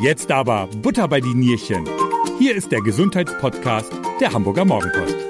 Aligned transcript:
Jetzt 0.00 0.30
aber 0.30 0.68
Butter 0.68 1.08
bei 1.08 1.20
die 1.20 1.34
Nierchen. 1.34 1.84
Hier 2.38 2.54
ist 2.54 2.70
der 2.70 2.80
Gesundheitspodcast 2.80 3.90
der 4.20 4.32
Hamburger 4.32 4.64
Morgenpost. 4.64 5.12
Der 5.12 5.28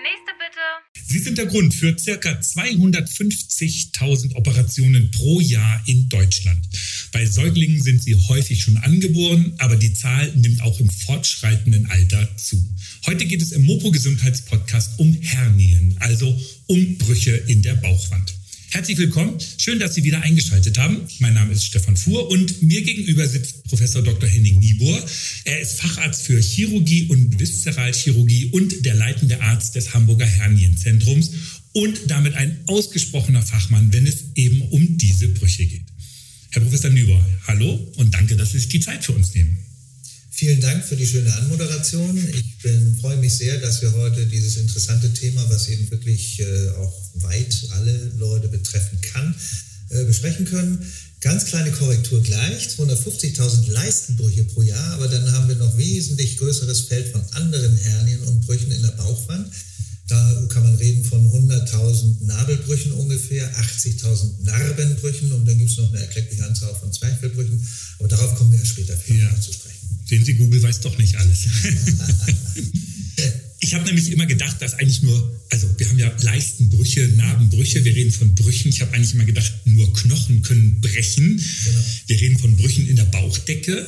nächste 0.00 0.30
bitte. 0.38 0.60
Sie 1.08 1.18
sind 1.18 1.38
der 1.38 1.46
Grund 1.46 1.74
für 1.74 1.92
ca. 1.92 2.30
250.000 2.30 4.36
Operationen 4.36 5.10
pro 5.10 5.40
Jahr 5.40 5.82
in 5.86 6.08
Deutschland. 6.08 6.60
Bei 7.10 7.26
Säuglingen 7.26 7.82
sind 7.82 8.00
sie 8.00 8.14
häufig 8.14 8.62
schon 8.62 8.76
angeboren, 8.76 9.54
aber 9.58 9.74
die 9.74 9.92
Zahl 9.92 10.32
nimmt 10.36 10.62
auch 10.62 10.78
im 10.78 10.88
fortschreitenden 10.88 11.90
Alter 11.90 12.28
zu. 12.36 12.64
Heute 13.06 13.24
geht 13.24 13.42
es 13.42 13.50
im 13.50 13.66
Mopo 13.66 13.90
Gesundheitspodcast 13.90 15.00
um 15.00 15.12
Hernien, 15.14 15.96
also 15.98 16.32
um 16.68 16.96
Brüche 16.96 17.34
in 17.48 17.62
der 17.62 17.74
Bauchwand. 17.74 18.39
Herzlich 18.72 18.98
willkommen. 18.98 19.36
Schön, 19.58 19.80
dass 19.80 19.96
Sie 19.96 20.04
wieder 20.04 20.22
eingeschaltet 20.22 20.78
haben. 20.78 21.00
Mein 21.18 21.34
Name 21.34 21.52
ist 21.52 21.64
Stefan 21.64 21.96
Fuhr 21.96 22.30
und 22.30 22.62
mir 22.62 22.82
gegenüber 22.82 23.26
sitzt 23.26 23.64
Professor 23.64 24.00
Dr. 24.00 24.28
Henning 24.28 24.60
Niebuhr. 24.60 25.04
Er 25.44 25.58
ist 25.58 25.80
Facharzt 25.80 26.22
für 26.22 26.40
Chirurgie 26.40 27.06
und 27.08 27.40
Viszeralchirurgie 27.40 28.50
und 28.52 28.86
der 28.86 28.94
leitende 28.94 29.40
Arzt 29.42 29.74
des 29.74 29.92
Hamburger 29.92 30.24
Hernienzentrums 30.24 31.32
und 31.72 31.98
damit 32.06 32.34
ein 32.34 32.60
ausgesprochener 32.68 33.42
Fachmann, 33.42 33.92
wenn 33.92 34.06
es 34.06 34.26
eben 34.36 34.62
um 34.62 34.96
diese 34.96 35.26
Brüche 35.30 35.66
geht. 35.66 35.82
Herr 36.50 36.62
Professor 36.62 36.90
Niebuhr, 36.90 37.20
hallo 37.48 37.92
und 37.96 38.14
danke, 38.14 38.36
dass 38.36 38.52
Sie 38.52 38.60
sich 38.60 38.68
die 38.68 38.80
Zeit 38.80 39.04
für 39.04 39.12
uns 39.12 39.34
nehmen. 39.34 39.58
Vielen 40.40 40.62
Dank 40.62 40.82
für 40.86 40.96
die 40.96 41.06
schöne 41.06 41.30
Anmoderation. 41.34 42.16
Ich 42.16 42.62
bin, 42.62 42.96
freue 42.98 43.18
mich 43.18 43.34
sehr, 43.34 43.58
dass 43.58 43.82
wir 43.82 43.92
heute 43.92 44.24
dieses 44.24 44.56
interessante 44.56 45.12
Thema, 45.12 45.44
was 45.50 45.68
eben 45.68 45.90
wirklich 45.90 46.40
äh, 46.40 46.70
auch 46.78 46.94
weit 47.16 47.54
alle 47.72 48.10
Leute 48.16 48.48
betreffen 48.48 48.98
kann, 49.02 49.34
äh, 49.90 50.02
besprechen 50.04 50.46
können. 50.46 50.78
Ganz 51.20 51.44
kleine 51.44 51.70
Korrektur 51.72 52.22
gleich, 52.22 52.68
250.000 52.68 53.70
Leistenbrüche 53.70 54.44
pro 54.44 54.62
Jahr, 54.62 54.94
aber 54.94 55.08
dann 55.08 55.30
haben 55.30 55.46
wir 55.46 55.56
noch 55.56 55.76
wesentlich 55.76 56.38
größeres 56.38 56.80
Feld 56.88 57.08
von 57.08 57.22
anderen 57.32 57.76
Hernien 57.76 58.22
und 58.22 58.40
Brüchen 58.46 58.72
in 58.72 58.80
der 58.80 58.92
Bauchwand. 58.92 59.46
Da 60.08 60.46
kann 60.48 60.62
man 60.62 60.76
reden 60.76 61.04
von 61.04 61.20
100.000 61.30 62.24
Nabelbrüchen 62.24 62.92
ungefähr, 62.92 63.46
80.000 63.60 64.42
Narbenbrüchen 64.44 65.32
und 65.32 65.46
dann 65.46 65.58
gibt 65.58 65.70
es 65.70 65.76
noch 65.76 65.92
eine 65.92 66.00
erkleckliche 66.00 66.46
Anzahl 66.46 66.74
von 66.76 66.90
Zwerchfellbrüchen. 66.90 67.62
Aber 67.98 68.08
darauf 68.08 68.36
kommen 68.36 68.52
wir 68.52 68.58
ja 68.58 68.64
später 68.64 68.96
ja. 69.06 69.38
zu 69.38 69.52
sprechen. 69.52 69.79
Sehen 70.10 70.24
Sie, 70.24 70.34
Google 70.34 70.60
weiß 70.60 70.80
doch 70.80 70.98
nicht 70.98 71.14
alles. 71.14 71.46
ich 73.60 73.74
habe 73.74 73.84
nämlich 73.84 74.10
immer 74.10 74.26
gedacht, 74.26 74.60
dass 74.60 74.74
eigentlich 74.74 75.02
nur, 75.02 75.40
also 75.50 75.68
wir 75.78 75.88
haben 75.88 76.00
ja 76.00 76.12
Leistenbrüche, 76.22 77.06
Narbenbrüche, 77.14 77.84
wir 77.84 77.94
reden 77.94 78.10
von 78.10 78.34
Brüchen. 78.34 78.70
Ich 78.70 78.80
habe 78.80 78.92
eigentlich 78.92 79.14
immer 79.14 79.24
gedacht, 79.24 79.52
nur 79.66 79.92
Knochen 79.92 80.42
können 80.42 80.80
brechen. 80.80 81.36
Genau. 81.36 81.84
Wir 82.08 82.20
reden 82.20 82.38
von 82.38 82.56
Brüchen 82.56 82.88
in 82.88 82.96
der 82.96 83.04
Bauchdecke. 83.04 83.86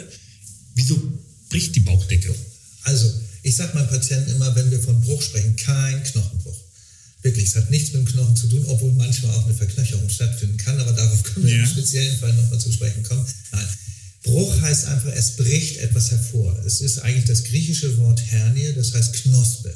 Wieso 0.77 1.03
bricht 1.51 1.75
die 1.75 1.81
Bauchdecke? 1.81 2.33
Also, 2.85 3.13
ich 3.43 3.57
sage 3.57 3.75
meinen 3.75 3.89
Patienten 3.89 4.31
immer, 4.31 4.55
wenn 4.55 4.71
wir 4.71 4.79
von 4.79 5.01
Bruch 5.01 5.23
sprechen, 5.23 5.57
kein 5.57 6.05
Knochenbruch. 6.05 6.61
Wirklich, 7.23 7.47
es 7.47 7.57
hat 7.57 7.69
nichts 7.69 7.93
mit 7.93 8.07
dem 8.07 8.13
Knochen 8.13 8.37
zu 8.37 8.47
tun, 8.47 8.65
obwohl 8.69 8.93
manchmal 8.93 9.35
auch 9.35 9.47
eine 9.47 9.55
Verknöcherung 9.55 10.09
stattfinden 10.09 10.57
kann, 10.57 10.79
aber 10.79 10.93
darauf 10.93 11.21
können 11.25 11.47
wir 11.47 11.57
ja. 11.57 11.65
im 11.65 11.69
speziellen 11.69 12.17
Fall 12.17 12.33
nochmal 12.35 12.61
zu 12.61 12.71
sprechen 12.71 13.03
kommen. 13.03 13.27
Nein, 13.51 13.67
Bruch 14.23 14.61
heißt 14.61 14.87
einfach, 14.87 15.13
es 15.15 15.37
bricht 15.37 15.79
etwas 15.79 16.11
hervor. 16.11 16.57
Es 16.65 16.81
ist 16.81 17.01
eigentlich 17.01 17.25
das 17.25 17.45
griechische 17.45 17.97
Wort 17.99 18.21
Hernie, 18.21 18.73
das 18.75 18.95
heißt 18.95 19.15
Knospe. 19.15 19.75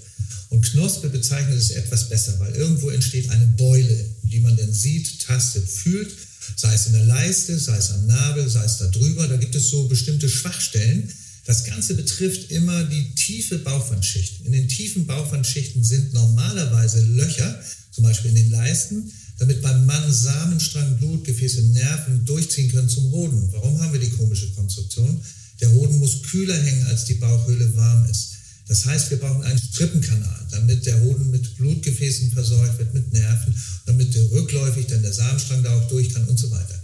Und 0.50 0.62
Knospe 0.62 1.08
bezeichnet 1.08 1.58
es 1.58 1.70
etwas 1.70 2.08
besser, 2.08 2.38
weil 2.38 2.54
irgendwo 2.54 2.90
entsteht 2.90 3.28
eine 3.30 3.46
Beule, 3.46 4.04
die 4.22 4.40
man 4.40 4.56
dann 4.56 4.72
sieht, 4.72 5.20
tastet, 5.20 5.68
fühlt, 5.68 6.12
sei 6.56 6.72
es 6.72 6.86
in 6.86 6.92
der 6.92 7.04
Leiste, 7.04 7.58
sei 7.58 7.76
es 7.76 7.90
am 7.90 8.06
Nabel, 8.06 8.48
sei 8.48 8.64
es 8.64 8.78
da 8.78 8.86
drüber. 8.86 9.26
Da 9.26 9.36
gibt 9.36 9.56
es 9.56 9.68
so 9.68 9.88
bestimmte 9.88 10.28
Schwachstellen. 10.28 11.12
Das 11.44 11.64
Ganze 11.64 11.94
betrifft 11.94 12.50
immer 12.52 12.84
die 12.84 13.14
tiefe 13.14 13.58
Bauchwandschichten. 13.58 14.46
In 14.46 14.52
den 14.52 14.68
tiefen 14.68 15.06
Bauchwandschichten 15.06 15.82
sind 15.82 16.12
normalerweise 16.12 17.04
Löcher, 17.04 17.60
zum 17.90 18.04
Beispiel 18.04 18.30
in 18.30 18.36
den 18.36 18.50
Leisten, 18.50 19.12
damit 19.38 19.62
beim 19.62 19.84
Mann 19.84 20.12
Samenstrang, 20.12 20.96
Blutgefäße, 20.98 21.62
Nerven 21.62 22.24
durchziehen 22.24 22.70
können 22.70 22.88
zum 22.88 23.10
Hoden. 23.10 23.48
Warum 23.52 23.80
haben 23.80 23.92
wir 23.92 24.00
die 24.00 24.10
komische 24.10 24.50
Konstruktion? 24.52 25.20
Der 25.60 25.72
Hoden 25.72 25.98
muss 25.98 26.22
kühler 26.22 26.56
hängen, 26.56 26.86
als 26.86 27.04
die 27.04 27.14
Bauchhöhle 27.14 27.74
warm 27.76 28.06
ist. 28.10 28.32
Das 28.68 28.84
heißt, 28.84 29.10
wir 29.10 29.18
brauchen 29.18 29.44
einen 29.44 29.58
Strippenkanal, 29.58 30.46
damit 30.50 30.86
der 30.86 31.00
Hoden 31.02 31.30
mit 31.30 31.56
Blutgefäßen 31.56 32.32
versorgt 32.32 32.78
wird, 32.78 32.94
mit 32.94 33.12
Nerven, 33.12 33.54
damit 33.86 34.14
der 34.14 34.30
rückläufig 34.32 34.86
dann 34.86 35.02
der 35.02 35.12
Samenstrang 35.12 35.62
da 35.62 35.76
auch 35.78 35.88
durch 35.88 36.12
kann 36.12 36.26
und 36.26 36.38
so 36.38 36.50
weiter. 36.50 36.74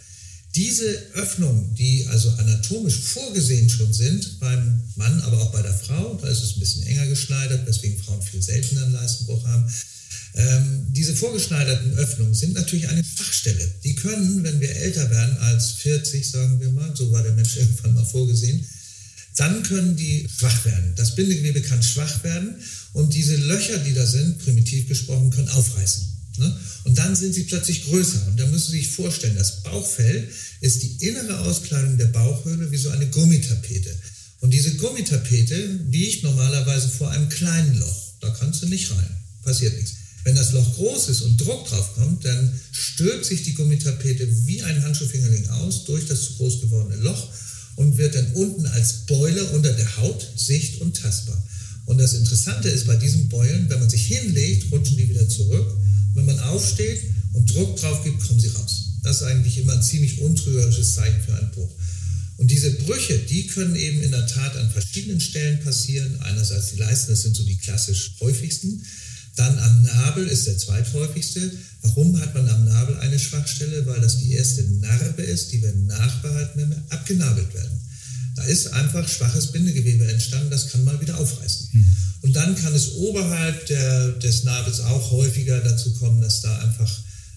Diese 0.55 0.85
Öffnungen, 1.15 1.75
die 1.75 2.07
also 2.09 2.29
anatomisch 2.33 2.97
vorgesehen 2.97 3.71
schon 3.71 3.93
sind, 3.93 4.39
beim 4.39 4.83
Mann, 4.97 5.21
aber 5.23 5.41
auch 5.41 5.51
bei 5.51 5.63
der 5.63 5.73
Frau, 5.73 6.19
da 6.21 6.29
ist 6.29 6.43
es 6.43 6.57
ein 6.57 6.61
bisschen 6.61 6.83
enger 6.85 7.07
geschneidert, 7.07 7.67
weswegen 7.67 7.99
Frauen 8.03 8.21
viel 8.21 8.43
seltener 8.43 8.85
einen 8.85 8.93
Leistenbruch 8.93 9.45
haben, 9.47 9.65
ähm, 10.35 10.87
diese 10.91 11.15
vorgeschneiderten 11.15 11.95
Öffnungen 11.95 12.35
sind 12.35 12.55
natürlich 12.55 12.89
eine 12.89 13.05
Schwachstelle. 13.05 13.75
Die 13.85 13.95
können, 13.95 14.43
wenn 14.45 14.61
wir 14.61 14.75
älter 14.77 15.11
werden 15.11 15.37
als 15.39 15.73
40, 15.73 16.29
sagen 16.29 16.61
wir 16.61 16.71
mal, 16.71 16.95
so 16.97 17.13
war 17.13 17.23
der 17.23 17.35
Mensch 17.35 17.57
irgendwann 17.59 17.95
mal 17.95 18.05
vorgesehen, 18.05 18.65
dann 19.37 19.63
können 19.63 19.97
die 19.97 20.27
schwach 20.39 20.65
werden. 20.65 20.93
Das 20.97 21.15
Bindegewebe 21.15 21.63
kann 21.63 21.83
schwach 21.83 22.23
werden 22.25 22.57
und 22.93 23.15
diese 23.15 23.37
Löcher, 23.37 23.79
die 23.79 23.95
da 23.95 24.07
sind, 24.07 24.39
primitiv 24.39 24.89
gesprochen, 24.89 25.31
können 25.31 25.49
aufreißen. 25.49 26.07
Ne? 26.39 26.61
Und 26.85 26.99
dann 26.99 27.15
sind 27.15 27.35
sie 27.35 27.45
plötzlich 27.45 27.85
größer. 27.87 28.27
Und 28.27 28.41
da 28.41 28.47
müssen 28.47 28.73
Sie 28.73 28.79
sich 28.79 28.89
vorstellen, 28.89 29.37
das 29.37 29.63
Bauchfell 29.63 30.29
ist 30.61 30.83
die 30.83 31.07
innere 31.07 31.41
Auskleidung 31.41 31.97
der 31.99 32.07
Bauchhöhle 32.07 32.71
wie 32.71 32.77
so 32.77 32.91
eine 32.91 33.07
Gummitapete. 33.09 33.95
Und 34.41 34.51
diese 34.51 34.75
Gummitapete 34.75 35.81
liegt 35.91 36.25
normalerweise 36.25 36.89
vor 36.89 37.11
einem 37.11 37.29
kleinen 37.29 37.79
Loch. 37.79 38.15
Da 38.21 38.31
kannst 38.31 38.63
du 38.63 38.67
nicht 38.67 38.91
rein. 38.91 39.17
Passiert 39.43 39.77
nichts. 39.77 39.95
Wenn 40.25 40.37
das 40.37 40.53
Loch 40.53 40.75
groß 40.75 41.09
ist 41.09 41.23
und 41.23 41.41
Druck 41.41 41.69
drauf 41.69 41.95
kommt, 41.95 42.25
dann 42.25 42.53
stülpt 42.71 43.25
sich 43.25 43.43
die 43.43 43.55
Gummitapete 43.55 44.29
wie 44.47 44.63
ein 44.63 44.83
Handschuhfingerling 44.83 45.49
aus 45.49 45.85
durch 45.85 46.07
das 46.07 46.23
zu 46.25 46.33
groß 46.35 46.61
gewordene 46.61 47.03
Loch 47.03 47.29
und 47.77 47.97
wird 47.99 48.15
dann 48.15 48.33
unten 48.35 48.67
als 48.67 49.07
Beule 49.07 49.45
unter 49.47 49.73
der 49.73 49.97
Haut 49.97 50.27
sicht- 50.37 50.81
und 50.81 50.97
tastbar. 50.97 51.43
Und 51.87 51.99
das 51.99 52.15
Interessante 52.15 52.69
ist 52.69 52.87
bei 52.87 52.97
diesen 52.97 53.29
Beulen, 53.29 53.69
wenn 53.69 53.81
man 53.81 53.91
sich 53.91 54.07
hinlegt, 54.07 54.71
rutschen 54.71 54.97
die 54.97 55.09
wieder 55.09 55.29
zurück. 55.29 55.67
Und 55.73 56.17
wenn 56.17 56.27
man 56.27 56.39
aufsteht 56.41 57.03
und 57.33 57.53
Druck 57.53 57.77
drauf 57.77 58.05
gibt, 58.05 58.23
kommen 58.23 58.39
sie 58.39 58.49
raus. 58.49 58.91
Das 59.03 59.17
ist 59.17 59.23
eigentlich 59.25 59.59
immer 59.59 59.73
ein 59.73 59.83
ziemlich 59.83 60.21
untrügerisches 60.21 60.95
Zeichen 60.95 61.21
für 61.23 61.35
einen 61.35 61.51
Bruch. 61.51 61.71
Und 62.37 62.51
diese 62.51 62.71
Brüche, 62.73 63.19
die 63.19 63.47
können 63.47 63.75
eben 63.75 64.03
in 64.03 64.13
der 64.13 64.27
Tat 64.27 64.57
an 64.57 64.71
verschiedenen 64.71 65.21
Stellen 65.21 65.61
passieren. 65.61 66.21
Einerseits 66.21 66.71
die 66.71 66.79
Leisten, 66.79 67.13
das 67.13 67.23
sind 67.23 67.37
so 67.37 67.45
die 67.45 67.57
klassisch 67.57 68.15
häufigsten. 68.21 68.85
Dann 69.37 69.59
am 69.59 69.83
Nabel 69.83 70.27
ist 70.27 70.47
der 70.47 70.59
zweithäufigste. 70.59 71.53
Warum 71.83 72.21
hat 72.21 72.35
man 72.35 72.49
am 72.49 72.65
Nabel 72.65 72.99
eine 72.99 73.19
Schwachstelle? 73.19 73.87
Weil 73.87 74.01
das 74.01 74.19
die 74.19 74.33
erste 74.33 74.63
Narbe 74.63 75.23
ist, 75.23 75.53
die 75.53 75.63
wir 75.63 75.73
nachbehalten, 75.73 76.61
wenn 76.61 76.71
wir 76.71 76.83
abgenabelt 76.91 77.53
werden. 77.55 77.81
Da 78.35 78.45
ist 78.45 78.73
einfach 78.73 79.07
schwaches 79.09 79.53
Bindegewebe 79.53 80.07
entstanden, 80.11 80.51
das 80.51 80.71
kann 80.71 80.85
mal 80.85 81.01
wieder 81.01 81.19
aufreißen. 81.19 81.69
Mhm. 81.73 81.97
Und 82.23 82.37
dann 82.37 82.57
kann 82.57 82.75
es 82.75 82.95
oberhalb 82.95 83.67
der, 83.67 84.13
des 84.13 84.45
Nabels 84.45 84.81
auch 84.81 85.11
häufiger 85.11 85.61
dazu 85.61 85.93
kommen, 85.95 86.21
dass 86.23 86.41
da 86.41 86.59
einfach 86.61 86.91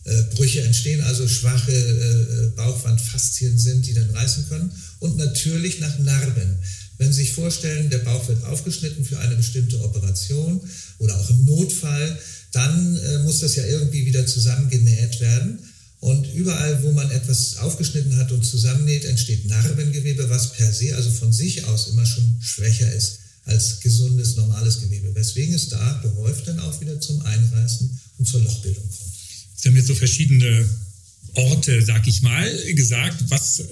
äh, 0.05 0.23
Brüche 0.35 0.61
entstehen, 0.61 1.01
also 1.01 1.27
schwache 1.27 1.71
äh, 1.71 2.49
Bauchwandfaszien 2.55 3.57
sind, 3.57 3.87
die 3.87 3.93
dann 3.93 4.09
reißen 4.11 4.47
können. 4.47 4.71
Und 4.99 5.17
natürlich 5.17 5.79
nach 5.79 5.97
Narben. 5.99 6.59
Wenn 6.97 7.11
Sie 7.11 7.23
sich 7.23 7.33
vorstellen, 7.33 7.89
der 7.89 7.99
Bauch 7.99 8.27
wird 8.27 8.43
aufgeschnitten 8.45 9.03
für 9.03 9.19
eine 9.19 9.35
bestimmte 9.35 9.79
Operation 9.81 10.61
oder 10.99 11.19
auch 11.19 11.29
im 11.29 11.45
Notfall, 11.45 12.17
dann 12.51 12.97
äh, 12.97 13.19
muss 13.19 13.39
das 13.39 13.55
ja 13.55 13.65
irgendwie 13.65 14.05
wieder 14.05 14.25
zusammengenäht 14.25 15.19
werden. 15.19 15.59
Und 15.99 16.31
überall, 16.33 16.83
wo 16.83 16.91
man 16.91 17.09
etwas 17.11 17.57
aufgeschnitten 17.57 18.15
hat 18.17 18.31
und 18.31 18.45
zusammennäht, 18.45 19.05
entsteht 19.05 19.47
Narbengewebe, 19.47 20.29
was 20.29 20.53
per 20.53 20.71
se, 20.71 20.95
also 20.95 21.09
von 21.09 21.33
sich 21.33 21.65
aus, 21.65 21.87
immer 21.87 22.05
schon 22.05 22.37
schwächer 22.41 22.91
ist 22.93 23.19
als 23.45 23.79
gesundes, 23.79 24.35
normales 24.35 24.81
Gewebe. 24.81 25.13
Weswegen 25.15 25.53
es 25.53 25.69
da 25.69 25.99
gehäuft 26.01 26.47
dann 26.47 26.59
auch 26.59 26.79
wieder 26.81 26.99
zum 26.99 27.21
Einreißen 27.21 27.99
und 28.17 28.27
zur 28.27 28.41
Lochbildung 28.41 28.83
kommt. 28.83 29.13
Sie 29.55 29.69
haben 29.69 29.75
jetzt 29.75 29.87
so 29.87 29.95
verschiedene 29.95 30.67
Orte, 31.35 31.81
sag 31.81 32.07
ich 32.07 32.21
mal, 32.21 32.49
gesagt, 32.73 33.23
was, 33.29 33.63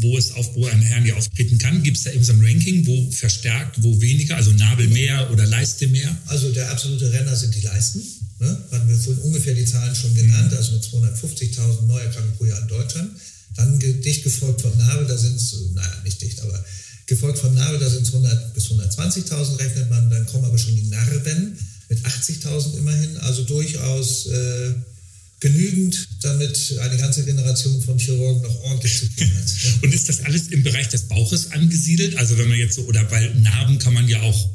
wo 0.00 0.18
es 0.18 0.32
auf, 0.32 0.54
wo 0.54 0.66
eine 0.66 0.84
Hernie 0.84 1.12
auftreten 1.12 1.58
kann. 1.58 1.82
Gibt 1.82 1.96
es 1.96 2.04
da 2.04 2.12
eben 2.12 2.24
so 2.24 2.32
ein 2.32 2.40
Ranking, 2.40 2.86
wo 2.86 3.10
verstärkt, 3.10 3.82
wo 3.82 4.00
weniger, 4.00 4.36
also 4.36 4.52
Nabel 4.52 4.88
mehr 4.88 5.30
oder 5.30 5.46
Leiste 5.46 5.86
mehr? 5.88 6.16
Also 6.26 6.50
der 6.52 6.70
absolute 6.70 7.12
Renner 7.12 7.36
sind 7.36 7.54
die 7.54 7.60
Leisten. 7.60 8.02
Ne? 8.40 8.64
Hatten 8.70 8.88
wir 8.88 8.96
vorhin 8.96 9.22
ungefähr 9.22 9.54
die 9.54 9.64
Zahlen 9.64 9.94
schon 9.94 10.14
genannt, 10.14 10.50
mhm. 10.50 10.56
also 10.56 10.72
mit 10.72 10.84
250.000 10.84 11.86
Neuerkrankungen 11.86 12.36
pro 12.36 12.44
Jahr 12.46 12.60
in 12.62 12.68
Deutschland. 12.68 13.10
Dann 13.56 13.78
dicht 13.78 14.24
gefolgt 14.24 14.62
von 14.62 14.76
Nabel, 14.76 15.06
da 15.06 15.16
sind 15.16 15.36
es, 15.36 15.56
naja, 15.74 16.00
nicht 16.02 16.20
dicht, 16.20 16.40
aber 16.40 16.64
gefolgt 17.06 17.38
von 17.38 17.54
Nabel, 17.54 17.78
da 17.78 17.88
sind 17.88 18.02
es 18.02 18.12
100 18.12 18.52
bis 18.54 18.66
120.000 18.66 19.58
rechnet 19.58 19.90
man. 19.90 20.10
Dann 20.10 20.26
kommen 20.26 20.44
aber 20.44 20.58
schon 20.58 20.74
die 20.74 20.88
Narben 20.88 21.56
mit 21.88 21.98
80.000 22.00 22.78
immerhin, 22.78 23.16
also 23.18 23.44
durchaus... 23.44 24.26
Äh, 24.26 24.74
genügend, 25.44 26.08
damit 26.22 26.74
eine 26.80 26.96
ganze 26.96 27.22
Generation 27.22 27.78
von 27.82 27.98
Chirurgen 27.98 28.40
noch 28.40 28.60
ordentlich 28.62 28.98
zu 28.98 29.06
tun 29.14 29.30
hat. 29.34 29.52
Und 29.82 29.92
ist 29.92 30.08
das 30.08 30.20
alles 30.20 30.48
im 30.48 30.62
Bereich 30.62 30.88
des 30.88 31.02
Bauches 31.02 31.52
angesiedelt? 31.52 32.16
Also 32.16 32.38
wenn 32.38 32.48
man 32.48 32.58
jetzt 32.58 32.76
so, 32.76 32.82
oder 32.84 33.10
weil 33.10 33.34
Narben 33.34 33.78
kann 33.78 33.92
man 33.92 34.08
ja 34.08 34.22
auch 34.22 34.50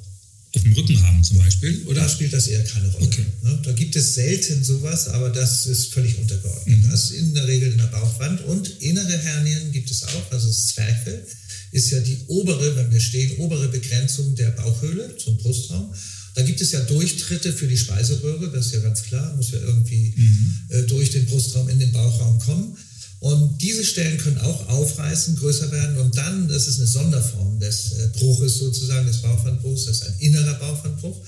auf 0.56 0.64
dem 0.64 0.74
Rücken 0.74 1.00
haben 1.04 1.24
zum 1.24 1.38
Beispiel, 1.38 1.84
oder? 1.86 2.02
Da 2.02 2.10
spielt 2.10 2.34
das 2.34 2.48
eher 2.48 2.64
keine 2.64 2.88
Rolle. 2.88 3.06
Okay. 3.06 3.24
Ne? 3.44 3.60
Da 3.64 3.72
gibt 3.74 3.96
es 3.96 4.16
selten 4.16 4.64
sowas, 4.64 5.08
aber 5.10 5.30
das 5.30 5.68
ist 5.68 5.94
völlig 5.94 6.18
untergeordnet. 6.18 6.80
Mhm. 6.80 6.90
Das 6.90 7.04
ist 7.04 7.12
in 7.12 7.36
der 7.36 7.48
Regel 7.48 7.72
in 7.72 7.78
der 7.78 7.86
Bauchwand 7.86 8.42
und 8.46 8.68
innere 8.82 9.16
Hernien 9.16 9.72
gibt 9.72 9.92
es 9.92 10.04
auch, 10.06 10.32
also 10.32 10.48
das 10.48 10.70
Zwerchfell 10.70 11.24
ist 11.72 11.92
ja 11.92 12.00
die 12.00 12.18
obere, 12.26 12.76
wenn 12.78 12.92
wir 12.92 13.00
stehen, 13.00 13.38
obere 13.38 13.68
Begrenzung 13.68 14.34
der 14.34 14.50
Bauchhöhle 14.50 15.16
zum 15.18 15.38
Brustraum. 15.38 15.94
Da 16.40 16.46
gibt 16.46 16.62
es 16.62 16.72
ja 16.72 16.80
Durchtritte 16.80 17.52
für 17.52 17.68
die 17.68 17.78
Speiseröhre, 17.78 18.50
das 18.50 18.68
ist 18.68 18.72
ja 18.76 18.80
ganz 18.80 19.04
klar, 19.04 19.36
muss 19.36 19.52
ja 19.52 19.60
irgendwie 19.60 20.14
mhm. 20.16 20.56
äh, 20.70 20.84
durch 20.84 21.12
den 21.12 21.26
Brustraum 21.26 21.68
in 21.68 21.80
den 21.80 21.92
Bauchraum 21.92 22.40
kommen. 22.40 22.78
Und 23.20 23.62
diese 23.62 23.84
Stellen 23.84 24.18
können 24.18 24.38
auch 24.38 24.70
aufreißen, 24.70 25.36
größer 25.36 25.70
werden 25.70 25.98
und 25.98 26.16
dann, 26.16 26.48
das 26.48 26.70
ist 26.70 26.80
eine 26.80 26.88
Sonderform 26.88 27.60
des 27.60 27.92
äh, 27.92 28.08
Bruches 28.18 28.58
sozusagen, 28.58 29.06
des 29.06 29.18
Bauchwandbruchs, 29.18 29.84
das 29.84 29.98
ist 29.98 30.08
ein 30.08 30.16
innerer 30.20 30.54
Bauchwandbruch. 30.54 31.22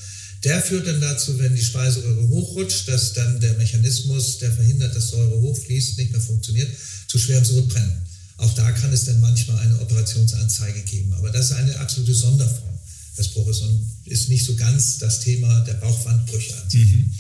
Der 0.46 0.62
führt 0.62 0.88
dann 0.88 1.02
dazu, 1.02 1.38
wenn 1.38 1.58
die 1.58 1.62
Speiseröhre 1.62 2.30
hochrutscht, 2.30 2.88
dass 2.88 3.12
dann 3.12 3.42
der 3.42 3.56
Mechanismus, 3.56 4.38
der 4.38 4.54
verhindert, 4.54 4.96
dass 4.96 5.10
Säure 5.10 5.42
hochfließt, 5.42 5.98
nicht 5.98 6.14
mehr 6.14 6.22
funktioniert, 6.22 6.70
zu 7.10 7.20
schwerem 7.20 7.44
Sodbrennen. 7.44 8.02
Auch 8.38 8.56
da 8.56 8.72
kann 8.72 8.94
es 8.94 9.04
dann 9.04 9.20
manchmal 9.20 9.58
eine 9.58 9.78
Operationsanzeige 9.82 10.84
geben. 10.84 11.12
Aber 11.16 11.32
das 11.32 11.48
ist 11.48 11.58
eine 11.58 11.78
absolute 11.80 12.14
Sonderform 12.14 12.71
des 13.18 13.30
Bruches 13.30 13.60
und 13.60 13.90
ist 14.06 14.30
nicht 14.30 14.46
so 14.46 14.56
ganz 14.56 14.98
das 14.98 15.20
Thema 15.20 15.62
der 15.62 15.74
Bauchwandbrüche 15.76 16.56
an 16.56 16.70
sich. 16.70 16.86
Mhm. 16.86 17.12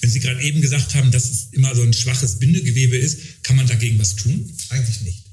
Wenn 0.00 0.10
Sie 0.10 0.20
gerade 0.20 0.42
eben 0.42 0.60
gesagt 0.60 0.94
haben, 0.94 1.10
dass 1.10 1.30
es 1.30 1.48
immer 1.52 1.74
so 1.74 1.82
ein 1.82 1.92
schwaches 1.92 2.38
Bindegewebe 2.38 2.96
ist, 2.96 3.42
kann 3.42 3.56
man 3.56 3.66
dagegen 3.66 3.98
was 3.98 4.16
tun? 4.16 4.50
Eigentlich 4.70 5.02
nicht. 5.02 5.24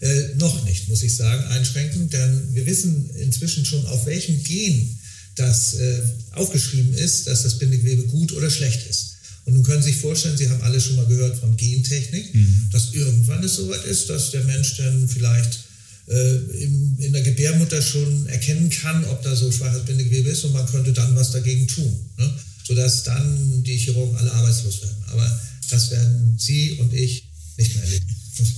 Äh, 0.00 0.34
noch 0.36 0.64
nicht, 0.64 0.88
muss 0.88 1.02
ich 1.02 1.14
sagen, 1.14 1.44
einschränken, 1.48 2.08
denn 2.10 2.54
wir 2.54 2.66
wissen 2.66 3.10
inzwischen 3.16 3.64
schon, 3.64 3.84
auf 3.86 4.06
welchem 4.06 4.42
Gen 4.42 4.98
das 5.34 5.74
äh, 5.74 6.02
aufgeschrieben 6.32 6.94
ist, 6.94 7.26
dass 7.26 7.42
das 7.42 7.58
Bindegewebe 7.58 8.04
gut 8.04 8.32
oder 8.32 8.50
schlecht 8.50 8.86
ist. 8.88 9.16
Und 9.44 9.54
nun 9.54 9.62
können 9.62 9.82
Sie 9.82 9.90
sich 9.90 10.00
vorstellen, 10.00 10.38
Sie 10.38 10.48
haben 10.48 10.62
alle 10.62 10.80
schon 10.80 10.96
mal 10.96 11.06
gehört 11.06 11.38
von 11.38 11.56
Gentechnik, 11.56 12.34
mhm. 12.34 12.68
dass 12.72 12.94
irgendwann 12.94 13.44
es 13.44 13.56
soweit 13.56 13.84
ist, 13.84 14.08
dass 14.08 14.30
der 14.30 14.44
Mensch 14.44 14.76
dann 14.76 15.08
vielleicht 15.08 15.63
in, 16.06 16.98
in 16.98 17.12
der 17.12 17.22
Gebärmutter 17.22 17.80
schon 17.80 18.26
erkennen 18.26 18.70
kann, 18.70 19.04
ob 19.06 19.22
da 19.22 19.34
so 19.34 19.50
schwaches 19.50 19.84
Bindegewebe 19.84 20.30
ist 20.30 20.44
und 20.44 20.52
man 20.52 20.66
könnte 20.66 20.92
dann 20.92 21.16
was 21.16 21.30
dagegen 21.32 21.66
tun. 21.66 21.94
Ne? 22.18 22.34
sodass 22.66 23.04
dann 23.04 23.62
die 23.62 23.76
Chirurgen 23.76 24.16
alle 24.16 24.32
arbeitslos 24.32 24.82
werden. 24.82 24.96
Aber 25.08 25.40
das 25.70 25.90
werden 25.90 26.34
Sie 26.38 26.72
und 26.72 26.92
ich 26.92 27.28
nicht 27.58 27.74
mehr 27.74 27.84
erleben. 27.84 28.06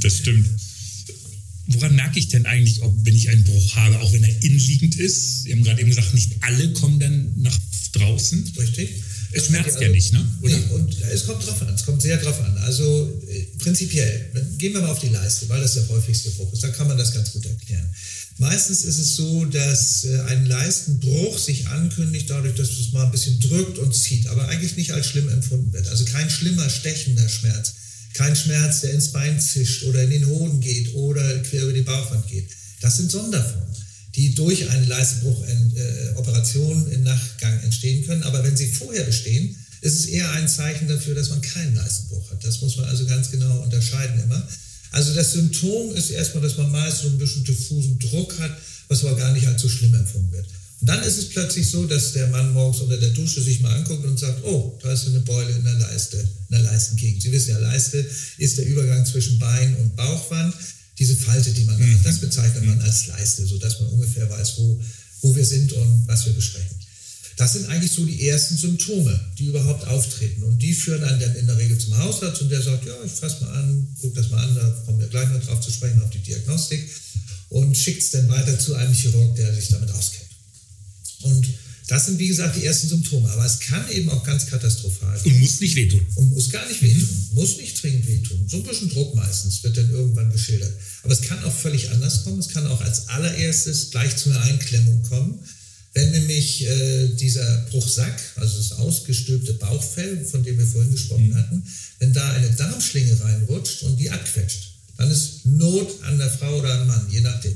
Das 0.00 0.18
stimmt. 0.18 0.48
Woran 1.66 1.96
merke 1.96 2.18
ich 2.18 2.28
denn 2.28 2.46
eigentlich, 2.46 2.82
ob 2.82 2.94
wenn 3.04 3.16
ich 3.16 3.28
einen 3.30 3.42
Bruch 3.42 3.74
habe, 3.74 3.98
auch 4.00 4.12
wenn 4.12 4.22
er 4.22 4.42
innenliegend 4.44 4.94
ist? 4.96 5.42
Sie 5.42 5.52
haben 5.52 5.64
gerade 5.64 5.80
eben 5.80 5.90
gesagt, 5.90 6.14
nicht 6.14 6.34
alle 6.42 6.72
kommen 6.74 7.00
dann 7.00 7.32
nach 7.36 7.58
draußen. 7.92 8.52
Richtig. 8.56 9.02
Es 9.34 9.46
schmerzt 9.46 9.80
ja 9.80 9.88
nicht, 9.88 10.12
ne? 10.12 10.26
Oder? 10.42 10.56
Nee, 10.56 10.64
und 10.74 11.02
es 11.12 11.26
kommt 11.26 11.46
drauf 11.46 11.60
an, 11.62 11.74
es 11.74 11.84
kommt 11.84 12.00
sehr 12.00 12.16
drauf 12.18 12.40
an. 12.40 12.56
Also 12.58 13.22
äh, 13.28 13.42
prinzipiell, 13.58 14.30
gehen 14.58 14.72
wir 14.72 14.80
mal 14.80 14.90
auf 14.90 15.00
die 15.00 15.08
Leiste, 15.08 15.48
weil 15.48 15.60
das 15.60 15.74
der 15.74 15.88
häufigste 15.88 16.30
Bruch 16.30 16.52
ist, 16.52 16.62
da 16.62 16.68
kann 16.68 16.88
man 16.88 16.98
das 16.98 17.12
ganz 17.12 17.32
gut 17.32 17.44
erklären. 17.46 17.88
Meistens 18.38 18.84
ist 18.84 18.98
es 18.98 19.14
so, 19.14 19.44
dass 19.44 20.04
äh, 20.04 20.20
ein 20.22 20.46
Leistenbruch 20.46 21.38
sich 21.38 21.68
ankündigt 21.68 22.28
dadurch, 22.30 22.56
dass 22.56 22.70
es 22.70 22.92
mal 22.92 23.04
ein 23.04 23.12
bisschen 23.12 23.38
drückt 23.40 23.78
und 23.78 23.94
zieht, 23.94 24.26
aber 24.26 24.48
eigentlich 24.48 24.76
nicht 24.76 24.92
als 24.92 25.06
schlimm 25.06 25.28
empfunden 25.28 25.72
wird. 25.72 25.86
Also 25.88 26.04
kein 26.04 26.28
schlimmer, 26.28 26.68
stechender 26.68 27.28
Schmerz. 27.28 27.74
Kein 28.14 28.34
Schmerz, 28.34 28.80
der 28.80 28.92
ins 28.92 29.12
Bein 29.12 29.40
zischt 29.40 29.84
oder 29.84 30.02
in 30.02 30.10
den 30.10 30.26
Hoden 30.26 30.60
geht 30.60 30.94
oder 30.94 31.38
quer 31.40 31.62
über 31.62 31.72
die 31.72 31.82
Bauchwand 31.82 32.26
geht. 32.28 32.48
Das 32.80 32.96
sind 32.96 33.10
Sonderformen, 33.10 33.74
die 34.14 34.34
durch 34.34 34.70
eine 34.70 34.86
Leistenbruchoperation 34.86 36.90
äh, 36.90 36.94
im 36.94 37.02
Nachgang 37.02 37.60
entstehen 37.62 38.06
können. 38.06 38.22
Aber 38.22 38.44
wenn 38.44 38.56
sie 38.56 38.68
vorher 38.68 39.04
bestehen, 39.04 39.56
ist 39.80 39.98
es 39.98 40.06
eher 40.06 40.30
ein 40.32 40.48
Zeichen 40.48 40.88
dafür, 40.88 41.14
dass 41.14 41.30
man 41.30 41.42
keinen 41.42 41.74
Leistenbruch 41.74 42.30
hat. 42.30 42.44
Das 42.44 42.60
muss 42.60 42.76
man 42.76 42.86
also 42.86 43.04
ganz 43.06 43.30
genau 43.30 43.62
unterscheiden 43.62 44.22
immer. 44.22 44.46
Also 44.92 45.12
das 45.12 45.32
Symptom 45.32 45.94
ist 45.94 46.10
erstmal, 46.10 46.42
dass 46.42 46.56
man 46.56 46.70
meist 46.70 47.00
so 47.00 47.08
ein 47.08 47.18
bisschen 47.18 47.44
diffusen 47.44 47.98
Druck 47.98 48.38
hat, 48.38 48.56
was 48.88 49.04
aber 49.04 49.16
gar 49.16 49.32
nicht 49.32 49.46
so 49.58 49.68
schlimm 49.68 49.94
empfunden 49.94 50.32
wird. 50.32 50.46
Und 50.80 50.88
dann 50.88 51.02
ist 51.02 51.18
es 51.18 51.30
plötzlich 51.30 51.68
so, 51.68 51.86
dass 51.86 52.12
der 52.12 52.28
Mann 52.28 52.52
morgens 52.52 52.80
unter 52.80 52.96
der 52.96 53.10
Dusche 53.10 53.40
sich 53.40 53.60
mal 53.60 53.74
anguckt 53.74 54.04
und 54.04 54.18
sagt, 54.18 54.44
oh, 54.44 54.78
da 54.82 54.92
ist 54.92 55.06
eine 55.06 55.20
Beule 55.20 55.50
in 55.50 55.64
der 55.64 55.74
Leiste, 55.74 56.18
in 56.18 56.28
der 56.50 56.60
Leistengegend. 56.60 57.22
Sie 57.22 57.32
wissen 57.32 57.50
ja, 57.50 57.58
Leiste 57.58 58.04
ist 58.38 58.58
der 58.58 58.66
Übergang 58.66 59.04
zwischen 59.04 59.38
Bein 59.38 59.76
und 59.76 59.96
Bauchwand. 59.96 60.54
Diese 60.98 61.16
Falte, 61.16 61.52
die 61.52 61.64
man 61.64 61.78
da 61.78 61.86
hat, 61.86 62.06
das 62.06 62.20
bezeichnet 62.20 62.64
man 62.64 62.80
als 62.80 63.08
Leiste, 63.08 63.46
sodass 63.46 63.80
man 63.80 63.88
ungefähr 63.90 64.28
weiß, 64.30 64.58
wo, 64.58 64.80
wo 65.22 65.34
wir 65.34 65.44
sind 65.44 65.72
und 65.72 66.06
was 66.06 66.26
wir 66.26 66.32
besprechen. 66.32 66.76
Das 67.36 67.54
sind 67.54 67.66
eigentlich 67.66 67.90
so 67.90 68.04
die 68.04 68.28
ersten 68.28 68.56
Symptome, 68.56 69.18
die 69.38 69.46
überhaupt 69.46 69.86
auftreten. 69.88 70.44
Und 70.44 70.62
die 70.62 70.72
führen 70.72 71.00
dann, 71.00 71.18
dann 71.18 71.34
in 71.34 71.46
der 71.46 71.58
Regel 71.58 71.76
zum 71.78 71.98
Hausarzt 71.98 72.42
und 72.42 72.48
der 72.48 72.62
sagt, 72.62 72.86
ja, 72.86 72.94
ich 73.04 73.10
fasse 73.10 73.44
mal 73.44 73.54
an, 73.54 73.88
guck 74.00 74.14
das 74.14 74.30
mal 74.30 74.44
an, 74.44 74.54
da 74.54 74.70
kommen 74.86 75.00
wir 75.00 75.08
gleich 75.08 75.28
noch 75.30 75.44
drauf 75.44 75.60
zu 75.60 75.72
sprechen, 75.72 76.00
auf 76.02 76.10
die 76.10 76.20
Diagnostik 76.20 76.88
und 77.48 77.76
schickt 77.76 78.02
es 78.02 78.10
dann 78.10 78.28
weiter 78.28 78.56
zu 78.58 78.74
einem 78.74 78.94
Chirurg, 78.94 79.34
der 79.34 79.52
sich 79.52 79.68
damit 79.68 79.90
auskennt. 79.90 80.30
Und 81.22 81.48
das 81.86 82.06
sind, 82.06 82.18
wie 82.18 82.28
gesagt, 82.28 82.56
die 82.56 82.64
ersten 82.64 82.88
Symptome. 82.88 83.28
Aber 83.30 83.44
es 83.44 83.60
kann 83.60 83.90
eben 83.90 84.08
auch 84.08 84.24
ganz 84.24 84.46
katastrophal 84.46 85.18
sein. 85.18 85.32
Und 85.32 85.40
muss 85.40 85.60
nicht 85.60 85.76
wehtun. 85.76 86.00
Und 86.14 86.32
muss 86.32 86.50
gar 86.50 86.66
nicht 86.66 86.80
wehtun. 86.80 87.02
Mhm. 87.02 87.34
Muss 87.34 87.58
nicht 87.58 87.76
zwingend 87.76 88.06
wehtun. 88.06 88.48
So 88.48 88.56
ein 88.56 88.62
bisschen 88.62 88.88
Druck 88.88 89.14
meistens 89.14 89.62
wird 89.62 89.76
dann 89.76 89.90
irgendwann 89.90 90.32
geschildert. 90.32 90.72
Aber 91.02 91.12
es 91.12 91.20
kann 91.20 91.44
auch 91.44 91.54
völlig 91.54 91.90
anders 91.90 92.24
kommen. 92.24 92.38
Es 92.38 92.48
kann 92.48 92.66
auch 92.68 92.80
als 92.80 93.08
allererstes 93.08 93.90
gleich 93.90 94.16
zu 94.16 94.30
einer 94.30 94.40
Einklemmung 94.42 95.02
kommen. 95.02 95.38
Wenn 95.92 96.10
nämlich 96.10 96.64
äh, 96.64 97.08
dieser 97.08 97.66
Bruchsack, 97.70 98.18
also 98.36 98.56
das 98.56 98.72
ausgestülpte 98.72 99.52
Bauchfell, 99.54 100.24
von 100.24 100.42
dem 100.42 100.58
wir 100.58 100.66
vorhin 100.66 100.90
gesprochen 100.90 101.28
mhm. 101.28 101.34
hatten, 101.36 101.62
wenn 101.98 102.14
da 102.14 102.32
eine 102.32 102.50
Darmschlinge 102.50 103.20
reinrutscht 103.20 103.82
und 103.82 104.00
die 104.00 104.10
abquetscht, 104.10 104.72
dann 104.96 105.10
ist 105.10 105.44
Not 105.44 106.02
an 106.02 106.18
der 106.18 106.30
Frau 106.30 106.58
oder 106.58 106.80
am 106.80 106.86
Mann, 106.86 107.06
je 107.10 107.20
nachdem, 107.20 107.54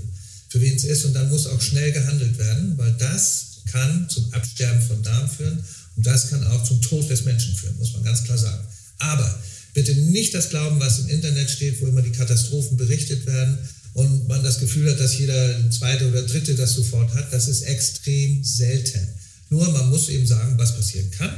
für 0.51 0.61
wen 0.61 0.77
es 0.77 0.85
ist. 0.85 1.07
Und 1.07 1.15
dann 1.15 1.31
muss 1.31 1.47
auch 1.47 1.61
schnell 1.63 1.93
gehandelt 1.93 2.39
werden, 2.39 2.77
weil 2.77 2.93
das 2.99 3.48
kann 3.70 4.09
zum 4.09 4.32
Absterben 4.32 4.82
von 4.82 5.03
Darm 5.03 5.29
führen 5.29 5.62
und 5.97 6.06
das 6.06 6.31
kann 6.31 6.47
auch 6.47 6.65
zum 6.65 6.81
Tod 6.82 7.09
des 7.11 7.25
Menschen 7.25 7.55
führen, 7.55 7.76
muss 7.79 7.93
man 7.93 8.05
ganz 8.05 8.25
klar 8.25 8.38
sagen. 8.38 8.67
Aber 8.99 9.38
bitte 9.75 9.94
nicht 9.94 10.35
das 10.35 10.50
glauben, 10.50 10.81
was 10.81 11.00
im 11.00 11.09
Internet 11.09 11.50
steht, 11.50 11.81
wo 11.81 11.87
immer 11.87 12.03
die 12.03 12.12
Katastrophen 12.12 12.76
berichtet 12.76 13.26
werden 13.26 13.59
und 13.94 14.28
man 14.28 14.43
das 14.43 14.61
Gefühl 14.61 14.90
hat, 14.90 15.00
dass 15.00 15.19
jeder 15.19 15.71
zweite 15.71 16.09
oder 16.09 16.23
dritte 16.23 16.54
das 16.54 16.75
sofort 16.75 17.12
hat, 17.14 17.33
das 17.33 17.49
ist 17.49 17.62
extrem 17.62 18.45
selten. 18.45 19.00
Nur 19.50 19.71
man 19.71 19.88
muss 19.90 20.09
eben 20.09 20.26
sagen, 20.26 20.59
was 20.59 20.76
passieren 20.76 21.11
kann. 21.11 21.31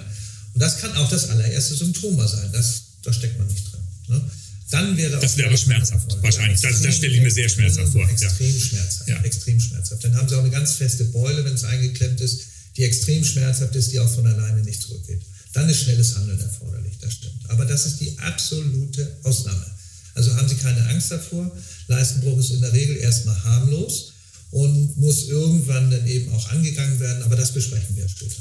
Und 0.53 0.61
das 0.61 0.79
kann 0.79 0.93
auch 0.97 1.09
das 1.09 1.29
allererste 1.29 1.75
Symptom 1.75 2.17
sein. 2.27 2.51
Das, 2.53 2.83
da 3.03 3.13
steckt 3.13 3.39
man 3.39 3.47
nicht 3.47 3.73
drin. 3.73 3.81
Ne? 4.09 4.31
Dann 4.71 4.97
wäre 4.97 5.19
das 5.21 5.37
wäre 5.37 5.49
aber 5.49 5.57
schmerzhaft, 5.57 6.23
wahrscheinlich. 6.23 6.61
Das, 6.61 6.81
das 6.81 6.97
stelle 6.97 7.15
ich 7.15 7.23
mir 7.23 7.31
sehr 7.31 7.49
schmerzhaft 7.49 7.93
vor. 7.93 8.09
Extrem 8.09 8.53
ja. 8.53 8.61
schmerzhaft. 8.61 9.09
Ja. 9.09 9.23
Extrem 9.23 9.61
schmerzhaft. 9.61 10.05
Dann 10.05 10.15
haben 10.15 10.29
sie 10.29 10.37
auch 10.37 10.41
eine 10.41 10.51
ganz 10.51 10.75
feste 10.75 11.05
Beule, 11.07 11.45
wenn 11.45 11.55
es 11.55 11.65
eingeklemmt 11.65 12.21
ist, 12.21 12.43
die 12.77 12.85
extrem 12.85 13.25
schmerzhaft 13.25 13.75
ist, 13.75 13.93
die 13.93 13.99
auch 13.99 14.09
von 14.09 14.27
alleine 14.27 14.63
nicht 14.63 14.81
zurückgeht. 14.83 15.23
Dann 15.53 15.69
ist 15.69 15.83
schnelles 15.83 16.15
Handeln 16.15 16.41
erforderlich, 16.41 16.99
das 17.01 17.15
stimmt. 17.15 17.49
Aber 17.49 17.65
das 17.65 17.85
ist 17.85 18.01
die 18.01 18.17
absolute 18.19 19.17
Ausnahme. 19.25 19.67
Also 20.15 20.35
haben 20.37 20.49
Sie 20.49 20.57
keine 20.57 20.87
Angst 20.87 21.11
davor. 21.11 21.51
Leistenbruch 21.89 22.39
ist 22.39 22.51
in 22.51 22.61
der 22.61 22.73
Regel 22.73 22.97
erstmal 22.97 23.43
harmlos 23.43 24.13
und 24.51 24.97
muss 24.99 25.29
irgendwann 25.29 25.91
dann 25.91 26.07
eben 26.07 26.33
auch 26.33 26.51
angegangen 26.51 26.99
werden, 27.01 27.23
aber 27.23 27.37
das 27.37 27.53
besprechen 27.53 27.97
wir 27.97 28.09
später. 28.09 28.37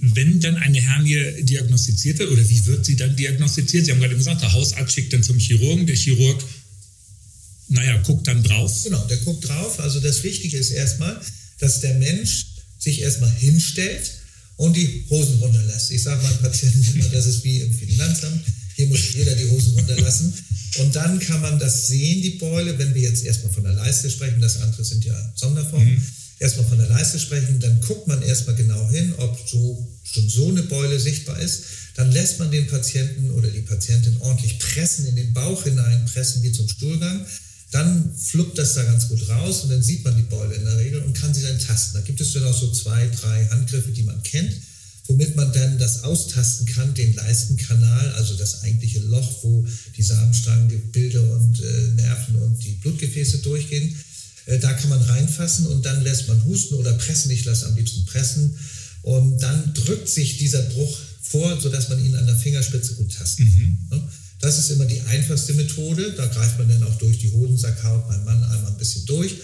Wenn 0.00 0.40
dann 0.40 0.56
eine 0.56 0.80
Hernie 0.80 1.42
diagnostiziert 1.42 2.18
wird, 2.18 2.30
oder 2.30 2.48
wie 2.48 2.66
wird 2.66 2.86
sie 2.86 2.96
dann 2.96 3.16
diagnostiziert? 3.16 3.84
Sie 3.84 3.90
haben 3.90 4.00
gerade 4.00 4.16
gesagt, 4.16 4.42
der 4.42 4.52
Hausarzt 4.52 4.92
schickt 4.92 5.12
dann 5.12 5.22
zum 5.22 5.38
Chirurgen, 5.38 5.86
der 5.86 5.96
Chirurg, 5.96 6.42
naja, 7.68 7.96
guckt 7.98 8.26
dann 8.26 8.42
drauf. 8.42 8.72
Genau, 8.84 9.04
der 9.06 9.18
guckt 9.18 9.46
drauf. 9.48 9.80
Also 9.80 10.00
das 10.00 10.22
Wichtige 10.22 10.56
ist 10.56 10.70
erstmal, 10.70 11.20
dass 11.58 11.80
der 11.80 11.94
Mensch 11.94 12.46
sich 12.78 13.00
erstmal 13.00 13.30
hinstellt 13.30 14.10
und 14.56 14.76
die 14.76 15.04
Hosen 15.10 15.38
runterlässt. 15.38 15.90
Ich 15.90 16.02
sage 16.02 16.22
meinen 16.22 16.38
Patienten 16.38 16.84
immer, 16.94 17.08
das 17.08 17.26
ist 17.26 17.44
wie 17.44 17.60
im 17.60 17.72
Finanzamt. 17.72 18.44
Hier 18.76 18.86
muss 18.86 19.12
jeder 19.14 19.34
die 19.34 19.50
Hosen 19.50 19.74
runterlassen. 19.74 20.32
Und 20.78 20.94
dann 20.94 21.18
kann 21.18 21.40
man 21.40 21.58
das 21.58 21.88
sehen, 21.88 22.22
die 22.22 22.38
Beule, 22.38 22.78
wenn 22.78 22.94
wir 22.94 23.02
jetzt 23.02 23.24
erstmal 23.24 23.52
von 23.52 23.64
der 23.64 23.72
Leiste 23.72 24.10
sprechen, 24.10 24.40
das 24.40 24.60
andere 24.60 24.84
sind 24.84 25.04
ja 25.04 25.32
Sonderformen, 25.34 25.94
mhm. 25.94 26.02
Erstmal 26.38 26.66
von 26.66 26.78
der 26.78 26.88
Leiste 26.88 27.18
sprechen, 27.18 27.60
dann 27.60 27.80
guckt 27.80 28.06
man 28.06 28.22
erstmal 28.22 28.56
genau 28.56 28.88
hin, 28.90 29.14
ob 29.18 29.38
so, 29.48 29.88
schon 30.02 30.28
so 30.28 30.48
eine 30.48 30.62
Beule 30.62 30.98
sichtbar 30.98 31.40
ist. 31.40 31.64
Dann 31.94 32.12
lässt 32.12 32.38
man 32.38 32.50
den 32.50 32.66
Patienten 32.66 33.30
oder 33.32 33.48
die 33.48 33.62
Patientin 33.62 34.16
ordentlich 34.20 34.58
pressen, 34.58 35.06
in 35.06 35.16
den 35.16 35.32
Bauch 35.32 35.64
hinein 35.64 36.04
pressen, 36.06 36.42
wie 36.42 36.52
zum 36.52 36.68
Stuhlgang. 36.68 37.26
Dann 37.70 38.14
fluppt 38.16 38.56
das 38.56 38.74
da 38.74 38.82
ganz 38.84 39.08
gut 39.08 39.28
raus 39.28 39.64
und 39.64 39.70
dann 39.70 39.82
sieht 39.82 40.04
man 40.04 40.16
die 40.16 40.22
Beule 40.22 40.54
in 40.54 40.64
der 40.64 40.78
Regel 40.78 41.02
und 41.02 41.12
kann 41.12 41.34
sie 41.34 41.42
dann 41.42 41.58
tasten. 41.58 41.98
Da 41.98 42.00
gibt 42.02 42.20
es 42.20 42.32
dann 42.32 42.44
auch 42.44 42.58
so 42.58 42.70
zwei, 42.72 43.08
drei 43.08 43.46
Handgriffe, 43.46 43.90
die 43.90 44.04
man 44.04 44.22
kennt 44.22 44.54
womit 45.08 45.36
man 45.36 45.52
dann 45.52 45.78
das 45.78 46.04
austasten 46.04 46.66
kann, 46.66 46.94
den 46.94 47.14
Leistenkanal, 47.14 48.12
also 48.12 48.36
das 48.36 48.62
eigentliche 48.62 49.00
Loch, 49.00 49.42
wo 49.42 49.66
die 49.96 50.02
Samenstranggebilde 50.02 51.20
und 51.20 51.60
äh, 51.60 51.88
Nerven 51.96 52.36
und 52.36 52.62
die 52.62 52.72
Blutgefäße 52.72 53.38
durchgehen. 53.38 53.96
Äh, 54.48 54.58
da 54.58 54.72
kann 54.72 54.88
man 54.88 55.02
reinfassen 55.02 55.66
und 55.66 55.84
dann 55.84 56.02
lässt 56.02 56.26
man 56.26 56.42
husten 56.44 56.74
oder 56.74 56.94
pressen. 56.94 57.30
Ich 57.30 57.44
lasse 57.44 57.66
am 57.66 57.76
liebsten 57.76 58.04
pressen. 58.06 58.56
Und 59.02 59.38
dann 59.38 59.74
drückt 59.74 60.08
sich 60.08 60.38
dieser 60.38 60.62
Bruch 60.62 60.98
vor, 61.22 61.60
sodass 61.60 61.88
man 61.90 62.04
ihn 62.04 62.14
an 62.16 62.26
der 62.26 62.36
Fingerspitze 62.36 62.94
gut 62.94 63.14
tasten 63.14 63.44
kann. 63.90 63.98
Mhm. 63.98 64.08
Das 64.40 64.58
ist 64.58 64.70
immer 64.70 64.86
die 64.86 65.00
einfachste 65.02 65.52
Methode. 65.52 66.14
Da 66.16 66.26
greift 66.26 66.58
man 66.58 66.68
dann 66.68 66.82
auch 66.84 66.96
durch 66.98 67.18
die 67.18 67.30
Hodensackhaut 67.30 68.08
beim 68.08 68.24
Mann 68.24 68.42
einmal 68.44 68.72
ein 68.72 68.78
bisschen 68.78 69.04
durch. 69.04 69.34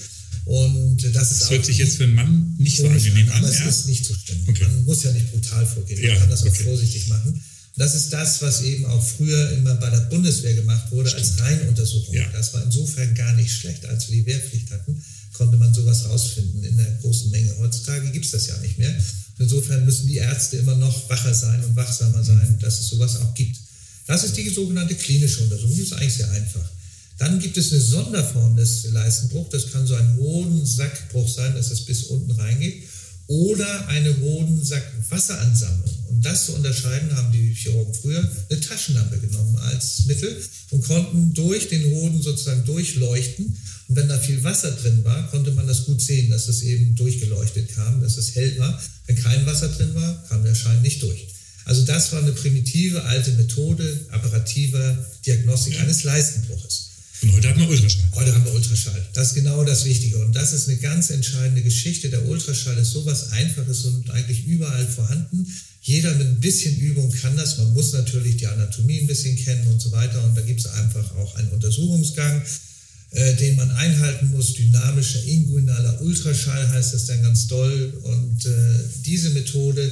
Und 0.47 1.03
das 1.15 1.33
ist 1.33 1.43
das 1.43 1.51
hört 1.51 1.65
sich 1.65 1.79
jetzt 1.79 1.97
für 1.97 2.05
einen 2.05 2.15
Mann 2.15 2.55
nicht 2.59 2.77
so 2.77 2.87
angenehm 2.87 3.31
an. 3.33 3.45
Aber 3.45 3.49
es 3.49 3.61
ist 3.61 3.89
nicht 3.89 4.05
so 4.05 4.15
schlimm. 4.15 4.39
Okay. 4.47 4.65
Man 4.65 4.85
muss 4.85 5.03
ja 5.03 5.13
nicht 5.13 5.31
brutal 5.31 5.67
vorgehen. 5.67 6.01
Man 6.01 6.11
ja, 6.11 6.17
kann 6.17 6.31
das 6.31 6.43
auch 6.43 6.49
okay. 6.49 6.65
vorsichtig 6.65 7.09
machen. 7.09 7.41
Das 7.77 7.95
ist 7.95 8.13
das, 8.13 8.41
was 8.41 8.63
eben 8.63 8.87
auch 8.87 9.05
früher 9.05 9.51
immer 9.53 9.75
bei 9.75 9.91
der 9.91 10.01
Bundeswehr 10.03 10.55
gemacht 10.55 10.93
wurde 10.93 11.11
Stimmt. 11.11 11.25
als 11.25 11.41
Reinuntersuchung. 11.41 12.15
Ja. 12.15 12.29
Das 12.33 12.55
war 12.55 12.63
insofern 12.63 13.15
gar 13.15 13.35
nicht 13.35 13.53
schlecht. 13.53 13.85
Als 13.87 14.09
wir 14.09 14.17
die 14.17 14.27
Wehrpflicht 14.27 14.71
hatten, 14.71 15.03
konnte 15.33 15.57
man 15.57 15.75
sowas 15.75 16.05
rausfinden 16.05 16.63
in 16.63 16.77
der 16.77 16.91
großen 17.03 17.31
Menge. 17.31 17.57
Heutzutage 17.59 18.11
gibt 18.11 18.27
es 18.27 18.31
das 18.31 18.47
ja 18.47 18.57
nicht 18.59 18.79
mehr. 18.79 18.95
Insofern 19.39 19.85
müssen 19.85 20.07
die 20.07 20.19
Ärzte 20.19 20.59
immer 20.59 20.77
noch 20.77 21.11
wacher 21.11 21.35
sein 21.35 21.65
und 21.65 21.75
wachsamer 21.75 22.23
sein, 22.23 22.59
dass 22.61 22.79
es 22.79 22.89
sowas 22.89 23.17
auch 23.17 23.35
gibt. 23.35 23.59
Das 24.07 24.23
ist 24.23 24.37
die 24.37 24.49
sogenannte 24.49 24.95
klinische 24.95 25.43
Untersuchung. 25.43 25.75
Die 25.75 25.83
ist 25.83 25.93
eigentlich 25.95 26.15
sehr 26.15 26.31
einfach. 26.31 26.71
Dann 27.19 27.41
gibt 27.41 27.57
es 27.57 27.73
eine 27.73 27.81
Sonderform 27.81 28.57
des 28.57 28.85
Leistenbruchs. 28.93 29.51
Das 29.51 29.73
kann 29.73 29.87
so 29.87 29.95
ein 29.95 30.17
Hodensackbruch 30.17 31.29
sein, 31.29 31.55
dass 31.55 31.71
es 31.73 31.85
bis 31.85 32.05
unten 32.05 32.31
reingeht. 32.33 32.85
Oder 33.27 33.89
eine 33.89 34.17
Hodensack-Wasseransammlung. 34.21 35.94
Um 36.09 36.21
das 36.21 36.47
zu 36.47 36.55
unterscheiden, 36.55 37.15
haben 37.17 37.33
die 37.33 37.55
Chirurgen 37.55 37.95
früher 37.95 38.29
eine 38.51 38.61
Taschenlampe 38.61 39.19
genommen 39.19 39.57
als 39.59 40.07
Mittel 40.07 40.37
und 40.71 40.85
konnten 40.85 41.35
durch 41.35 41.69
den 41.69 41.85
Hoden 41.93 42.23
sozusagen 42.23 42.65
durchleuchten. 42.65 43.57
Und 43.89 43.97
wenn 43.97 44.09
da 44.09 44.19
viel 44.19 44.43
Wasser 44.45 44.71
drin 44.73 45.05
war, 45.05 45.31
konnte 45.31 45.53
man 45.53 45.67
das 45.67 45.85
gut 45.85 46.01
sehen, 46.01 46.31
dass 46.31 46.49
es 46.49 46.63
eben 46.63 46.95
durchgeleuchtet 46.97 47.75
kam, 47.75 48.01
dass 48.01 48.17
es 48.17 48.35
hell 48.35 48.59
war. 48.59 48.81
Wenn 49.07 49.17
kein 49.17 49.47
Wasser 49.47 49.69
drin 49.69 49.95
war, 49.95 50.25
kam 50.29 50.45
der 50.45 50.55
Schein 50.55 50.83
nicht 50.83 51.03
durch. 51.03 51.29
Also 51.65 51.83
das 51.85 52.13
war 52.13 52.21
eine 52.21 52.33
primitive 52.33 53.05
alte 53.05 53.31
Methode 53.33 54.07
apparativer 54.11 55.07
Diagnostik 55.25 55.81
eines 55.81 56.05
Leistenbruches. 56.05 56.84
Und 57.25 57.33
heute 57.33 57.49
haben 57.49 57.61
wir 57.61 57.69
Ultraschall. 57.69 58.11
Heute 58.15 58.35
haben 58.35 58.45
wir 58.45 58.53
Ultraschall. 58.53 59.07
Das 59.15 59.29
ist 59.29 59.35
genau 59.35 59.65
das 59.65 59.87
Wichtige. 59.87 60.19
Und 60.19 60.37
das 60.37 60.53
ist 60.53 60.69
eine 60.69 60.77
ganz 60.77 61.09
entscheidende 61.09 61.63
Geschichte. 61.63 62.11
Der 62.11 62.29
Ultraschall 62.29 62.77
ist 62.77 62.91
sowas 62.91 63.33
Einfaches 63.33 63.85
und 63.87 64.11
eigentlich 64.11 64.47
überall 64.47 64.87
vorhanden. 64.87 65.47
Jeder 65.81 66.15
mit 66.15 66.27
ein 66.27 66.41
bisschen 66.41 66.77
Übung 66.79 67.11
kann 67.13 67.35
das. 67.37 67.57
Man 67.57 67.73
muss 67.73 67.95
natürlich 67.95 68.37
die 68.37 68.47
Anatomie 68.47 69.01
ein 69.01 69.07
bisschen 69.07 69.37
kennen 69.37 69.67
und 69.69 69.81
so 69.81 69.91
weiter. 69.91 70.23
Und 70.23 70.37
da 70.37 70.43
gibt 70.43 70.61
es 70.61 70.67
einfach 70.67 71.17
auch 71.17 71.35
einen 71.37 71.49
Untersuchungsgang, 71.49 72.43
äh, 73.13 73.35
den 73.37 73.57
man 73.57 73.71
einhalten 73.71 74.31
muss. 74.31 74.53
Dynamischer 74.53 75.25
inguinaler 75.25 76.03
Ultraschall 76.03 76.69
heißt 76.69 76.93
das 76.93 77.07
dann 77.07 77.23
ganz 77.23 77.47
doll. 77.47 77.95
Und 78.03 78.45
äh, 78.45 78.51
diese 79.07 79.31
Methode 79.31 79.91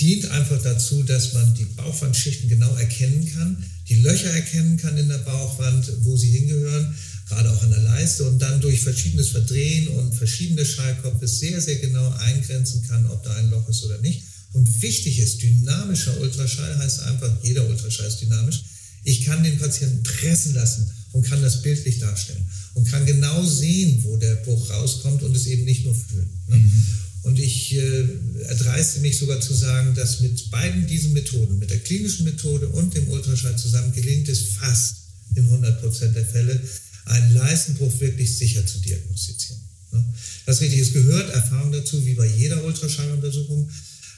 dient 0.00 0.26
einfach 0.30 0.62
dazu, 0.62 1.02
dass 1.02 1.32
man 1.34 1.54
die 1.54 1.64
Bauchwandschichten 1.64 2.48
genau 2.48 2.72
erkennen 2.76 3.28
kann, 3.32 3.64
die 3.88 3.96
Löcher 3.96 4.30
erkennen 4.30 4.76
kann 4.76 4.96
in 4.96 5.08
der 5.08 5.18
Bauchwand, 5.18 5.90
wo 6.02 6.16
sie 6.16 6.30
hingehören, 6.30 6.94
gerade 7.28 7.50
auch 7.50 7.62
an 7.62 7.70
der 7.70 7.82
Leiste 7.82 8.24
und 8.24 8.38
dann 8.40 8.60
durch 8.60 8.80
verschiedenes 8.80 9.30
Verdrehen 9.30 9.88
und 9.88 10.14
verschiedene 10.14 10.64
Schallkopfe 10.64 11.26
sehr, 11.26 11.60
sehr 11.60 11.76
genau 11.76 12.08
eingrenzen 12.18 12.82
kann, 12.86 13.10
ob 13.10 13.22
da 13.22 13.34
ein 13.34 13.50
Loch 13.50 13.68
ist 13.68 13.84
oder 13.84 13.98
nicht. 14.00 14.22
Und 14.52 14.82
wichtig 14.82 15.18
ist, 15.18 15.42
dynamischer 15.42 16.18
Ultraschall 16.20 16.78
heißt 16.78 17.02
einfach, 17.02 17.30
jeder 17.42 17.68
Ultraschall 17.68 18.08
ist 18.08 18.20
dynamisch. 18.20 18.62
Ich 19.04 19.24
kann 19.24 19.42
den 19.42 19.58
Patienten 19.58 20.02
pressen 20.02 20.54
lassen 20.54 20.90
und 21.12 21.26
kann 21.26 21.42
das 21.42 21.62
bildlich 21.62 21.98
darstellen 21.98 22.46
und 22.74 22.88
kann 22.90 23.04
genau 23.04 23.44
sehen, 23.44 24.02
wo 24.04 24.16
der 24.16 24.36
Bruch 24.36 24.70
rauskommt 24.70 25.22
und 25.22 25.36
es 25.36 25.46
eben 25.46 25.64
nicht 25.64 25.84
nur 25.84 25.94
fühlen. 25.94 26.28
Ne? 26.48 26.56
Mhm. 26.56 26.86
Und 27.22 27.38
ich 27.38 27.74
äh, 27.74 28.04
erdreiste 28.46 29.00
mich 29.00 29.18
sogar 29.18 29.40
zu 29.40 29.52
sagen, 29.52 29.94
dass 29.94 30.20
mit 30.20 30.50
beiden 30.50 30.86
diesen 30.86 31.12
Methoden, 31.12 31.58
mit 31.58 31.70
der 31.70 31.80
klinischen 31.80 32.24
Methode 32.24 32.68
und 32.68 32.94
dem 32.94 33.08
Ultraschall 33.08 33.56
zusammen, 33.56 33.92
gelingt 33.92 34.28
es 34.28 34.42
fast 34.58 34.96
in 35.34 35.44
100 35.44 35.80
Prozent 35.80 36.16
der 36.16 36.24
Fälle, 36.24 36.60
einen 37.06 37.34
Leistenbruch 37.34 38.00
wirklich 38.00 38.36
sicher 38.36 38.64
zu 38.64 38.78
diagnostizieren. 38.78 39.60
Ne? 39.92 40.04
Das 40.46 40.60
ist 40.60 40.92
gehört, 40.92 41.30
Erfahrung 41.30 41.72
dazu, 41.72 42.04
wie 42.06 42.14
bei 42.14 42.26
jeder 42.26 42.62
Ultraschalluntersuchung. 42.64 43.68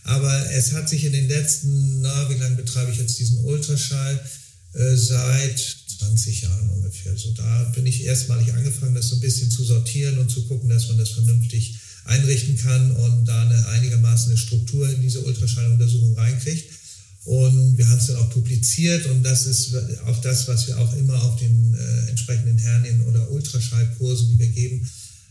Aber 0.04 0.50
es 0.52 0.72
hat 0.72 0.88
sich 0.88 1.04
in 1.04 1.12
den 1.12 1.28
letzten, 1.28 2.00
na, 2.00 2.30
wie 2.30 2.38
lange 2.38 2.56
betreibe 2.56 2.90
ich 2.90 2.98
jetzt 2.98 3.18
diesen 3.18 3.44
Ultraschall? 3.44 4.20
Äh, 4.72 4.94
seit 4.94 5.58
20 5.98 6.42
Jahren 6.42 6.70
ungefähr. 6.70 7.16
So 7.16 7.32
da 7.32 7.64
bin 7.74 7.86
ich 7.86 8.04
erstmalig 8.04 8.52
angefangen, 8.52 8.94
das 8.94 9.08
so 9.08 9.16
ein 9.16 9.20
bisschen 9.20 9.50
zu 9.50 9.64
sortieren 9.64 10.18
und 10.18 10.30
zu 10.30 10.46
gucken, 10.46 10.68
dass 10.68 10.88
man 10.88 10.98
das 10.98 11.10
vernünftig 11.10 11.74
einrichten 12.04 12.56
kann 12.56 12.92
und 12.92 13.26
da 13.26 13.42
eine 13.42 13.66
einigermaßen 13.68 14.30
eine 14.30 14.38
Struktur 14.38 14.88
in 14.88 15.00
diese 15.02 15.20
Ultraschalluntersuchung 15.20 16.14
reinkriegt. 16.14 16.64
Und 17.24 17.76
wir 17.76 17.88
haben 17.88 17.98
es 17.98 18.06
dann 18.06 18.16
auch 18.16 18.30
publiziert 18.30 19.06
und 19.06 19.22
das 19.22 19.46
ist 19.46 19.74
auch 20.06 20.20
das, 20.22 20.48
was 20.48 20.66
wir 20.66 20.78
auch 20.78 20.96
immer 20.96 21.22
auf 21.22 21.36
den 21.36 21.74
äh, 21.74 22.08
entsprechenden 22.08 22.56
Hernien- 22.56 23.02
oder 23.02 23.30
Ultraschallkursen, 23.30 24.30
die 24.30 24.38
wir 24.38 24.48
geben, 24.48 24.88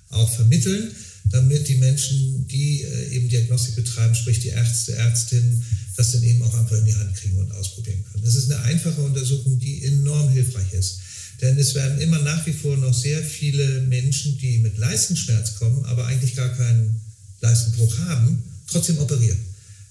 auch 0.10 0.32
vermitteln, 0.32 0.92
damit 1.32 1.68
die 1.68 1.76
Menschen, 1.76 2.48
die 2.48 2.84
äh, 2.84 3.16
eben 3.16 3.28
Diagnostik 3.28 3.76
betreiben, 3.76 4.14
sprich 4.14 4.40
die 4.40 4.50
Ärzte, 4.50 4.94
Ärztinnen, 4.94 5.66
das 5.98 6.12
dann 6.12 6.24
eben 6.24 6.44
auch 6.44 6.54
einfach 6.54 6.78
in 6.78 6.86
die 6.86 6.96
Hand 6.96 7.16
kriegen 7.16 7.38
und 7.38 7.52
ausprobieren 7.54 8.04
können. 8.12 8.24
Das 8.24 8.36
ist 8.36 8.52
eine 8.52 8.62
einfache 8.64 9.02
Untersuchung, 9.02 9.60
die 9.60 9.84
enorm 9.84 10.30
hilfreich 10.30 10.74
ist. 10.74 11.00
Denn 11.42 11.58
es 11.58 11.74
werden 11.74 12.00
immer 12.02 12.20
nach 12.20 12.46
wie 12.46 12.54
vor 12.54 12.76
noch 12.76 12.94
sehr 12.94 13.24
viele 13.24 13.82
Menschen, 13.82 14.38
die 14.38 14.60
mit 14.60 14.78
Leistenschmerz 14.78 15.56
kommen, 15.56 15.86
aber 15.86 16.06
eigentlich 16.08 16.36
gar 16.36 16.50
keinen 16.50 17.00
Leistenbruch 17.40 17.98
haben, 18.00 18.44
trotzdem 18.68 18.98
operieren. 19.00 19.40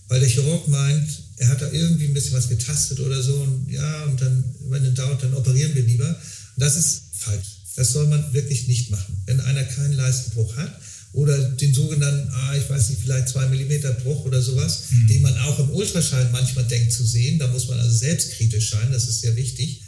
Weil 0.09 0.21
der 0.21 0.29
Chirurg 0.29 0.69
meint, 0.69 1.09
er 1.37 1.49
hat 1.49 1.63
da 1.63 1.71
irgendwie 1.71 2.07
ein 2.07 2.15
bisschen 2.15 2.35
was 2.35 2.49
getastet 2.49 3.01
oder 3.01 3.23
so 3.23 3.35
und 3.35 3.71
ja, 3.71 4.05
und 4.05 4.21
dann, 4.21 4.45
wenn 4.69 4.85
es 4.85 4.95
dauert, 4.95 5.23
dann 5.23 5.35
operieren 5.35 5.75
wir 5.75 5.83
lieber. 5.83 6.09
Und 6.09 6.17
das 6.57 6.77
ist 6.77 7.03
falsch. 7.13 7.47
Das 7.77 7.93
soll 7.93 8.09
man 8.09 8.33
wirklich 8.33 8.69
nicht 8.69 8.91
machen. 8.91 9.17
Wenn 9.27 9.41
einer 9.41 9.65
keinen 9.65 9.95
Leistenbruch 9.95 10.57
hat 10.57 10.81
oder 11.13 11.39
den 11.39 11.73
sogenannten, 11.73 12.29
ah, 12.31 12.57
ich 12.57 12.69
weiß 12.69 12.91
nicht, 12.91 13.03
vielleicht 13.03 13.29
zwei 13.29 13.47
Millimeter 13.47 13.93
Bruch 13.93 14.25
oder 14.25 14.43
sowas, 14.43 14.85
mhm. 14.91 15.07
den 15.07 15.23
man 15.23 15.39
auch 15.39 15.59
im 15.61 15.71
Ultraschall 15.71 16.29
manchmal 16.33 16.65
denkt 16.65 16.93
zu 16.93 17.05
sehen, 17.07 17.39
da 17.39 17.47
muss 17.47 17.69
man 17.69 17.79
also 17.79 17.97
selbstkritisch 17.97 18.71
sein, 18.71 18.93
das 18.93 19.09
ist 19.09 19.21
sehr 19.21 19.37
wichtig 19.37 19.83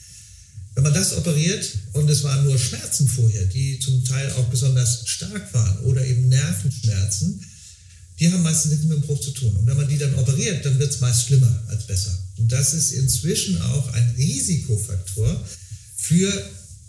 wenn 0.75 0.85
man 0.85 0.95
das 0.95 1.17
operiert 1.17 1.69
und 1.93 2.09
es 2.09 2.23
waren 2.23 2.45
nur 2.45 2.59
Schmerzen 2.59 3.09
vorher, 3.09 3.45
die 3.47 3.79
zum 3.81 4.05
Teil 4.05 4.31
auch 4.33 4.45
besonders 4.45 5.07
stark 5.07 5.53
waren 5.53 5.79
oder 5.81 6.05
eben 6.07 6.29
Nervenschmerzen, 6.29 7.45
die 8.19 8.31
haben 8.31 8.43
meistens 8.43 8.73
nichts 8.73 8.87
mit 8.87 8.99
dem 8.99 9.03
Bruch 9.03 9.21
zu 9.21 9.31
tun. 9.31 9.57
Und 9.57 9.67
wenn 9.67 9.77
man 9.77 9.89
die 9.89 9.99
dann 9.99 10.15
operiert, 10.15 10.65
dann 10.65 10.79
wird 10.79 10.93
es 10.93 11.01
meist 11.01 11.27
schlimmer 11.27 11.63
als 11.69 11.87
besser. 11.87 12.17
Und 12.37 12.53
das 12.53 12.75
ist 12.75 12.93
inzwischen 12.93 13.61
auch 13.63 13.93
ein 13.95 14.15
Risikofaktor 14.17 15.43
für 15.97 16.31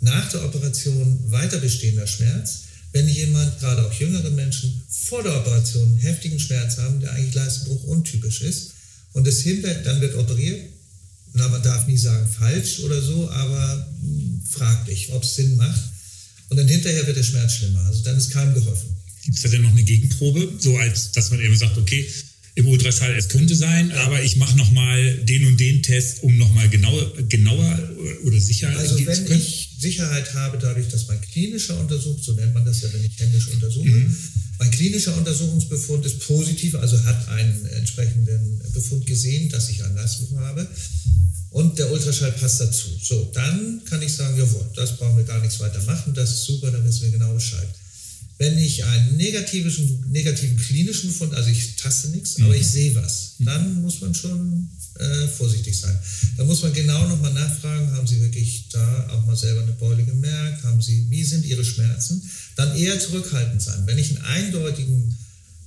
nach 0.01 0.29
der 0.29 0.43
Operation 0.43 1.19
weiter 1.31 1.59
bestehender 1.59 2.07
Schmerz, 2.07 2.63
wenn 2.91 3.07
jemand, 3.07 3.59
gerade 3.59 3.85
auch 3.85 3.93
jüngere 3.93 4.29
Menschen, 4.31 4.81
vor 4.89 5.23
der 5.23 5.37
Operation 5.37 5.97
heftigen 5.97 6.39
Schmerz 6.39 6.77
haben, 6.77 6.99
der 6.99 7.13
eigentlich 7.13 7.35
Leistenbruch 7.35 7.83
untypisch 7.85 8.41
ist. 8.41 8.71
Und 9.13 9.27
es 9.27 9.41
hinter, 9.41 9.73
dann 9.75 10.01
wird 10.01 10.15
operiert, 10.15 10.70
na, 11.33 11.47
man 11.47 11.63
darf 11.63 11.87
nie 11.87 11.97
sagen 11.97 12.27
falsch 12.27 12.79
oder 12.81 13.01
so, 13.01 13.29
aber 13.29 13.87
hm, 14.01 14.41
fraglich, 14.49 15.11
ob 15.11 15.23
es 15.23 15.35
Sinn 15.35 15.55
macht. 15.55 15.81
Und 16.49 16.57
dann 16.57 16.67
hinterher 16.67 17.07
wird 17.07 17.17
der 17.17 17.23
Schmerz 17.23 17.53
schlimmer. 17.53 17.79
Also 17.85 18.03
dann 18.03 18.17
ist 18.17 18.31
keinem 18.31 18.53
geholfen. 18.53 18.89
Gibt 19.23 19.37
es 19.37 19.43
da 19.43 19.49
denn 19.49 19.61
noch 19.61 19.71
eine 19.71 19.83
Gegenprobe, 19.83 20.53
so 20.59 20.77
als 20.77 21.11
dass 21.11 21.31
man 21.31 21.39
eben 21.39 21.55
sagt, 21.55 21.77
okay, 21.77 22.05
im 22.55 22.67
Ultraschall, 22.67 23.15
es 23.15 23.29
könnte 23.29 23.55
sein, 23.55 23.91
aber 23.93 24.21
ich 24.21 24.35
mache 24.35 24.57
nochmal 24.57 25.17
den 25.23 25.45
und 25.45 25.57
den 25.59 25.81
Test, 25.81 26.21
um 26.23 26.37
nochmal 26.37 26.67
genauer, 26.67 27.13
genauer 27.29 27.79
oder 28.25 28.41
sicher 28.41 28.69
also 28.77 28.97
wenn 29.05 29.15
zu 29.15 29.25
können? 29.25 29.41
ich 29.41 29.70
Sicherheit 29.81 30.33
habe, 30.35 30.57
dadurch, 30.59 30.87
dass 30.89 31.07
mein 31.07 31.19
klinischer 31.21 31.79
untersucht, 31.79 32.23
so 32.23 32.33
nennt 32.33 32.53
man 32.53 32.63
das 32.63 32.81
ja, 32.81 32.93
wenn 32.93 33.03
ich 33.03 33.19
händisch 33.19 33.47
untersuche, 33.47 33.87
mhm. 33.89 34.15
mein 34.59 34.71
klinischer 34.71 35.17
Untersuchungsbefund 35.17 36.05
ist 36.05 36.19
positiv, 36.19 36.75
also 36.75 37.03
hat 37.03 37.27
einen 37.29 37.65
entsprechenden 37.65 38.61
Befund 38.73 39.05
gesehen, 39.05 39.49
dass 39.49 39.69
ich 39.69 39.83
einen 39.83 39.95
Leistungsbefund 39.95 40.45
habe, 40.45 40.67
und 41.49 41.77
der 41.77 41.91
Ultraschall 41.91 42.31
passt 42.31 42.61
dazu. 42.61 42.87
So, 43.01 43.29
dann 43.33 43.81
kann 43.85 44.01
ich 44.01 44.13
sagen, 44.13 44.37
jawohl, 44.37 44.65
das 44.75 44.97
brauchen 44.97 45.17
wir 45.17 45.25
gar 45.25 45.41
nichts 45.41 45.59
weiter 45.59 45.81
machen, 45.83 46.13
das 46.13 46.31
ist 46.31 46.43
super, 46.45 46.71
dann 46.71 46.85
wissen 46.85 47.03
wir 47.03 47.11
genau 47.11 47.33
Bescheid. 47.33 47.67
Wenn 48.37 48.57
ich 48.57 48.83
einen 48.85 49.17
negativen, 49.17 49.71
negativen 50.11 50.57
klinischen 50.57 51.09
Befund, 51.09 51.33
also 51.33 51.49
ich 51.49 51.75
taste 51.75 52.09
nichts, 52.09 52.37
mhm. 52.37 52.45
aber 52.45 52.55
ich 52.55 52.67
sehe 52.67 52.95
was, 52.95 53.35
dann 53.39 53.81
muss 53.81 53.99
man 54.01 54.15
schon 54.15 54.69
vorsichtig 55.41 55.77
sein. 55.79 55.97
Da 56.37 56.43
muss 56.43 56.61
man 56.61 56.71
genau 56.71 57.07
nochmal 57.07 57.33
nachfragen, 57.33 57.91
haben 57.93 58.05
Sie 58.05 58.21
wirklich 58.21 58.69
da 58.71 59.09
auch 59.09 59.25
mal 59.25 59.35
selber 59.35 59.63
eine 59.63 59.71
Beule 59.71 60.03
gemerkt? 60.03 60.63
Haben 60.63 60.81
Sie, 60.81 61.07
wie 61.09 61.23
sind 61.23 61.45
Ihre 61.45 61.65
Schmerzen? 61.65 62.21
Dann 62.55 62.77
eher 62.77 62.99
zurückhaltend 62.99 63.59
sein. 63.59 63.81
Wenn 63.87 63.97
ich 63.97 64.09
einen 64.09 64.25
eindeutigen 64.25 65.17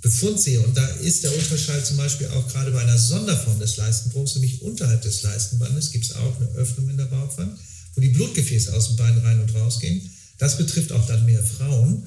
Befund 0.00 0.40
sehe, 0.40 0.60
und 0.60 0.76
da 0.76 0.86
ist 0.86 1.24
der 1.24 1.34
Ultraschall 1.34 1.84
zum 1.84 1.96
Beispiel 1.96 2.28
auch 2.28 2.46
gerade 2.52 2.70
bei 2.70 2.82
einer 2.82 2.98
Sonderform 2.98 3.58
des 3.58 3.76
Leistenbruchs, 3.76 4.34
nämlich 4.34 4.62
unterhalb 4.62 5.02
des 5.02 5.22
Leistenbandes, 5.22 5.90
gibt 5.90 6.04
es 6.04 6.14
auch 6.14 6.40
eine 6.40 6.50
Öffnung 6.50 6.88
in 6.90 6.96
der 6.96 7.06
Bauchwand, 7.06 7.58
wo 7.96 8.00
die 8.00 8.10
Blutgefäße 8.10 8.72
aus 8.74 8.88
dem 8.88 8.96
Bein 8.96 9.18
rein 9.18 9.40
und 9.40 9.52
raus 9.54 9.80
gehen. 9.80 10.08
Das 10.38 10.56
betrifft 10.56 10.92
auch 10.92 11.06
dann 11.08 11.26
mehr 11.26 11.42
Frauen. 11.42 12.04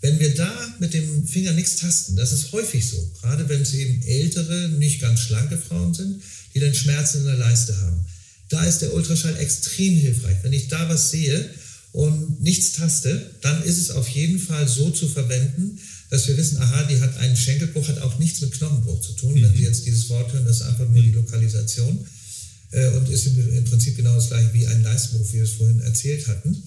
Wenn 0.00 0.18
wir 0.18 0.34
da 0.34 0.50
mit 0.78 0.94
dem 0.94 1.26
Finger 1.26 1.52
nichts 1.52 1.76
tasten, 1.76 2.16
das 2.16 2.32
ist 2.32 2.52
häufig 2.52 2.88
so, 2.88 3.10
gerade 3.20 3.46
wenn 3.50 3.60
es 3.60 3.74
eben 3.74 4.02
ältere, 4.04 4.70
nicht 4.70 5.00
ganz 5.00 5.20
schlanke 5.20 5.58
Frauen 5.58 5.92
sind, 5.92 6.22
die 6.54 6.60
dann 6.60 6.74
Schmerzen 6.74 7.18
in 7.18 7.26
der 7.26 7.36
Leiste 7.36 7.76
haben. 7.80 8.04
Da 8.48 8.64
ist 8.64 8.82
der 8.82 8.92
Ultraschall 8.94 9.36
extrem 9.36 9.96
hilfreich. 9.96 10.38
Wenn 10.42 10.52
ich 10.52 10.68
da 10.68 10.88
was 10.88 11.10
sehe 11.10 11.50
und 11.92 12.40
nichts 12.42 12.72
taste, 12.72 13.30
dann 13.40 13.62
ist 13.62 13.78
es 13.78 13.90
auf 13.90 14.08
jeden 14.08 14.38
Fall 14.38 14.66
so 14.68 14.90
zu 14.90 15.08
verwenden, 15.08 15.78
dass 16.10 16.26
wir 16.26 16.36
wissen, 16.36 16.58
aha, 16.58 16.82
die 16.84 17.00
hat 17.00 17.16
einen 17.18 17.36
Schenkelbruch, 17.36 17.86
hat 17.86 18.00
auch 18.00 18.18
nichts 18.18 18.40
mit 18.40 18.52
Knochenbruch 18.52 19.00
zu 19.00 19.12
tun. 19.12 19.34
Mhm. 19.34 19.42
Wenn 19.42 19.56
Sie 19.56 19.62
jetzt 19.62 19.86
dieses 19.86 20.08
Wort 20.08 20.32
hören, 20.32 20.44
das 20.44 20.56
ist 20.60 20.66
einfach 20.66 20.88
nur 20.88 21.02
die 21.02 21.12
Lokalisation 21.12 22.04
äh, 22.72 22.88
und 22.88 23.08
ist 23.08 23.26
im, 23.26 23.56
im, 23.56 23.64
Prinzip 23.64 23.96
genau 23.96 24.14
das 24.16 24.28
gleiche 24.28 24.52
wie 24.52 24.66
ein 24.66 24.82
Leistenbruch, 24.82 25.28
wie 25.28 25.36
wir 25.36 25.44
es 25.44 25.52
vorhin 25.52 25.80
erzählt 25.80 26.26
hatten. 26.26 26.60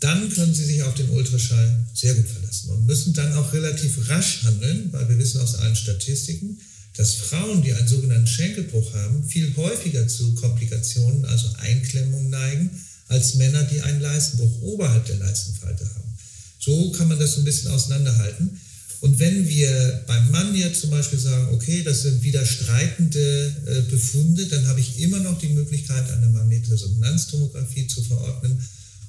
Dann 0.00 0.30
können 0.30 0.54
Sie 0.54 0.64
sich 0.64 0.82
auf 0.82 0.94
den 0.94 1.08
Ultraschall 1.08 1.86
sehr 1.94 2.14
gut 2.14 2.28
verlassen 2.28 2.70
und 2.70 2.86
müssen 2.86 3.14
dann 3.14 3.32
auch 3.32 3.52
relativ 3.52 4.08
rasch 4.08 4.42
handeln, 4.44 4.92
weil 4.92 5.08
wir 5.08 5.18
wissen 5.18 5.40
aus 5.40 5.56
allen 5.56 5.74
Statistiken, 5.74 6.60
dass 6.98 7.14
Frauen, 7.14 7.62
die 7.62 7.72
einen 7.72 7.86
sogenannten 7.86 8.26
Schenkelbruch 8.26 8.92
haben, 8.92 9.22
viel 9.22 9.54
häufiger 9.56 10.08
zu 10.08 10.34
Komplikationen, 10.34 11.24
also 11.26 11.48
Einklemmungen 11.58 12.28
neigen, 12.28 12.70
als 13.06 13.36
Männer, 13.36 13.62
die 13.62 13.80
einen 13.80 14.00
Leistenbruch 14.00 14.62
oberhalb 14.62 15.06
der 15.06 15.16
Leistenfalte 15.16 15.84
haben. 15.84 16.18
So 16.58 16.90
kann 16.90 17.06
man 17.06 17.20
das 17.20 17.34
so 17.34 17.40
ein 17.40 17.44
bisschen 17.44 17.70
auseinanderhalten. 17.70 18.60
Und 19.00 19.20
wenn 19.20 19.48
wir 19.48 20.02
beim 20.08 20.28
Mann 20.32 20.56
jetzt 20.56 20.80
zum 20.80 20.90
Beispiel 20.90 21.20
sagen, 21.20 21.54
okay, 21.54 21.84
das 21.84 22.02
sind 22.02 22.20
widerstreitende 22.24 23.54
äh, 23.66 23.80
Befunde, 23.88 24.46
dann 24.46 24.66
habe 24.66 24.80
ich 24.80 24.98
immer 24.98 25.20
noch 25.20 25.38
die 25.38 25.50
Möglichkeit, 25.50 26.10
eine 26.10 26.26
Magnetresonanztomographie 26.26 27.86
zu 27.86 28.02
verordnen 28.02 28.60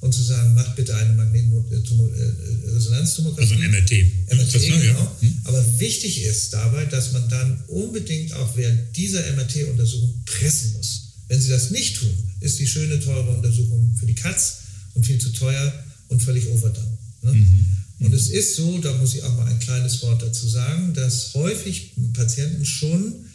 und 0.01 0.13
zu 0.13 0.21
sagen, 0.23 0.53
macht 0.53 0.75
bitte 0.75 0.95
eine 0.95 1.13
Magnetresonanztomographie. 1.13 3.41
Also 3.41 3.55
ein 3.55 3.71
MRT. 3.71 3.91
MRT, 4.31 4.51
genau. 4.53 4.81
Ja. 4.81 5.15
Hm. 5.19 5.41
Aber 5.43 5.79
wichtig 5.79 6.23
ist 6.23 6.53
dabei, 6.53 6.85
dass 6.85 7.11
man 7.11 7.27
dann 7.27 7.61
unbedingt 7.67 8.31
auch 8.33 8.55
während 8.55 8.95
dieser 8.95 9.21
MRT-Untersuchung 9.33 10.23
pressen 10.25 10.71
muss. 10.73 11.15
Wenn 11.27 11.41
Sie 11.41 11.49
das 11.49 11.71
nicht 11.71 11.97
tun, 11.97 12.13
ist 12.39 12.59
die 12.59 12.67
schöne, 12.67 12.99
teure 12.99 13.35
Untersuchung 13.35 13.95
für 13.99 14.05
die 14.05 14.15
Katz 14.15 14.59
und 14.93 15.05
viel 15.05 15.19
zu 15.19 15.29
teuer 15.29 15.73
und 16.07 16.21
völlig 16.21 16.47
overdone. 16.47 16.97
Ne? 17.21 17.33
Mhm. 17.33 17.65
Und 17.99 18.13
es 18.13 18.29
ist 18.29 18.55
so, 18.55 18.77
da 18.79 18.93
muss 18.93 19.15
ich 19.15 19.23
auch 19.23 19.35
mal 19.35 19.47
ein 19.47 19.59
kleines 19.59 20.01
Wort 20.01 20.21
dazu 20.21 20.47
sagen, 20.47 20.93
dass 20.93 21.33
häufig 21.33 21.91
Patienten 22.13 22.65
schon 22.65 23.25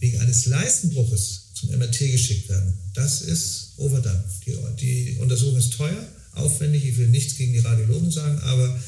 wegen 0.00 0.18
eines 0.18 0.44
Leistenbruches 0.44 1.47
zum 1.60 1.70
MRT 1.70 1.98
geschickt 1.98 2.48
werden. 2.48 2.72
Das 2.94 3.22
ist 3.22 3.72
overdone. 3.76 4.22
Die, 4.80 5.04
die 5.04 5.16
Untersuchung 5.18 5.58
ist 5.58 5.72
teuer, 5.72 6.06
aufwendig. 6.32 6.84
Ich 6.84 6.96
will 6.96 7.08
nichts 7.08 7.36
gegen 7.36 7.52
die 7.52 7.58
Radiologen 7.58 8.10
sagen, 8.10 8.38
aber 8.40 8.78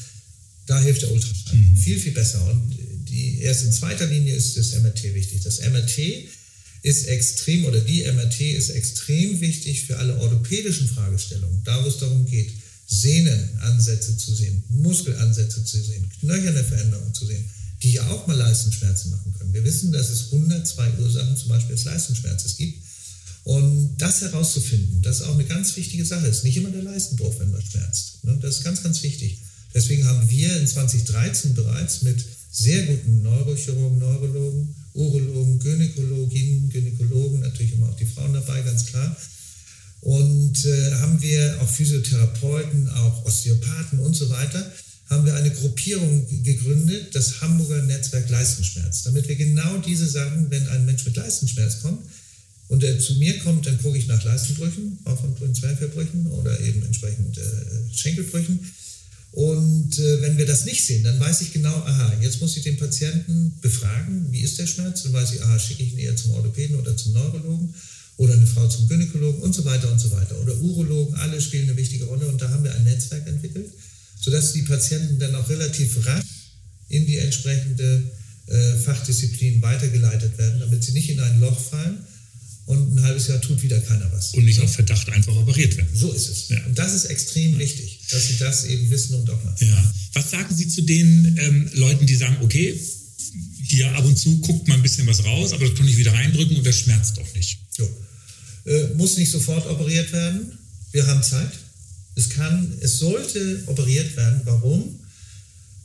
da 0.65 0.79
hilft 0.79 1.01
der 1.01 1.11
Ultraschall 1.11 1.55
mhm. 1.55 1.77
viel, 1.77 1.99
viel 1.99 2.13
besser. 2.13 2.45
Und 2.49 2.77
die, 3.09 3.39
erst 3.41 3.65
in 3.65 3.71
zweiter 3.71 4.07
Linie 4.07 4.35
ist 4.35 4.57
das 4.57 4.73
MRT 4.79 5.13
wichtig. 5.13 5.41
Das 5.43 5.59
MRT 5.61 6.29
ist 6.83 7.07
extrem, 7.07 7.65
oder 7.65 7.79
die 7.79 8.03
MRT 8.03 8.41
ist 8.41 8.69
extrem 8.69 9.41
wichtig 9.41 9.85
für 9.85 9.97
alle 9.97 10.17
orthopädischen 10.17 10.87
Fragestellungen, 10.87 11.61
da 11.63 11.83
wo 11.83 11.87
es 11.87 11.97
darum 11.97 12.25
geht, 12.25 12.51
Sehnenansätze 12.87 14.17
zu 14.17 14.33
sehen, 14.33 14.63
Muskelansätze 14.69 15.63
zu 15.63 15.81
sehen, 15.81 16.09
knöcherne 16.19 16.63
Veränderungen 16.63 17.13
zu 17.13 17.25
sehen, 17.25 17.45
die 17.83 17.93
ja 17.93 18.07
auch 18.09 18.27
mal 18.27 18.37
Leistenschmerzen 18.37 19.11
machen 19.11 19.33
können. 19.37 19.53
Wir 19.53 19.63
wissen, 19.63 19.91
dass 19.91 20.09
es 20.09 20.31
102 20.31 20.99
Ursachen 20.99 21.35
zum 21.35 21.49
Beispiel 21.49 21.75
des 21.75 21.85
Leistenschmerzes 21.85 22.57
gibt. 22.57 22.83
Und 23.43 23.97
das 23.97 24.21
herauszufinden, 24.21 25.01
das 25.01 25.21
ist 25.21 25.21
auch 25.23 25.33
eine 25.33 25.45
ganz 25.45 25.75
wichtige 25.75 26.05
Sache. 26.05 26.27
Es 26.27 26.37
ist 26.37 26.43
nicht 26.43 26.57
immer 26.57 26.69
der 26.69 26.83
Leistenbruch, 26.83 27.39
wenn 27.39 27.51
man 27.51 27.61
schmerzt. 27.61 28.23
Ne? 28.23 28.37
Das 28.39 28.57
ist 28.57 28.63
ganz, 28.63 28.83
ganz 28.83 29.01
wichtig. 29.01 29.39
Deswegen 29.73 30.05
haben 30.05 30.29
wir 30.29 30.59
in 30.59 30.67
2013 30.67 31.55
bereits 31.55 32.03
mit 32.03 32.23
sehr 32.51 32.85
guten 32.85 33.23
Neurochirurgen, 33.23 33.97
Neurologen, 33.97 34.75
Urologen, 34.93 35.57
Gynäkologinnen, 35.59 36.69
Gynäkologen, 36.69 37.39
natürlich 37.39 37.73
immer 37.73 37.89
auch 37.89 37.95
die 37.95 38.05
Frauen 38.05 38.33
dabei, 38.33 38.61
ganz 38.61 38.85
klar, 38.85 39.15
und 40.01 40.65
äh, 40.65 40.95
haben 40.95 41.21
wir 41.21 41.61
auch 41.61 41.69
Physiotherapeuten, 41.69 42.89
auch 42.89 43.25
Osteopathen 43.25 43.99
und 43.99 44.15
so 44.15 44.29
weiter, 44.29 44.71
haben 45.11 45.25
wir 45.25 45.35
eine 45.35 45.51
Gruppierung 45.51 46.25
gegründet, 46.43 47.13
das 47.13 47.41
Hamburger 47.41 47.83
Netzwerk 47.83 48.29
Leistenschmerz, 48.29 49.03
damit 49.03 49.27
wir 49.27 49.35
genau 49.35 49.77
diese 49.79 50.07
Sachen, 50.07 50.49
wenn 50.49 50.65
ein 50.69 50.85
Mensch 50.85 51.05
mit 51.05 51.17
Leistenschmerz 51.17 51.81
kommt 51.81 52.01
und 52.69 52.81
er 52.81 52.97
zu 52.97 53.15
mir 53.15 53.37
kommt, 53.39 53.65
dann 53.65 53.77
gucke 53.77 53.97
ich 53.97 54.07
nach 54.07 54.23
Leistenbrüchen, 54.23 54.99
auch 55.03 55.19
von 55.19 55.53
Zwerchfellbrüchen 55.53 56.27
oder 56.27 56.57
eben 56.61 56.81
entsprechend 56.83 57.37
äh, 57.37 57.41
Schenkelbrüchen. 57.93 58.59
Und 59.33 59.99
äh, 59.99 60.21
wenn 60.21 60.37
wir 60.37 60.45
das 60.45 60.63
nicht 60.63 60.85
sehen, 60.85 61.03
dann 61.03 61.19
weiß 61.19 61.41
ich 61.41 61.51
genau, 61.51 61.75
aha, 61.75 62.13
jetzt 62.21 62.39
muss 62.39 62.55
ich 62.55 62.63
den 62.63 62.77
Patienten 62.77 63.57
befragen, 63.59 64.27
wie 64.31 64.41
ist 64.41 64.59
der 64.59 64.67
Schmerz? 64.67 65.03
Dann 65.03 65.13
weiß 65.13 65.33
ich, 65.33 65.43
aha, 65.43 65.59
schicke 65.59 65.83
ich 65.83 65.91
ihn 65.91 65.99
eher 65.99 66.15
zum 66.15 66.31
Orthopäden 66.31 66.77
oder 66.77 66.95
zum 66.95 67.11
Neurologen 67.11 67.73
oder 68.15 68.33
eine 68.33 68.47
Frau 68.47 68.65
zum 68.67 68.87
Gynäkologen 68.87 69.41
und 69.41 69.53
so 69.53 69.65
weiter 69.65 69.91
und 69.91 69.99
so 69.99 70.09
weiter. 70.11 70.39
Oder 70.41 70.57
Urologen, 70.57 71.15
alle 71.15 71.41
spielen 71.41 71.67
eine 71.67 71.77
wichtige 71.77 72.05
Rolle 72.05 72.27
und 72.27 72.41
da 72.41 72.49
haben 72.49 72.63
wir 72.63 72.73
ein 72.73 72.85
Netzwerk 72.85 73.27
entwickelt, 73.27 73.73
sodass 74.21 74.53
die 74.53 74.61
Patienten 74.61 75.19
dann 75.19 75.35
auch 75.35 75.49
relativ 75.49 76.05
rasch 76.05 76.23
in 76.87 77.05
die 77.05 77.17
entsprechende 77.17 78.03
äh, 78.47 78.75
Fachdisziplin 78.77 79.61
weitergeleitet 79.61 80.37
werden, 80.37 80.59
damit 80.61 80.83
sie 80.83 80.93
nicht 80.93 81.09
in 81.09 81.19
ein 81.19 81.39
Loch 81.39 81.59
fallen 81.59 81.97
und 82.65 82.95
ein 82.95 83.03
halbes 83.03 83.27
Jahr 83.27 83.41
tut 83.41 83.61
wieder 83.61 83.79
keiner 83.81 84.09
was. 84.13 84.33
Und 84.33 84.45
nicht 84.45 84.59
auf 84.61 84.71
Verdacht 84.71 85.09
einfach 85.09 85.35
operiert 85.35 85.75
werden. 85.75 85.89
So 85.93 86.11
ist 86.11 86.29
es. 86.29 86.49
Ja. 86.49 86.63
Und 86.65 86.77
das 86.77 86.93
ist 86.93 87.05
extrem 87.05 87.57
wichtig, 87.59 87.99
dass 88.09 88.27
Sie 88.27 88.37
das 88.37 88.65
eben 88.65 88.89
wissen 88.89 89.15
und 89.15 89.29
auch 89.29 89.43
machen. 89.43 89.67
Ja. 89.67 89.93
Was 90.13 90.31
sagen 90.31 90.55
Sie 90.55 90.67
zu 90.67 90.81
den 90.83 91.37
ähm, 91.39 91.69
Leuten, 91.73 92.05
die 92.05 92.15
sagen, 92.15 92.37
okay, 92.41 92.79
hier 93.67 93.91
ab 93.93 94.05
und 94.05 94.17
zu 94.17 94.39
guckt 94.39 94.67
man 94.67 94.79
ein 94.79 94.83
bisschen 94.83 95.07
was 95.07 95.23
raus, 95.23 95.53
aber 95.53 95.67
das 95.67 95.75
kann 95.75 95.87
ich 95.87 95.97
wieder 95.97 96.13
reindrücken 96.13 96.57
und 96.57 96.65
das 96.65 96.77
schmerzt 96.77 97.17
doch 97.17 97.33
nicht. 97.33 97.59
Äh, 98.65 98.93
muss 98.95 99.17
nicht 99.17 99.31
sofort 99.31 99.65
operiert 99.67 100.11
werden. 100.13 100.57
Wir 100.91 101.07
haben 101.07 101.23
Zeit. 101.23 101.51
Es 102.15 102.29
kann, 102.29 102.73
es 102.81 102.99
sollte 102.99 103.63
operiert 103.67 104.15
werden. 104.17 104.41
Warum? 104.45 104.99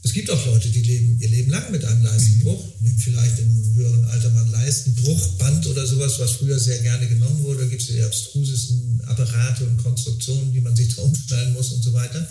Es 0.02 0.12
gibt 0.12 0.30
auch 0.30 0.46
Leute, 0.46 0.68
die 0.68 0.82
leben 0.82 1.18
ihr 1.20 1.28
Leben 1.28 1.50
lang 1.50 1.72
mit 1.72 1.84
einem 1.84 2.02
Leistenbruch, 2.02 2.64
mhm. 2.80 2.98
vielleicht 2.98 3.40
im 3.40 3.74
höheren 3.74 4.04
Alter 4.04 4.30
mal 4.30 4.44
ein 4.44 4.52
Leistenbruchband 4.52 5.66
oder 5.66 5.84
sowas, 5.84 6.18
was 6.20 6.32
früher 6.32 6.58
sehr 6.60 6.78
gerne 6.78 7.08
genommen 7.08 7.42
wurde. 7.42 7.64
Da 7.64 7.66
gibt 7.66 7.82
es 7.82 7.88
die 7.88 8.00
abstrusesten 8.02 9.00
Apparate 9.06 9.64
und 9.64 9.82
Konstruktionen, 9.82 10.52
die 10.52 10.60
man 10.60 10.76
sich 10.76 10.94
da 10.94 11.02
umschneiden 11.02 11.54
muss 11.54 11.72
und 11.72 11.82
so 11.82 11.92
weiter. 11.92 12.24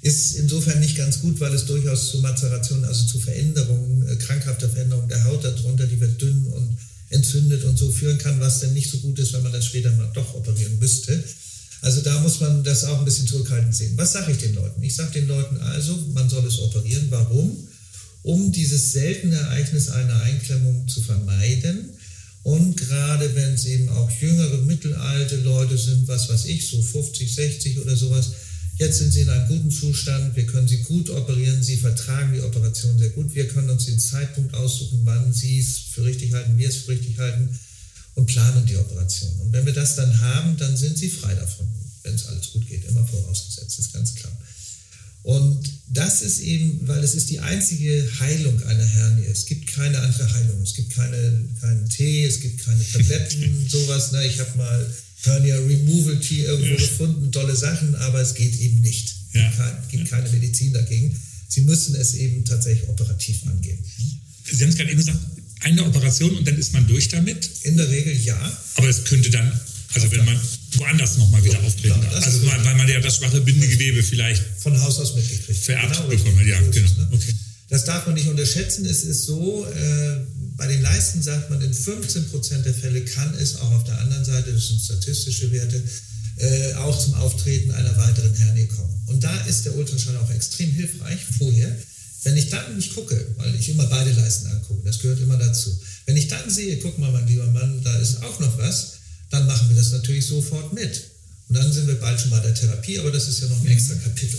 Ist 0.00 0.36
insofern 0.36 0.78
nicht 0.78 0.96
ganz 0.96 1.20
gut, 1.20 1.40
weil 1.40 1.52
es 1.54 1.66
durchaus 1.66 2.12
zu 2.12 2.18
Mazerationen, 2.18 2.84
also 2.84 3.04
zu 3.04 3.18
Veränderungen, 3.18 4.06
äh, 4.06 4.14
krankhafter 4.14 4.68
Veränderungen 4.68 5.08
der 5.08 5.24
Haut 5.24 5.42
darunter, 5.42 5.88
die 5.88 5.98
wird 5.98 6.22
dünn 6.22 6.46
und 6.46 6.78
entzündet 7.10 7.64
und 7.64 7.76
so 7.76 7.90
führen 7.90 8.18
kann, 8.18 8.38
was 8.38 8.60
dann 8.60 8.74
nicht 8.74 8.90
so 8.90 8.98
gut 8.98 9.18
ist, 9.18 9.32
wenn 9.32 9.42
man 9.42 9.52
das 9.52 9.66
später 9.66 9.90
mal 9.96 10.08
doch 10.14 10.34
operieren 10.34 10.78
müsste. 10.78 11.24
Also 11.80 12.00
da 12.00 12.18
muss 12.20 12.40
man 12.40 12.64
das 12.64 12.84
auch 12.84 12.98
ein 12.98 13.04
bisschen 13.04 13.26
zurückhaltend 13.26 13.74
sehen. 13.74 13.92
Was 13.96 14.12
sage 14.12 14.32
ich 14.32 14.38
den 14.38 14.54
Leuten? 14.54 14.82
Ich 14.82 14.96
sage 14.96 15.12
den 15.12 15.28
Leuten 15.28 15.56
also, 15.58 15.96
man 16.12 16.28
soll 16.28 16.44
es 16.46 16.58
operieren. 16.58 17.06
Warum? 17.10 17.56
Um 18.22 18.52
dieses 18.52 18.92
seltene 18.92 19.36
Ereignis 19.36 19.88
einer 19.88 20.20
Einklemmung 20.22 20.88
zu 20.88 21.00
vermeiden. 21.00 21.90
Und 22.42 22.76
gerade 22.76 23.34
wenn 23.34 23.54
es 23.54 23.66
eben 23.66 23.88
auch 23.90 24.10
jüngere, 24.10 24.58
mittelalte 24.62 25.36
Leute 25.36 25.76
sind, 25.76 26.08
was 26.08 26.28
weiß 26.28 26.46
ich, 26.46 26.68
so 26.68 26.82
50, 26.82 27.34
60 27.34 27.78
oder 27.80 27.94
sowas, 27.94 28.30
Jetzt 28.78 28.98
sind 28.98 29.12
sie 29.12 29.22
in 29.22 29.28
einem 29.28 29.48
guten 29.48 29.72
Zustand, 29.72 30.36
wir 30.36 30.46
können 30.46 30.68
sie 30.68 30.82
gut 30.82 31.10
operieren, 31.10 31.64
sie 31.64 31.76
vertragen 31.76 32.32
die 32.32 32.40
Operation 32.40 32.96
sehr 32.96 33.08
gut. 33.08 33.34
Wir 33.34 33.48
können 33.48 33.70
uns 33.70 33.86
den 33.86 33.98
Zeitpunkt 33.98 34.54
aussuchen, 34.54 35.00
wann 35.02 35.32
sie 35.32 35.58
es 35.58 35.78
für 35.78 36.04
richtig 36.04 36.32
halten, 36.32 36.56
wir 36.56 36.68
es 36.68 36.76
für 36.76 36.92
richtig 36.92 37.18
halten 37.18 37.58
und 38.18 38.26
planen 38.26 38.66
die 38.66 38.76
Operation. 38.76 39.30
Und 39.40 39.52
wenn 39.52 39.64
wir 39.64 39.72
das 39.72 39.94
dann 39.94 40.20
haben, 40.20 40.56
dann 40.56 40.76
sind 40.76 40.98
sie 40.98 41.08
frei 41.08 41.32
davon, 41.34 41.68
wenn 42.02 42.16
es 42.16 42.26
alles 42.26 42.50
gut 42.50 42.66
geht, 42.66 42.84
immer 42.86 43.06
vorausgesetzt, 43.06 43.78
ist 43.78 43.92
ganz 43.92 44.12
klar. 44.16 44.36
Und 45.22 45.70
das 45.88 46.22
ist 46.22 46.40
eben, 46.40 46.80
weil 46.88 47.02
es 47.04 47.14
ist 47.14 47.30
die 47.30 47.38
einzige 47.38 48.08
Heilung 48.18 48.60
einer 48.64 48.84
Hernie. 48.84 49.24
Es 49.30 49.46
gibt 49.46 49.68
keine 49.68 50.00
andere 50.00 50.32
Heilung. 50.32 50.60
Es 50.62 50.74
gibt 50.74 50.90
keine, 50.90 51.44
keinen 51.60 51.88
Tee, 51.88 52.24
es 52.24 52.40
gibt 52.40 52.64
keine 52.64 52.84
Tabletten, 52.92 53.68
sowas. 53.70 54.10
Ne? 54.10 54.26
Ich 54.26 54.40
habe 54.40 54.56
mal 54.56 54.94
Hernia 55.22 55.56
Removal 55.56 56.18
Tea 56.18 56.44
irgendwo 56.44 56.72
ja. 56.72 56.76
gefunden, 56.76 57.30
tolle 57.30 57.54
Sachen, 57.54 57.94
aber 57.96 58.20
es 58.20 58.34
geht 58.34 58.58
eben 58.58 58.80
nicht. 58.80 59.14
Es 59.32 59.40
ja. 59.40 59.50
gibt, 59.50 59.90
gibt 59.90 60.10
keine 60.10 60.28
Medizin 60.30 60.72
dagegen. 60.72 61.16
Sie 61.48 61.60
müssen 61.60 61.94
es 61.94 62.14
eben 62.14 62.44
tatsächlich 62.44 62.88
operativ 62.88 63.46
angehen. 63.46 63.78
Sie 64.44 64.62
haben 64.62 64.70
es 64.70 64.76
gerade 64.76 64.90
eben 64.90 64.98
gesagt, 64.98 65.18
eine 65.60 65.84
Operation 65.84 66.36
und 66.36 66.46
dann 66.46 66.56
ist 66.56 66.72
man 66.72 66.86
durch 66.86 67.08
damit? 67.08 67.48
In 67.62 67.76
der 67.76 67.88
Regel 67.90 68.14
ja. 68.14 68.58
Aber 68.76 68.88
es 68.88 69.04
könnte 69.04 69.30
dann, 69.30 69.60
also 69.94 70.10
wenn 70.10 70.24
man 70.24 70.40
woanders 70.76 71.18
nochmal 71.18 71.44
wieder 71.44 71.60
auftreten 71.62 72.00
darf. 72.00 72.24
Also 72.24 72.46
weil 72.46 72.74
man 72.76 72.88
ja 72.88 73.00
das 73.00 73.16
schwache 73.16 73.40
Bindegewebe 73.40 74.02
vielleicht 74.02 74.42
von 74.58 74.80
Haus 74.80 74.98
aus 74.98 75.14
mitgekriegt. 75.14 75.64
Vererbt 75.64 75.96
genau, 75.96 76.08
bekommen 76.08 76.38
hat, 76.38 76.46
ja, 76.46 76.60
genau. 76.60 76.88
Ne? 76.98 77.08
Okay. 77.12 77.34
Das 77.70 77.84
darf 77.84 78.06
man 78.06 78.14
nicht 78.14 78.28
unterschätzen. 78.28 78.86
Es 78.86 79.04
ist 79.04 79.24
so, 79.26 79.66
äh, 79.66 80.16
bei 80.56 80.66
den 80.66 80.80
Leisten 80.80 81.22
sagt 81.22 81.50
man, 81.50 81.60
in 81.60 81.72
15 81.74 82.30
Prozent 82.30 82.64
der 82.64 82.74
Fälle 82.74 83.02
kann 83.04 83.34
es 83.34 83.56
auch 83.56 83.70
auf 83.72 83.84
der 83.84 83.98
anderen 83.98 84.24
Seite, 84.24 84.52
das 84.52 84.68
sind 84.68 84.80
statistische 84.80 85.52
Werte, 85.52 85.82
äh, 86.36 86.74
auch 86.74 86.98
zum 86.98 87.14
Auftreten 87.14 87.70
einer 87.72 87.96
weiteren 87.96 88.34
Hernie 88.34 88.66
kommen. 88.66 89.02
Und 89.06 89.22
da 89.22 89.40
ist 89.44 89.64
der 89.66 89.76
Ultraschall 89.76 90.16
auch 90.16 90.30
extrem 90.30 90.70
hilfreich 90.70 91.20
vorher. 91.38 91.76
Wenn 92.24 92.36
ich 92.36 92.48
dann 92.50 92.76
nicht 92.76 92.94
gucke, 92.94 93.26
weil 93.36 93.54
ich 93.54 93.68
immer 93.68 93.86
beide 93.86 94.12
Leisten 94.12 94.48
angucke, 94.48 94.82
das 94.84 94.98
gehört 94.98 95.20
immer 95.20 95.36
dazu. 95.36 95.70
Wenn 96.06 96.16
ich 96.16 96.28
dann 96.28 96.50
sehe, 96.50 96.78
guck 96.78 96.98
mal, 96.98 97.12
mein 97.12 97.26
lieber 97.28 97.46
Mann, 97.46 97.80
da 97.84 97.96
ist 97.98 98.22
auch 98.22 98.40
noch 98.40 98.58
was, 98.58 98.94
dann 99.30 99.46
machen 99.46 99.68
wir 99.68 99.76
das 99.76 99.92
natürlich 99.92 100.26
sofort 100.26 100.72
mit. 100.72 101.10
Und 101.48 101.56
dann 101.56 101.72
sind 101.72 101.86
wir 101.86 101.98
bald 102.00 102.20
schon 102.20 102.30
bei 102.30 102.40
der 102.40 102.54
Therapie, 102.54 102.98
aber 102.98 103.10
das 103.10 103.28
ist 103.28 103.40
ja 103.40 103.48
noch 103.48 103.60
ein 103.60 103.68
extra 103.68 103.94
Kapitel. 103.94 104.38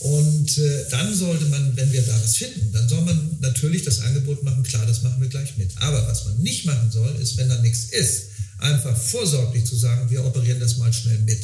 Und 0.00 0.58
äh, 0.58 0.84
dann 0.90 1.14
sollte 1.14 1.44
man, 1.46 1.76
wenn 1.76 1.92
wir 1.92 2.02
da 2.02 2.20
was 2.20 2.36
finden, 2.36 2.72
dann 2.72 2.88
soll 2.88 3.02
man 3.02 3.36
natürlich 3.40 3.84
das 3.84 4.00
Angebot 4.00 4.42
machen, 4.42 4.64
klar, 4.64 4.84
das 4.84 5.02
machen 5.02 5.20
wir 5.20 5.28
gleich 5.28 5.56
mit. 5.56 5.70
Aber 5.78 6.06
was 6.08 6.24
man 6.24 6.38
nicht 6.38 6.64
machen 6.66 6.90
soll, 6.90 7.14
ist, 7.20 7.36
wenn 7.36 7.48
da 7.48 7.56
nichts 7.62 7.84
ist, 7.92 8.24
einfach 8.58 8.96
vorsorglich 8.96 9.64
zu 9.64 9.76
sagen, 9.76 10.10
wir 10.10 10.24
operieren 10.24 10.58
das 10.58 10.76
mal 10.78 10.92
schnell 10.92 11.18
mit. 11.20 11.40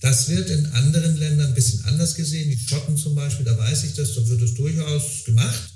Das 0.00 0.28
wird 0.28 0.48
in 0.50 0.66
anderen 0.66 1.16
Ländern 1.16 1.48
ein 1.48 1.54
bisschen 1.54 1.84
anders 1.84 2.14
gesehen. 2.14 2.50
Die 2.50 2.58
Schotten 2.58 2.96
zum 2.96 3.14
Beispiel, 3.14 3.44
da 3.44 3.58
weiß 3.58 3.84
ich 3.84 3.94
das, 3.94 4.14
da 4.14 4.26
wird 4.28 4.42
es 4.42 4.54
durchaus 4.54 5.24
gemacht. 5.24 5.72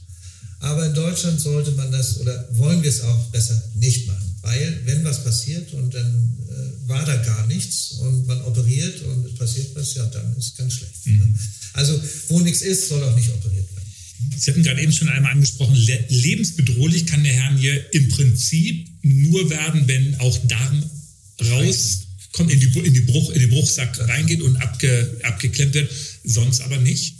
Aber 0.60 0.86
in 0.86 0.94
Deutschland 0.94 1.40
sollte 1.40 1.72
man 1.72 1.90
das 1.90 2.20
oder 2.20 2.48
wollen 2.52 2.82
wir 2.82 2.90
es 2.90 3.00
auch 3.00 3.30
besser 3.30 3.60
nicht 3.74 4.06
machen. 4.06 4.32
Weil, 4.42 4.80
wenn 4.84 5.04
was 5.04 5.24
passiert 5.24 5.72
und 5.74 5.92
dann 5.92 6.38
äh, 6.48 6.88
war 6.88 7.04
da 7.04 7.16
gar 7.16 7.46
nichts 7.48 7.92
und 8.00 8.26
man 8.26 8.40
operiert 8.42 9.02
und 9.02 9.26
es 9.26 9.34
passiert 9.34 9.74
was, 9.74 9.94
ja, 9.94 10.06
dann 10.06 10.36
ist 10.36 10.46
es 10.46 10.56
ganz 10.56 10.74
schlecht. 10.74 11.06
Mhm. 11.06 11.18
Ne? 11.18 11.34
Also, 11.72 12.00
wo 12.28 12.40
nichts 12.40 12.62
ist, 12.62 12.88
soll 12.88 13.02
auch 13.02 13.16
nicht 13.16 13.30
operiert 13.30 13.66
werden. 13.74 13.88
Sie 14.36 14.50
hatten 14.50 14.62
gerade 14.62 14.80
eben 14.80 14.92
schon 14.92 15.08
einmal 15.08 15.32
angesprochen, 15.32 15.74
le 15.74 16.04
lebensbedrohlich 16.08 17.06
kann 17.06 17.24
der 17.24 17.32
Herrn 17.32 17.60
im 17.92 18.08
Prinzip 18.08 18.88
nur 19.02 19.50
werden, 19.50 19.88
wenn 19.88 20.14
auch 20.20 20.38
Darm 20.46 20.84
rauskommt, 22.32 22.50
in, 22.50 22.60
die, 22.60 22.78
in, 22.78 22.94
die 22.94 23.00
Bruch, 23.00 23.30
in 23.30 23.40
den 23.40 23.50
Bruchsack 23.50 23.98
reingeht 24.08 24.42
und 24.42 24.56
abge, 24.58 25.18
abgeklemmt 25.22 25.74
wird, 25.74 25.90
sonst 26.24 26.60
aber 26.60 26.78
nicht? 26.78 27.14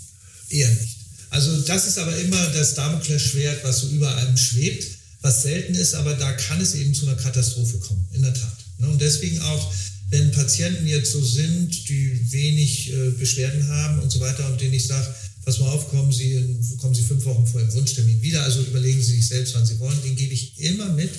Eher 0.49 0.71
nicht. 0.71 0.97
Also 1.31 1.61
das 1.63 1.87
ist 1.87 1.99
aber 1.99 2.17
immer 2.19 2.47
das 2.51 2.75
Damoklesschwert, 2.75 3.65
was 3.65 3.81
so 3.81 3.89
über 3.89 4.15
einem 4.17 4.37
schwebt, 4.37 4.87
was 5.23 5.43
selten 5.43 5.75
ist, 5.75 5.95
aber 5.95 6.15
da 6.15 6.33
kann 6.33 6.61
es 6.61 6.75
eben 6.75 6.95
zu 6.95 7.07
einer 7.07 7.17
Katastrophe 7.17 7.79
kommen, 7.79 8.05
in 8.13 8.23
der 8.23 8.35
Tat. 8.35 8.57
Ne, 8.79 8.89
und 8.89 9.01
deswegen 9.01 9.41
auch, 9.41 9.73
wenn 10.11 10.31
Patienten 10.33 10.87
jetzt 10.87 11.13
so 11.13 11.25
sind, 11.25 11.89
die 11.89 12.33
wenig 12.33 12.93
äh, 12.93 13.11
Beschwerden 13.13 13.67
haben 13.69 14.01
und 14.01 14.11
so 14.11 14.21
weiter 14.21 14.47
und 14.51 14.61
denen 14.61 14.75
ich 14.75 14.87
sage, 14.87 15.07
pass 15.45 15.59
mal 15.59 15.71
auf, 15.71 15.89
kommen 15.89 16.13
Sie, 16.13 16.35
in, 16.35 16.79
kommen 16.79 16.95
Sie 16.95 17.03
fünf 17.03 17.25
Wochen 17.25 17.47
vor 17.47 17.61
dem 17.61 17.73
Wunschtermin 17.73 18.21
wieder, 18.21 18.43
also 18.43 18.61
überlegen 18.61 19.01
Sie 19.01 19.17
sich 19.17 19.27
selbst, 19.27 19.55
wann 19.55 19.65
Sie 19.65 19.79
wollen, 19.79 20.03
den 20.03 20.17
gebe 20.17 20.35
ich 20.35 20.61
immer 20.61 20.91
mit 20.91 21.11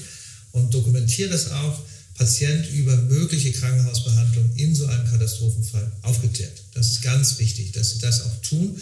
und 0.51 0.71
dokumentiere 0.73 1.29
das 1.29 1.49
auch. 1.49 1.81
Patient 2.15 2.69
über 2.71 2.95
mögliche 2.95 3.51
Krankenhausbehandlung 3.51 4.51
in 4.55 4.75
so 4.75 4.85
einem 4.85 5.05
Katastrophenfall 5.07 5.91
aufgeklärt. 6.03 6.63
Das 6.73 6.91
ist 6.91 7.01
ganz 7.01 7.39
wichtig, 7.39 7.71
dass 7.71 7.91
Sie 7.91 7.99
das 7.99 8.21
auch 8.21 8.41
tun, 8.41 8.79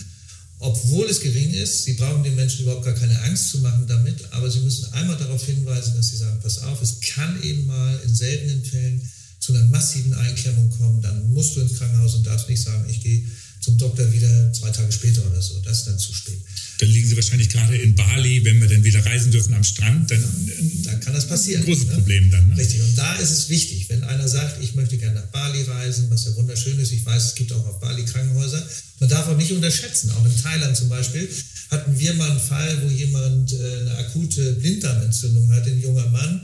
obwohl 0.59 1.09
es 1.09 1.21
gering 1.21 1.53
ist. 1.53 1.83
Sie 1.83 1.93
brauchen 1.93 2.23
den 2.23 2.35
Menschen 2.35 2.63
überhaupt 2.63 2.85
gar 2.85 2.93
keine 2.93 3.19
Angst 3.21 3.49
zu 3.49 3.59
machen 3.59 3.87
damit, 3.87 4.23
aber 4.31 4.51
Sie 4.51 4.59
müssen 4.59 4.91
einmal 4.93 5.17
darauf 5.17 5.45
hinweisen, 5.45 5.95
dass 5.95 6.09
Sie 6.09 6.17
sagen, 6.17 6.39
pass 6.41 6.59
auf, 6.59 6.81
es 6.81 6.99
kann 7.01 7.41
eben 7.41 7.65
mal 7.65 7.99
in 8.05 8.13
seltenen 8.13 8.63
Fällen 8.63 9.01
zu 9.39 9.53
einer 9.53 9.65
massiven 9.65 10.13
Einklemmung 10.13 10.69
kommen, 10.69 11.01
dann 11.01 11.33
musst 11.33 11.55
du 11.55 11.61
ins 11.61 11.77
Krankenhaus 11.77 12.13
und 12.15 12.27
darfst 12.27 12.47
nicht 12.47 12.61
sagen, 12.61 12.85
ich 12.87 13.01
gehe 13.01 13.23
zum 13.59 13.77
Doktor 13.77 14.11
wieder 14.11 14.53
zwei 14.53 14.69
Tage 14.71 14.91
später 14.91 15.25
oder 15.25 15.41
so. 15.41 15.59
Das 15.61 15.79
ist 15.79 15.87
dann 15.87 15.97
zu 15.97 16.13
spät. 16.13 16.39
Dann 16.81 16.89
liegen 16.89 17.07
Sie 17.07 17.15
wahrscheinlich 17.15 17.49
gerade 17.49 17.77
in 17.77 17.93
Bali, 17.93 18.43
wenn 18.43 18.59
wir 18.59 18.67
dann 18.67 18.83
wieder 18.83 19.05
reisen 19.05 19.31
dürfen 19.31 19.53
am 19.53 19.63
Strand, 19.63 20.09
dann, 20.09 20.23
dann 20.83 20.99
kann 20.99 21.13
das 21.13 21.27
passieren. 21.27 21.61
Ein 21.61 21.67
großes 21.67 21.85
ne? 21.85 21.93
Problem 21.93 22.31
dann. 22.31 22.49
Ne? 22.49 22.57
Richtig. 22.57 22.81
Und 22.81 22.97
da 22.97 23.17
ist 23.17 23.29
es 23.29 23.49
wichtig, 23.49 23.87
wenn 23.89 24.03
einer 24.03 24.27
sagt, 24.27 24.63
ich 24.63 24.73
möchte 24.73 24.97
gerne 24.97 25.19
nach 25.19 25.27
Bali 25.27 25.61
reisen, 25.61 26.09
was 26.09 26.25
ja 26.25 26.35
wunderschön 26.35 26.79
ist. 26.79 26.91
Ich 26.91 27.05
weiß, 27.05 27.23
es 27.23 27.35
gibt 27.35 27.53
auch 27.53 27.67
auf 27.67 27.79
Bali 27.79 28.03
Krankenhäuser. 28.03 28.67
Man 28.99 29.09
darf 29.09 29.27
auch 29.27 29.37
nicht 29.37 29.51
unterschätzen. 29.51 30.09
Auch 30.09 30.25
in 30.25 30.35
Thailand 30.35 30.75
zum 30.75 30.89
Beispiel 30.89 31.29
hatten 31.69 31.99
wir 31.99 32.15
mal 32.15 32.31
einen 32.31 32.39
Fall, 32.39 32.81
wo 32.81 32.89
jemand 32.89 33.53
äh, 33.53 33.81
eine 33.81 33.97
akute 33.97 34.53
Blinddarmentzündung 34.53 35.51
hat, 35.51 35.67
ein 35.67 35.79
junger 35.79 36.07
Mann. 36.07 36.41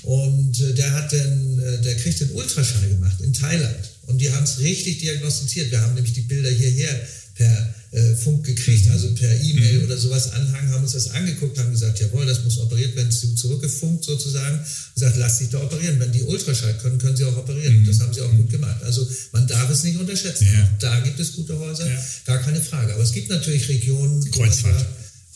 Und 0.00 0.62
äh, 0.62 0.72
der 0.72 0.92
hat 0.92 1.12
dann, 1.12 1.58
äh, 1.60 1.82
der 1.82 1.96
kriegt 1.96 2.20
den 2.20 2.30
Ultraschall 2.30 2.88
gemacht 2.88 3.20
in 3.20 3.34
Thailand. 3.34 3.90
Und 4.06 4.18
die 4.18 4.32
haben 4.32 4.44
es 4.44 4.60
richtig 4.60 5.00
diagnostiziert. 5.00 5.70
Wir 5.70 5.82
haben 5.82 5.92
nämlich 5.92 6.14
die 6.14 6.22
Bilder 6.22 6.50
hierher 6.50 7.06
per 7.34 7.74
äh, 7.94 8.16
Funk 8.16 8.44
gekriegt, 8.44 8.86
mhm. 8.86 8.92
also 8.92 9.14
per 9.14 9.40
E-Mail 9.40 9.78
mhm. 9.78 9.84
oder 9.84 9.96
sowas 9.96 10.32
Anhang, 10.32 10.68
haben 10.70 10.82
uns 10.82 10.92
das 10.92 11.10
angeguckt, 11.10 11.56
haben 11.58 11.70
gesagt, 11.70 12.00
jawohl, 12.00 12.26
das 12.26 12.42
muss 12.42 12.58
operiert 12.58 12.96
werden, 12.96 13.10
zurückgefunkt 13.10 14.04
sozusagen 14.04 14.58
und 14.58 14.94
gesagt, 14.94 15.16
lass 15.16 15.38
dich 15.38 15.50
da 15.50 15.62
operieren. 15.62 16.00
Wenn 16.00 16.10
die 16.10 16.22
Ultraschall 16.22 16.74
können, 16.78 16.98
können 16.98 17.16
sie 17.16 17.24
auch 17.24 17.36
operieren. 17.36 17.82
Mhm. 17.82 17.86
Das 17.86 18.00
haben 18.00 18.12
sie 18.12 18.20
auch 18.22 18.30
gut 18.32 18.50
gemacht. 18.50 18.82
Also 18.82 19.06
man 19.30 19.46
darf 19.46 19.70
es 19.70 19.84
nicht 19.84 19.96
unterschätzen. 19.96 20.48
Ja. 20.52 20.64
Auch 20.64 20.78
da 20.80 21.00
gibt 21.00 21.20
es 21.20 21.34
gute 21.34 21.56
Häuser, 21.56 21.88
ja. 21.88 22.04
gar 22.24 22.38
keine 22.38 22.60
Frage. 22.60 22.94
Aber 22.94 23.02
es 23.04 23.12
gibt 23.12 23.30
natürlich 23.30 23.68
Regionen. 23.68 24.28
Kreuzfahrt. 24.30 24.86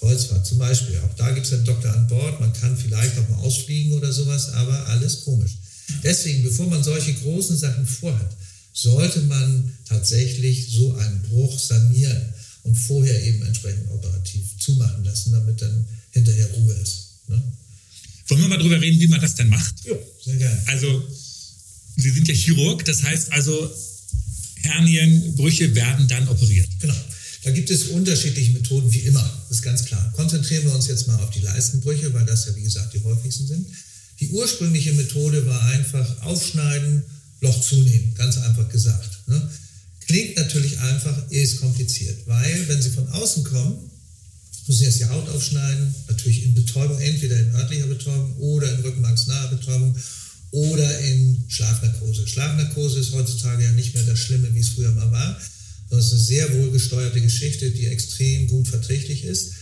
Kreuzfahrt 0.01 0.45
zum 0.45 0.59
Beispiel. 0.59 0.99
Auch 0.99 1.15
da 1.15 1.31
gibt 1.31 1.47
es 1.47 1.53
einen 1.53 1.65
Doktor 1.65 1.93
an 1.93 2.09
Bord. 2.09 2.41
Man 2.41 2.53
kann 2.53 2.77
vielleicht 2.77 3.17
auch 3.19 3.29
mal 3.29 3.39
ausfliegen 3.39 3.93
oder 3.93 4.13
sowas, 4.13 4.51
aber 4.51 4.87
alles 4.89 5.21
komisch. 5.21 5.53
Deswegen, 6.03 6.43
bevor 6.43 6.67
man 6.67 6.83
solche 6.83 7.15
großen 7.15 7.57
Sachen 7.57 7.87
vorhat, 7.87 8.37
sollte 8.73 9.21
man 9.23 9.73
tatsächlich 9.89 10.73
so 10.73 10.95
einen 10.95 11.23
Bruch 11.23 11.59
sanieren 11.59 12.35
und 12.69 12.77
vorher 12.77 13.23
eben 13.25 13.43
entsprechend 13.43 13.91
operativ 13.91 14.43
zumachen 14.59 15.03
lassen, 15.03 15.33
damit 15.33 15.61
dann 15.61 15.87
hinterher 16.11 16.47
Ruhe 16.53 16.75
ist. 16.75 17.15
Ne? 17.29 17.43
Wollen 18.29 18.43
wir 18.43 18.49
mal 18.49 18.59
drüber 18.59 18.81
reden, 18.81 19.01
wie 19.01 19.09
man 19.09 19.21
das 19.21 19.35
denn 19.35 19.49
macht? 19.49 19.75
Ja, 19.85 19.95
sehr 20.23 20.37
gerne. 20.37 20.63
Also, 20.67 21.03
Sie 21.97 22.11
sind 22.11 22.29
ja 22.29 22.35
Chirurg, 22.35 22.85
das 22.85 23.03
heißt 23.03 23.33
also, 23.33 23.73
Hernienbrüche 24.57 25.75
werden 25.75 26.07
dann 26.09 26.29
operiert. 26.29 26.69
Genau. 26.79 26.95
Da 27.43 27.51
gibt 27.51 27.71
es 27.71 27.85
unterschiedliche 27.85 28.53
Methoden, 28.53 28.93
wie 28.93 29.01
immer, 29.01 29.23
das 29.49 29.59
ist 29.59 29.63
ganz 29.63 29.85
klar. 29.85 30.13
Konzentrieren 30.15 30.65
wir 30.65 30.75
uns 30.75 30.87
jetzt 30.89 31.07
mal 31.07 31.17
auf 31.17 31.31
die 31.31 31.41
Leistenbrüche, 31.41 32.13
weil 32.13 32.27
das 32.27 32.47
ja, 32.47 32.55
wie 32.55 32.63
gesagt, 32.63 32.93
die 32.93 33.03
häufigsten 33.03 33.47
sind. 33.47 33.67
Die 34.21 34.29
ursprüngliche 34.29 34.93
Methode 34.93 35.47
war 35.47 35.63
einfach 35.69 36.23
aufschneiden, 36.23 37.03
Loch 37.41 37.61
zunehmen, 37.61 38.15
ganz 38.15 38.37
einfach 38.37 38.69
gesagt. 38.69 39.27
Ne? 39.29 39.51
Klingt 40.09 40.37
natürlich 40.37 40.79
einfach, 40.79 41.31
ist 41.31 41.61
kompliziert, 41.61 42.27
weil 42.27 42.67
wenn 42.67 42.81
Sie 42.81 42.89
von 42.89 43.07
außen 43.09 43.45
kommen, 43.45 43.91
müssen 44.67 44.79
Sie 44.79 44.85
erst 44.87 45.01
die 45.01 45.05
Haut 45.05 45.29
aufschneiden, 45.29 45.95
natürlich 46.09 46.45
in 46.45 46.55
Betäubung, 46.55 46.99
entweder 46.99 47.39
in 47.39 47.55
örtlicher 47.55 47.87
Betäubung 47.87 48.35
oder 48.39 48.73
in 48.73 48.81
rückenmarksnaher 48.81 49.49
Betäubung 49.49 49.95
oder 50.51 50.99
in 51.01 51.45
Schlafnarkose. 51.49 52.27
Schlafnarkose 52.27 53.01
ist 53.01 53.13
heutzutage 53.13 53.65
ja 53.65 53.73
nicht 53.73 53.95
mehr 53.95 54.05
das 54.05 54.19
Schlimme, 54.19 54.55
wie 54.55 54.61
es 54.61 54.71
früher 54.71 54.93
mal 54.93 55.13
war, 55.13 55.39
sondern 55.91 56.01
es 56.01 56.07
ist 56.07 56.13
eine 56.13 56.23
sehr 56.23 56.59
wohlgesteuerte 56.59 57.21
Geschichte, 57.21 57.71
die 57.71 57.87
extrem 57.87 58.49
gut 58.49 58.67
verträglich 58.67 59.25
ist 59.25 59.53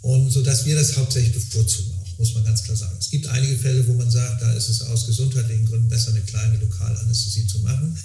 und 0.00 0.30
so 0.30 0.42
dass 0.42 0.66
wir 0.66 0.74
das 0.74 0.96
hauptsächlich 0.96 1.32
bevorzugen 1.32 1.92
auch, 1.92 2.18
muss 2.18 2.34
man 2.34 2.44
ganz 2.44 2.64
klar 2.64 2.76
sagen. 2.76 2.96
Es 2.98 3.10
gibt 3.10 3.28
einige 3.28 3.56
Fälle, 3.56 3.86
wo 3.86 3.92
man 3.92 4.10
sagt, 4.10 4.42
da 4.42 4.52
ist 4.54 4.68
es 4.68 4.82
aus 4.82 5.06
gesundheitlichen 5.06 5.64
Gründen 5.64 5.88
besser, 5.88 6.10
eine 6.10 6.22
kleine 6.22 6.58
Lokalanästhesie 6.58 7.46
zu 7.46 7.60
machen. 7.60 7.96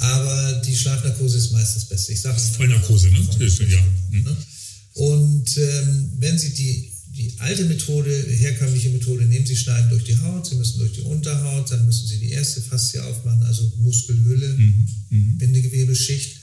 Aber 0.00 0.62
die 0.66 0.76
Schlafnarkose 0.76 1.38
ist 1.38 1.52
meistens 1.52 1.82
das 1.82 1.88
Beste. 1.88 2.12
Ich 2.12 2.20
sage 2.20 2.38
Vollnarkose, 2.38 3.10
ne? 3.10 3.22
Vollnarkose, 3.22 3.64
ja. 3.64 3.80
Mhm. 4.10 4.36
Und 4.94 5.56
ähm, 5.56 6.12
wenn 6.18 6.38
Sie 6.38 6.50
die, 6.50 6.92
die 7.16 7.34
alte 7.38 7.64
Methode, 7.64 8.10
herkömmliche 8.28 8.90
Methode 8.90 9.24
nehmen, 9.24 9.46
Sie 9.46 9.56
schneiden 9.56 9.90
durch 9.90 10.04
die 10.04 10.18
Haut, 10.18 10.46
Sie 10.46 10.56
müssen 10.56 10.78
durch 10.78 10.92
die 10.92 11.02
Unterhaut, 11.02 11.70
dann 11.70 11.86
müssen 11.86 12.06
Sie 12.06 12.18
die 12.18 12.30
erste 12.30 12.60
Faszie 12.60 13.02
aufmachen, 13.02 13.42
also 13.44 13.72
Muskelhülle, 13.78 14.48
mhm. 14.48 14.88
Mhm. 15.10 15.38
Bindegewebeschicht, 15.38 16.36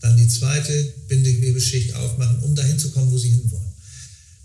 dann 0.00 0.16
die 0.16 0.28
zweite 0.28 0.94
Bindegewebeschicht 1.08 1.94
aufmachen, 1.94 2.40
um 2.40 2.54
dahin 2.54 2.78
zu 2.78 2.90
kommen, 2.90 3.10
wo 3.10 3.18
Sie 3.18 3.30
hinwollen. 3.30 3.68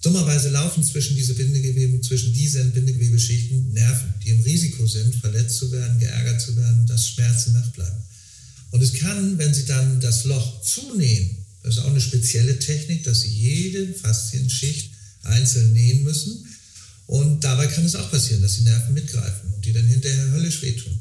Dummerweise 0.02 0.50
laufen 0.50 0.84
zwischen 0.84 1.16
diese 1.16 1.34
Bindegewebe, 1.34 2.02
zwischen 2.02 2.34
diesen 2.34 2.72
Bindegewebeschichten 2.72 3.72
Nerven, 3.72 4.14
die 4.24 4.30
im 4.30 4.42
Risiko 4.42 4.86
sind, 4.86 5.16
verletzt 5.16 5.58
zu 5.58 5.72
werden, 5.72 5.98
geärgert 6.00 6.42
zu 6.42 6.56
werden, 6.58 6.86
dass 6.88 7.08
Schmerzen 7.08 7.54
nachbleiben. 7.54 8.04
Und 8.74 8.82
es 8.82 8.94
kann, 8.94 9.38
wenn 9.38 9.54
Sie 9.54 9.66
dann 9.66 10.02
das 10.02 10.24
Loch 10.24 10.64
zunähen, 10.64 11.38
das 11.62 11.76
ist 11.76 11.84
auch 11.84 11.92
eine 11.92 12.02
spezielle 12.02 12.58
Technik, 12.58 13.04
dass 13.04 13.22
Sie 13.22 13.30
jede 13.30 13.94
Faszienschicht 13.94 14.90
einzeln 15.22 15.74
nähen 15.74 16.02
müssen. 16.02 16.44
Und 17.06 17.44
dabei 17.44 17.68
kann 17.68 17.86
es 17.86 17.94
auch 17.94 18.10
passieren, 18.10 18.42
dass 18.42 18.56
die 18.56 18.64
Nerven 18.64 18.96
mitgreifen 18.96 19.54
und 19.54 19.64
die 19.64 19.74
dann 19.74 19.86
hinterher 19.86 20.32
höllisch 20.32 20.64
wehtun. 20.64 20.92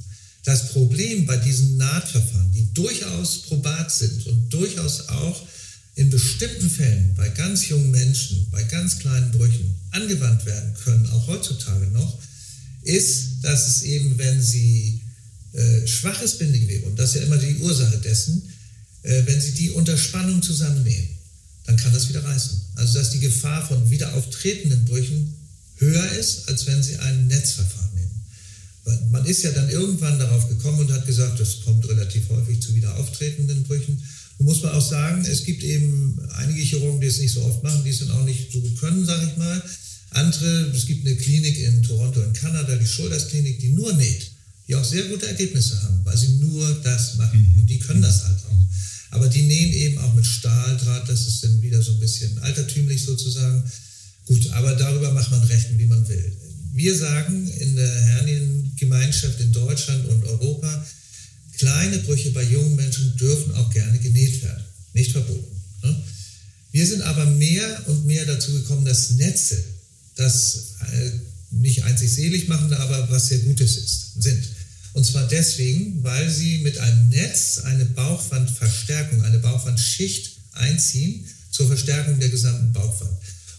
Das 0.45 0.69
Problem 0.69 1.25
bei 1.25 1.39
diesen 1.39 1.79
Nahtverfahren, 1.79 2.53
die 2.53 2.75
durchaus 2.75 3.41
probat 3.41 3.91
sind 3.91 4.27
und 4.27 4.53
durchaus 4.53 5.09
auch 5.09 5.47
in 5.95 6.11
bestimmten 6.11 6.69
Fällen 6.69 7.15
bei 7.15 7.31
ganz 7.31 7.71
jungen 7.71 7.91
Menschen, 7.91 8.49
bei 8.51 8.65
ganz 8.65 8.99
kleinen 8.99 9.31
Brüchen 9.31 9.75
angewandt 9.93 10.45
werden 10.45 10.75
können, 10.85 11.07
auch 11.07 11.27
heutzutage 11.27 11.87
noch, 11.87 12.21
ist, 12.83 13.41
dass 13.41 13.67
es 13.67 13.83
eben, 13.85 14.19
wenn 14.19 14.43
Sie 14.43 15.02
äh, 15.53 15.87
schwaches 15.87 16.39
Bindegewebe, 16.39 16.87
und 16.87 16.99
das 16.99 17.11
ist 17.11 17.21
ja 17.21 17.27
immer 17.27 17.37
die 17.37 17.57
Ursache 17.57 17.99
dessen, 17.99 18.43
äh, 19.03 19.23
wenn 19.27 19.41
Sie 19.41 19.53
die 19.53 19.71
unter 19.71 19.97
Spannung 19.99 20.43
zusammennähen, 20.43 21.09
dann 21.67 21.77
kann 21.77 21.93
das 21.93 22.09
wieder 22.09 22.25
reißen. 22.25 22.61
Also 22.77 22.99
dass 22.99 23.11
die 23.11 23.21
Gefahr 23.21 23.67
von 23.67 23.91
wieder 23.91 24.15
auftretenden 24.15 24.85
Brüchen 24.85 25.35
höher 25.77 26.13
ist, 26.13 26.49
als 26.49 26.67
wenn 26.67 26.83
Sie 26.83 26.99
ein 26.99 27.27
Netzverfahren 27.27 27.95
nehmen. 27.95 28.21
Weil 28.85 28.99
man 29.11 29.27
ist 29.27 29.43
ja 29.43 29.51
dann 29.53 29.69
irgendwann 29.69 30.19
darauf 30.19 30.49
gekommen 30.49 30.81
und 30.81 30.93
hat 30.93 31.07
gesagt, 31.07 31.39
das 31.39 31.61
kommt 31.61 31.89
relativ 31.89 32.29
häufig 32.31 32.61
zu 32.61 32.75
wieder 32.75 32.97
auftretenden 32.97 33.63
Brüchen. 33.65 34.03
Nun 34.39 34.49
muss 34.49 34.63
man 34.63 34.73
auch 34.73 34.87
sagen, 34.89 35.25
es 35.25 35.45
gibt 35.45 35.63
eben 35.63 36.19
einige 36.37 36.63
Chirurgen, 36.63 37.01
die 37.01 37.07
es 37.07 37.19
nicht 37.19 37.33
so 37.33 37.43
oft 37.43 37.63
machen, 37.63 37.85
die 37.85 37.91
es 37.91 38.01
dann 38.01 38.11
auch 38.13 38.25
nicht 38.25 38.51
so 38.51 38.61
gut 38.61 38.79
können, 38.81 39.05
sage 39.05 39.29
ich 39.31 39.37
mal. 39.37 39.63
Andere, 40.11 40.73
es 40.75 40.87
gibt 40.87 41.07
eine 41.07 41.17
Klinik 41.17 41.59
in 41.59 41.83
Toronto 41.83 42.23
in 42.23 42.33
Kanada, 42.33 42.77
die 42.77 42.87
Shoulders 42.87 43.29
Klinik, 43.29 43.61
die 43.61 43.71
nur 43.71 43.93
näht, 43.95 44.32
die 44.73 44.77
auch 44.77 44.85
sehr 44.85 45.05
gute 45.05 45.27
Ergebnisse 45.27 45.83
haben, 45.83 46.01
weil 46.03 46.17
sie 46.17 46.29
nur 46.29 46.81
das 46.83 47.17
machen. 47.17 47.41
Mhm. 47.41 47.61
Und 47.61 47.67
die 47.69 47.79
können 47.79 48.01
das 48.01 48.25
halt 48.25 48.39
auch. 48.39 48.57
Aber 49.11 49.29
die 49.29 49.43
nähen 49.43 49.71
eben 49.71 49.99
auch 49.99 50.15
mit 50.15 50.25
Stahldraht, 50.25 51.07
das 51.07 51.27
ist 51.27 51.45
dann 51.45 51.61
wieder 51.61 51.83
so 51.83 51.93
ein 51.93 52.01
bisschen 52.01 52.39
altertümlich 52.39 53.05
sozusagen. 53.05 53.63
Gut, 54.25 54.51
aber 54.53 54.75
darüber 54.75 55.13
macht 55.13 55.31
man 55.31 55.43
Rechten, 55.43 55.79
wie 55.79 55.85
man 55.85 56.09
will. 56.09 56.33
Wir 56.73 56.97
sagen 56.97 57.47
in 57.59 57.77
der 57.77 58.01
Herniengemeinschaft 58.01 59.41
in 59.41 59.53
Deutschland 59.53 60.09
und 60.09 60.25
Europa, 60.25 60.87
kleine 61.59 61.99
Brüche 61.99 62.31
bei 62.31 62.45
jungen 62.45 62.75
Menschen 62.75 63.15
dürfen 63.19 63.55
auch 63.57 63.69
gerne 63.71 63.99
genäht 63.99 64.43
werden. 64.43 64.65
Nicht 64.95 65.13
verboten. 65.13 65.55
Ne? 65.83 66.03
Wir 66.71 66.87
sind 66.87 67.03
aber 67.03 67.27
mehr 67.27 67.83
und 67.89 68.07
mehr 68.07 68.25
dazu 68.25 68.53
gekommen, 68.53 68.87
dass 68.87 69.11
Netze 69.11 69.63
das 70.15 70.77
äh, 70.95 71.11
nicht 71.51 71.85
einzig 71.85 72.11
selig 72.11 72.49
machen, 72.49 72.73
aber 72.73 73.11
was 73.11 73.29
sehr 73.29 73.41
Gutes 73.41 73.77
ist, 73.77 74.23
sind. 74.23 74.43
Und 74.93 75.05
zwar 75.07 75.27
deswegen, 75.29 76.03
weil 76.03 76.31
sie 76.31 76.59
mit 76.59 76.79
einem 76.79 77.09
Netz 77.09 77.61
eine 77.65 77.87
Bauchwandverstärkung, 77.87 79.23
eine 79.23 79.39
Bauchwandschicht 79.39 80.37
einziehen 80.53 81.25
zur 81.51 81.67
Verstärkung 81.67 82.21
der 82.21 82.29
gesamten 82.29 82.73
Bauchwand 82.73 83.13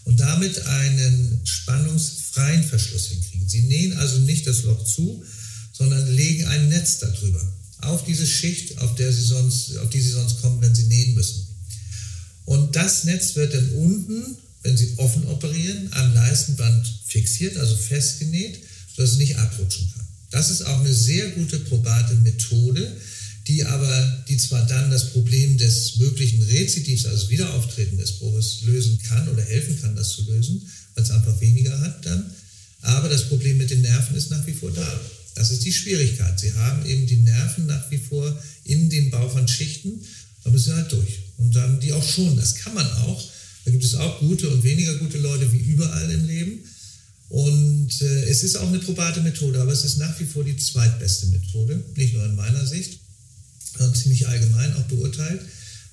und 0.04 0.20
damit 0.20 0.64
einen 0.66 1.40
spannungsfreien 1.44 2.62
Verschluss 2.62 3.06
hinkriegen. 3.06 3.48
Sie 3.48 3.62
nähen 3.62 3.94
also 3.94 4.18
nicht 4.18 4.46
das 4.46 4.62
Loch 4.62 4.84
zu, 4.84 5.24
sondern 5.72 6.14
legen 6.14 6.44
ein 6.46 6.68
Netz 6.68 6.98
darüber, 6.98 7.40
auf 7.78 8.04
diese 8.04 8.26
Schicht, 8.26 8.78
auf, 8.78 8.94
der 8.94 9.12
sie 9.12 9.22
sonst, 9.22 9.76
auf 9.78 9.90
die 9.90 10.00
Sie 10.00 10.10
sonst 10.10 10.40
kommen, 10.40 10.60
wenn 10.60 10.74
Sie 10.74 10.84
nähen 10.84 11.14
müssen. 11.14 11.46
Und 12.44 12.76
das 12.76 13.04
Netz 13.04 13.34
wird 13.34 13.54
dann 13.54 13.70
unten, 13.70 14.36
wenn 14.62 14.76
Sie 14.76 14.94
offen 14.96 15.26
operieren, 15.26 15.88
am 15.92 16.14
Leistenband 16.14 16.86
fixiert, 17.06 17.56
also 17.56 17.76
festgenäht, 17.76 18.60
sodass 18.94 19.12
es 19.12 19.18
nicht 19.18 19.36
abrutschen 19.36 19.90
kann. 19.94 20.03
Das 20.34 20.50
ist 20.50 20.62
auch 20.62 20.80
eine 20.80 20.92
sehr 20.92 21.30
gute 21.30 21.60
probate 21.60 22.16
Methode, 22.16 22.96
die 23.46 23.64
aber, 23.64 24.24
die 24.28 24.36
zwar 24.36 24.66
dann 24.66 24.90
das 24.90 25.12
Problem 25.12 25.56
des 25.58 25.98
möglichen 25.98 26.42
Rezidivs, 26.42 27.06
also 27.06 27.30
Wiederauftreten 27.30 27.98
des 27.98 28.18
Bruches, 28.18 28.62
lösen 28.64 28.98
kann 29.06 29.28
oder 29.28 29.44
helfen 29.44 29.80
kann, 29.80 29.94
das 29.94 30.08
zu 30.08 30.24
lösen, 30.24 30.60
weil 30.94 31.04
es 31.04 31.12
einfach 31.12 31.40
weniger 31.40 31.78
hat 31.80 32.04
dann. 32.04 32.34
Aber 32.80 33.08
das 33.08 33.28
Problem 33.28 33.58
mit 33.58 33.70
den 33.70 33.82
Nerven 33.82 34.16
ist 34.16 34.32
nach 34.32 34.44
wie 34.44 34.54
vor 34.54 34.72
da. 34.72 35.00
Das 35.36 35.52
ist 35.52 35.64
die 35.64 35.72
Schwierigkeit. 35.72 36.40
Sie 36.40 36.52
haben 36.52 36.84
eben 36.84 37.06
die 37.06 37.18
Nerven 37.18 37.66
nach 37.66 37.88
wie 37.92 37.98
vor 37.98 38.36
in 38.64 38.90
den 38.90 39.10
Bauchwandschichten, 39.10 40.02
da 40.42 40.50
müssen 40.50 40.64
sie 40.64 40.74
halt 40.74 40.90
durch. 40.90 41.20
Und 41.36 41.54
dann 41.54 41.78
die 41.78 41.92
auch 41.92 42.02
schon. 42.02 42.36
Das 42.36 42.56
kann 42.56 42.74
man 42.74 42.90
auch. 42.90 43.22
Da 43.64 43.70
gibt 43.70 43.84
es 43.84 43.94
auch 43.94 44.18
gute 44.18 44.50
und 44.50 44.64
weniger 44.64 44.96
gute 44.96 45.18
Leute 45.18 45.52
wie 45.52 45.58
überall 45.58 46.10
im 46.10 46.26
Leben. 46.26 46.58
Und 47.28 48.02
äh, 48.02 48.24
es 48.24 48.42
ist 48.42 48.56
auch 48.56 48.68
eine 48.68 48.78
probate 48.78 49.20
Methode, 49.20 49.60
aber 49.60 49.72
es 49.72 49.84
ist 49.84 49.98
nach 49.98 50.18
wie 50.20 50.26
vor 50.26 50.44
die 50.44 50.56
zweitbeste 50.56 51.26
Methode, 51.26 51.82
nicht 51.96 52.14
nur 52.14 52.24
in 52.24 52.36
meiner 52.36 52.66
Sicht, 52.66 53.00
sondern 53.76 53.94
ziemlich 53.94 54.28
allgemein 54.28 54.74
auch 54.74 54.82
beurteilt. 54.82 55.40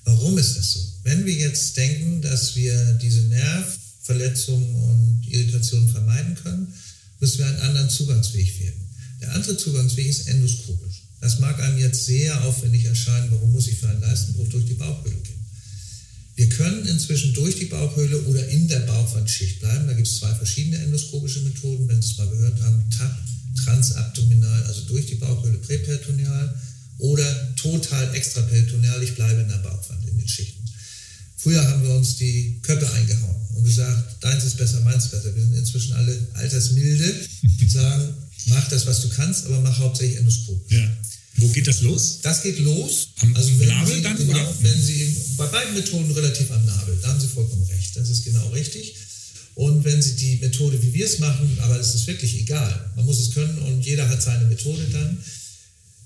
Warum 0.04 0.38
ist 0.38 0.56
das 0.56 0.72
so? 0.72 0.80
Wenn 1.04 1.24
wir 1.26 1.34
jetzt 1.34 1.76
denken, 1.76 2.22
dass 2.22 2.56
wir 2.56 2.94
diese 2.94 3.22
Nervverletzungen 3.22 4.74
und 4.74 5.26
Irritationen 5.28 5.88
vermeiden 5.88 6.34
können, 6.42 6.72
müssen 7.20 7.38
wir 7.38 7.46
einen 7.46 7.60
anderen 7.60 7.90
Zugangsweg 7.90 8.60
wählen. 8.60 8.74
Der 9.20 9.32
andere 9.34 9.56
Zugangsweg 9.56 10.06
ist 10.06 10.28
endoskopisch. 10.28 11.02
Das 11.20 11.38
mag 11.38 11.60
einem 11.60 11.78
jetzt 11.78 12.06
sehr 12.06 12.44
aufwendig 12.44 12.84
erscheinen, 12.84 13.30
warum 13.30 13.52
muss 13.52 13.68
ich 13.68 13.78
für 13.78 13.88
einen 13.88 14.00
Leistenbruch 14.00 14.48
durch 14.48 14.64
die 14.64 14.74
Bauchhöhle 14.74 15.14
gehen? 15.14 15.31
Wir 16.34 16.48
können 16.48 16.86
inzwischen 16.86 17.34
durch 17.34 17.56
die 17.56 17.66
Bauchhöhle 17.66 18.20
oder 18.22 18.48
in 18.48 18.66
der 18.68 18.80
Bauchwandschicht 18.80 19.60
bleiben. 19.60 19.86
Da 19.86 19.92
gibt 19.92 20.08
es 20.08 20.16
zwei 20.16 20.34
verschiedene 20.34 20.78
endoskopische 20.78 21.40
Methoden, 21.40 21.88
wenn 21.88 22.00
Sie 22.00 22.10
es 22.10 22.18
mal 22.18 22.28
gehört 22.28 22.60
haben. 22.62 22.82
TAP, 22.90 23.16
transabdominal, 23.64 24.62
also 24.64 24.82
durch 24.82 25.06
die 25.06 25.16
Bauchhöhle 25.16 25.58
präperitoneal 25.58 26.54
oder 26.98 27.54
total 27.56 28.14
extraperitoneal, 28.14 29.02
ich 29.02 29.14
bleibe 29.14 29.42
in 29.42 29.48
der 29.48 29.56
Bauchwand, 29.56 30.08
in 30.08 30.18
den 30.18 30.28
Schichten. 30.28 30.62
Früher 31.36 31.62
haben 31.68 31.82
wir 31.82 31.94
uns 31.96 32.16
die 32.16 32.60
Köpfe 32.62 32.90
eingehauen 32.92 33.36
und 33.56 33.64
gesagt, 33.64 34.22
deins 34.22 34.44
ist 34.44 34.56
besser, 34.56 34.80
meins 34.80 35.06
ist 35.06 35.10
besser. 35.10 35.34
Wir 35.34 35.42
sind 35.42 35.56
inzwischen 35.56 35.92
alle 35.94 36.16
altersmilde 36.34 37.14
und 37.60 37.70
sagen, 37.70 38.14
mach 38.46 38.68
das, 38.68 38.86
was 38.86 39.02
du 39.02 39.08
kannst, 39.08 39.46
aber 39.46 39.60
mach 39.60 39.76
hauptsächlich 39.78 40.18
Endoskop. 40.18 40.70
Ja. 40.70 40.88
Wo 41.36 41.48
geht 41.48 41.66
das 41.66 41.80
los? 41.80 42.18
Das 42.22 42.42
geht 42.42 42.58
los. 42.58 43.08
Am 43.20 43.34
also 43.34 43.58
wenn 43.58 43.68
Nabel 43.68 43.94
Sie, 43.94 44.02
dann? 44.02 44.16
Genau, 44.16 44.32
oder? 44.32 44.54
wenn 44.60 44.82
Sie 44.82 45.16
bei 45.36 45.46
beiden 45.46 45.74
Methoden 45.74 46.10
relativ 46.12 46.50
am 46.50 46.64
Nabel, 46.64 46.98
da 47.00 47.08
haben 47.08 47.20
Sie 47.20 47.28
vollkommen 47.28 47.64
recht. 47.64 47.96
Das 47.96 48.10
ist 48.10 48.24
genau 48.24 48.48
richtig. 48.50 48.94
Und 49.54 49.84
wenn 49.84 50.00
Sie 50.00 50.14
die 50.14 50.36
Methode, 50.36 50.82
wie 50.82 50.92
wir 50.92 51.06
es 51.06 51.18
machen, 51.18 51.58
aber 51.60 51.78
es 51.78 51.94
ist 51.94 52.06
wirklich 52.06 52.38
egal, 52.38 52.90
man 52.96 53.06
muss 53.06 53.18
es 53.18 53.32
können 53.32 53.58
und 53.58 53.84
jeder 53.84 54.08
hat 54.08 54.22
seine 54.22 54.44
Methode 54.46 54.86
dann. 54.92 55.18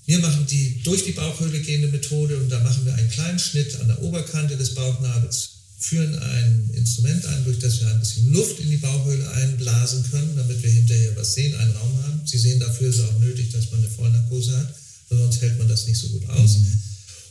Wir 0.05 0.19
machen 0.19 0.45
die 0.49 0.81
durch 0.83 1.03
die 1.03 1.11
Bauchhöhle 1.11 1.59
gehende 1.59 1.89
Methode 1.89 2.37
und 2.37 2.49
da 2.49 2.61
machen 2.61 2.85
wir 2.85 2.95
einen 2.95 3.09
kleinen 3.09 3.39
Schnitt 3.39 3.77
an 3.81 3.87
der 3.89 4.01
Oberkante 4.01 4.55
des 4.55 4.73
Bauchnabels, 4.73 5.49
führen 5.79 6.17
ein 6.17 6.69
Instrument 6.73 7.25
ein, 7.25 7.43
durch 7.43 7.59
das 7.59 7.81
wir 7.81 7.87
ein 7.89 7.99
bisschen 7.99 8.31
Luft 8.31 8.59
in 8.61 8.69
die 8.69 8.77
Bauchhöhle 8.77 9.29
einblasen 9.31 10.05
können, 10.09 10.33
damit 10.37 10.63
wir 10.63 10.69
hinterher 10.69 11.15
was 11.17 11.33
sehen, 11.33 11.55
einen 11.55 11.75
Raum 11.75 12.03
haben. 12.03 12.21
Sie 12.25 12.37
sehen, 12.37 12.59
dafür 12.61 12.87
ist 12.89 12.99
es 12.99 13.01
auch 13.01 13.19
nötig, 13.19 13.51
dass 13.51 13.69
man 13.71 13.81
eine 13.81 13.89
Vollnarkose 13.89 14.57
hat 14.57 14.73
sonst 15.15 15.41
hält 15.41 15.57
man 15.57 15.67
das 15.67 15.87
nicht 15.87 15.99
so 15.99 16.09
gut 16.09 16.27
aus. 16.29 16.57
Mhm. 16.57 16.79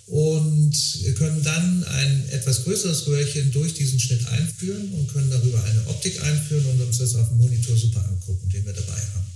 Und 0.07 1.03
wir 1.03 1.15
können 1.15 1.43
dann 1.43 1.85
ein 1.85 2.29
etwas 2.31 2.63
größeres 2.63 3.07
Röhrchen 3.09 3.51
durch 3.51 3.75
diesen 3.75 3.99
Schnitt 3.99 4.27
einführen 4.29 4.93
und 4.93 5.13
können 5.13 5.31
darüber 5.31 5.63
eine 5.65 5.87
Optik 5.89 6.23
einführen 6.23 6.65
und 6.67 6.81
uns 6.81 6.99
das 6.99 7.17
auf 7.17 7.29
dem 7.29 7.39
Monitor 7.39 7.77
super 7.77 8.05
angucken, 8.09 8.49
den 8.51 8.65
wir 8.65 8.73
dabei 8.73 9.01
haben. 9.01 9.27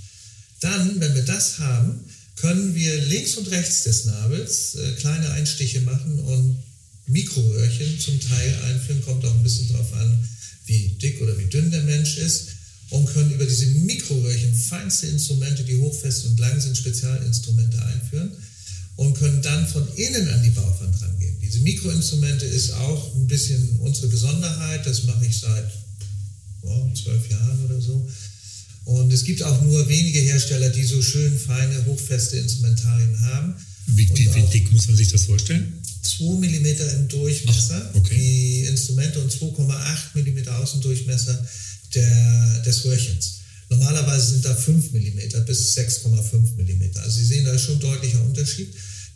Dann, 0.60 1.00
wenn 1.00 1.14
wir 1.14 1.24
das 1.24 1.58
haben, 1.58 2.04
können 2.36 2.74
wir 2.74 3.04
links 3.06 3.34
und 3.34 3.50
rechts 3.50 3.82
des 3.82 4.04
Nabels 4.04 4.76
äh, 4.76 4.92
kleine 4.92 5.30
Einstiche 5.30 5.80
machen 5.80 6.18
und 6.20 6.62
Mikroröhrchen 7.06 7.98
zum 7.98 8.20
Teil 8.20 8.54
einführen, 8.68 9.02
kommt 9.02 9.24
auch 9.24 9.34
ein 9.34 9.42
bisschen 9.42 9.68
darauf 9.68 9.92
an, 9.94 10.28
wie 10.66 10.90
dick 11.02 11.20
oder 11.20 11.36
wie 11.36 11.46
dünn 11.46 11.70
der 11.72 11.82
Mensch 11.82 12.16
ist 12.18 12.46
und 12.90 13.06
können 13.06 13.30
über 13.32 13.46
diese 13.46 13.66
Mikroröhrchen 13.66 14.54
feinste 14.54 15.06
Instrumente, 15.06 15.64
die 15.64 15.76
hochfest 15.76 16.26
und 16.26 16.38
lang 16.38 16.60
sind, 16.60 16.76
Spezialinstrumente 16.76 17.82
einführen 17.84 18.32
und 18.96 19.14
können 19.14 19.40
dann 19.40 19.66
von 19.66 19.86
innen 19.96 20.28
an 20.28 20.42
die 20.42 20.50
Bauchwand 20.50 21.00
rangehen. 21.00 21.36
Diese 21.40 21.60
Mikroinstrumente 21.60 22.44
ist 22.44 22.72
auch 22.72 23.14
ein 23.14 23.26
bisschen 23.26 23.78
unsere 23.80 24.08
Besonderheit. 24.08 24.84
Das 24.84 25.04
mache 25.04 25.24
ich 25.24 25.38
seit 25.38 25.70
oh, 26.62 26.90
zwölf 26.94 27.30
Jahren 27.30 27.64
oder 27.64 27.80
so. 27.80 28.06
Und 28.84 29.12
es 29.12 29.24
gibt 29.24 29.42
auch 29.42 29.62
nur 29.62 29.88
wenige 29.88 30.18
Hersteller, 30.18 30.68
die 30.70 30.84
so 30.84 31.00
schön 31.00 31.38
feine, 31.38 31.86
hochfeste 31.86 32.38
Instrumentarien 32.38 33.18
haben. 33.20 33.54
Wie, 33.86 34.08
wie, 34.08 34.34
wie 34.34 34.50
dick 34.52 34.72
muss 34.72 34.86
man 34.88 34.96
sich 34.96 35.08
das 35.08 35.24
vorstellen? 35.24 35.79
2 36.18 36.24
mm 36.24 36.66
im 36.96 37.08
Durchmesser, 37.08 37.90
Ach, 37.92 37.96
okay. 37.96 38.14
die 38.14 38.64
Instrumente 38.66 39.20
und 39.20 39.32
2,8 39.32 40.14
mm 40.14 40.48
Außendurchmesser 40.48 41.46
der, 41.94 42.62
des 42.64 42.84
Röhrchens. 42.84 43.40
Normalerweise 43.68 44.32
sind 44.32 44.44
da 44.44 44.54
5 44.54 44.92
mm 44.92 45.44
bis 45.46 45.76
6,5 45.76 46.56
mm. 46.56 46.96
Also 46.98 47.18
Sie 47.18 47.24
sehen, 47.24 47.44
da 47.44 47.56
schon 47.58 47.76
ein 47.76 47.80
deutlicher 47.80 48.22
Unterschied. 48.24 48.68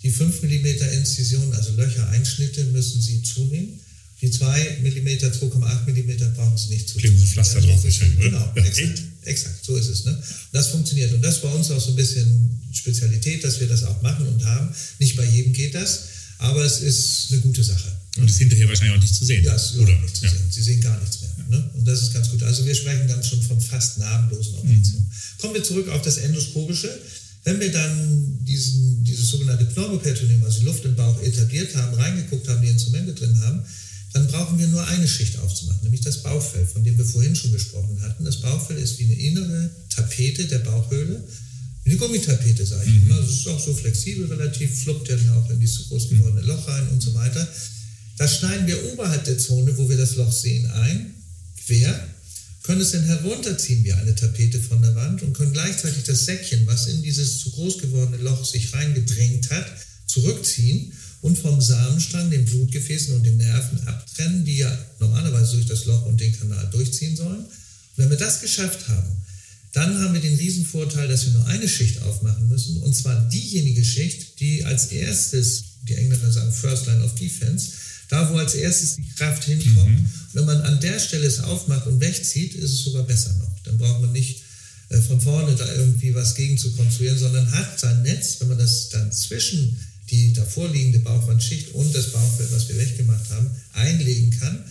Die 0.02 0.11
5 0.11 0.42
mm 0.42 0.66
Inzision, 0.92 1.52
also 1.54 1.72
Löcher, 1.72 2.09
Einschnitte, 2.11 2.64
müssen 2.66 3.00
Sie 3.00 3.22
zunehmen. 3.22 3.80
Die 4.22 4.30
2 4.30 4.78
mm, 4.83 5.09
2,8 5.09 5.90
mm 5.90 6.35
brauchen 6.35 6.57
Sie 6.57 6.74
nicht 6.74 6.88
zunehmen. 6.88 7.00
Kleben 7.00 7.18
Sie 7.18 7.26
Pflaster 7.26 7.61
ja, 7.61 7.66
drauf 7.66 7.83
wahrscheinlich, 7.83 8.20
Genau, 8.20 8.52
ja, 8.54 8.64
exakt, 8.64 9.02
exakt, 9.22 9.64
so 9.64 9.76
ist 9.76 9.88
es. 9.88 10.04
Ne? 10.04 10.22
Das 10.52 10.68
funktioniert. 10.68 11.12
Und 11.12 11.22
das 11.22 11.37
ist 11.37 11.42
bei 11.42 11.48
uns 11.48 11.70
auch 11.70 11.80
so 11.80 11.90
ein 11.90 11.96
bisschen 11.96 12.61
Spezialität, 12.72 13.42
dass 13.42 13.59
wir 13.59 13.66
das 13.66 13.83
auch 13.83 14.00
machen 14.02 14.28
und 14.28 14.44
haben. 14.44 14.72
Nicht 15.00 15.16
bei 15.16 15.24
jedem 15.24 15.52
geht 15.52 15.74
das, 15.74 16.04
aber 16.38 16.64
es 16.64 16.81
ist 16.81 17.33
eine 17.33 17.40
gute 17.40 17.62
Sache. 17.62 17.90
Und 18.16 18.31
ist 18.31 18.38
hinterher 18.38 18.68
wahrscheinlich 18.68 18.97
auch 18.97 19.03
nicht 19.03 19.14
zu 19.14 19.25
sehen. 19.25 19.44
Ja, 19.44 19.55
ist 19.55 19.77
oder? 19.77 19.99
nicht 20.01 20.16
zu 20.16 20.25
ja. 20.25 20.31
sehen. 20.31 20.42
Sie 20.51 20.62
sehen 20.62 20.81
gar 20.81 20.99
nichts 21.01 21.20
mehr. 21.20 21.31
Ne? 21.49 21.70
Und 21.75 21.85
das 21.85 22.03
ist 22.03 22.12
ganz 22.12 22.31
gut. 22.31 22.42
Also 22.42 22.64
wir 22.64 22.75
sprechen 22.75 23.09
dann 23.09 23.23
schon 23.23 23.42
von 23.42 23.61
fast 23.61 23.99
narbenlosen 23.99 24.55
Operationen. 24.55 25.07
Mhm. 25.09 25.40
Kommen 25.40 25.55
wir 25.55 25.64
zurück 25.64 25.88
auf 25.88 26.03
das 26.03 26.18
Endoskopische. 26.18 26.97
Wenn 27.44 27.61
wir 27.61 27.73
dann 27.73 28.38
diesen, 28.44 29.05
dieses 29.05 29.29
sogenannte 29.29 29.66
Pneumoperitoneum, 29.66 30.44
also 30.44 30.62
Luft 30.64 30.85
im 30.85 30.94
Bauch 30.94 31.20
etabliert 31.23 31.75
haben, 31.75 31.94
reingeguckt 31.94 32.49
haben, 32.49 32.62
die 32.62 32.68
Instrumente 32.68 33.12
drin 33.12 33.38
haben, 33.40 33.62
dann 34.14 34.29
brauchen 34.29 34.59
wir 34.59 34.68
nur 34.68 34.87
eine 34.87 35.09
Schicht 35.09 35.38
aufzumachen, 35.40 35.81
nämlich 35.83 36.01
das 36.01 36.23
Bauchfell, 36.23 36.64
von 36.64 36.85
dem 36.85 36.97
wir 36.97 37.05
vorhin 37.05 37.35
schon 37.35 37.53
gesprochen 37.53 38.01
hatten. 38.01 38.25
Das 38.25 38.40
Bauchfell 38.40 38.79
ist 38.79 38.99
wie 39.01 39.05
eine 39.05 39.14
innere 39.14 39.70
Tapete 39.90 40.47
der 40.47 40.61
Bauchhöhle, 40.61 41.23
eine 41.85 41.97
Gummitapete, 41.97 42.64
sage 42.64 42.85
ich 42.87 42.94
mhm. 42.94 43.11
immer. 43.11 43.20
Es 43.20 43.31
ist 43.31 43.49
auch 43.49 43.61
so 43.61 43.75
flexibel 43.75 44.27
relativ, 44.27 44.83
fluppt 44.83 45.09
ja 45.09 45.16
auch 45.35 45.51
in 45.51 45.61
dieses 45.61 45.88
groß 45.88 46.09
gewordene 46.09 46.42
Loch 46.42 46.66
rein 46.66 46.88
und 46.88 47.03
so 47.03 47.14
weiter. 47.14 47.47
Da 48.16 48.29
schneiden 48.29 48.66
wir 48.66 48.92
oberhalb 48.92 49.25
der 49.25 49.38
Zone, 49.38 49.77
wo 49.77 49.88
wir 49.88 49.97
das 49.97 50.16
Loch 50.16 50.33
sehen, 50.33 50.66
ein, 50.70 51.14
quer, 51.66 52.09
können 52.62 52.81
es 52.81 52.92
dann 52.92 53.05
herunterziehen 53.05 53.85
wie 53.85 53.92
eine 53.92 54.14
Tapete 54.14 54.59
von 54.59 54.81
der 54.81 54.94
Wand 54.94 55.23
und 55.23 55.35
können 55.35 55.53
gleichzeitig 55.53 56.05
das 56.05 56.25
Säckchen, 56.25 56.66
was 56.66 56.87
in 56.87 57.03
dieses 57.03 57.40
zu 57.40 57.51
groß 57.51 57.79
gewordene 57.79 58.23
Loch 58.23 58.44
sich 58.44 58.73
reingedrängt 58.73 59.51
hat, 59.51 59.66
zurückziehen 60.07 60.92
und 61.20 61.38
vom 61.38 61.61
Samenstrang, 61.61 62.31
den 62.31 62.44
Blutgefäßen 62.47 63.14
und 63.14 63.25
den 63.25 63.37
Nerven 63.37 63.87
abtrennen, 63.87 64.44
die 64.44 64.59
ja 64.59 64.79
normalerweise 65.01 65.57
durch 65.57 65.66
das 65.66 65.85
Loch 65.85 66.07
und 66.07 66.20
den 66.20 66.38
Kanal 66.38 66.68
durchziehen 66.70 67.16
sollen. 67.16 67.40
Und 67.40 67.49
wenn 67.97 68.11
wir 68.11 68.16
das 68.16 68.40
geschafft 68.40 68.88
haben, 68.88 69.23
dann 69.74 69.98
haben 70.00 70.14
wir 70.14 70.20
den 70.20 70.37
Riesenvorteil, 70.37 71.08
dass 71.08 71.26
wir 71.26 71.32
nur 71.32 71.46
eine 71.48 71.68
Schicht 71.68 72.00
aufmachen 72.02 72.48
müssen, 72.48 72.78
und 72.78 72.94
zwar 72.94 73.28
diejenige 73.28 73.84
Schicht, 73.84 74.38
die 74.38 74.64
als 74.64 74.87
erstes, 74.87 75.64
die 75.82 75.94
Engländer 75.94 76.30
sagen 76.30 76.52
First 76.52 76.87
Line 76.87 77.04
of 77.04 77.14
Defense, 77.16 77.72
da 78.08 78.32
wo 78.32 78.37
als 78.37 78.54
erstes 78.54 78.96
die 78.96 79.08
Kraft 79.16 79.44
hinkommt. 79.44 80.00
Mhm. 80.00 80.08
Wenn 80.32 80.44
man 80.44 80.62
an 80.62 80.80
der 80.80 81.00
Stelle 81.00 81.26
es 81.26 81.40
aufmacht 81.40 81.88
und 81.88 82.00
wegzieht, 82.00 82.54
ist 82.54 82.72
es 82.72 82.84
sogar 82.84 83.02
besser 83.02 83.34
noch. 83.40 83.50
Dann 83.64 83.76
braucht 83.78 84.00
man 84.00 84.12
nicht 84.12 84.42
äh, 84.90 85.00
von 85.00 85.20
vorne 85.20 85.56
da 85.56 85.66
irgendwie 85.74 86.14
was 86.14 86.37
gegen 86.37 86.56
zu 86.56 86.70
konstruieren, 86.72 87.18
sondern 87.18 87.50
hat 87.50 87.80
sein 87.80 88.02
Netz, 88.02 88.37
wenn 88.38 88.48
man 88.48 88.58
das 88.58 88.90
dann 88.90 89.10
zwischen 89.10 89.76
die 90.10 90.32
davor 90.34 90.68
liegende 90.68 91.00
Bauchwandschicht 91.00 91.74
und 91.74 91.92
das 91.92 92.12
Bauchfell, 92.12 92.46
was 92.50 92.68
wir 92.68 92.76
weggemacht 92.76 93.28
haben, 93.30 93.50
einlegen 93.72 94.30
kann 94.38 94.62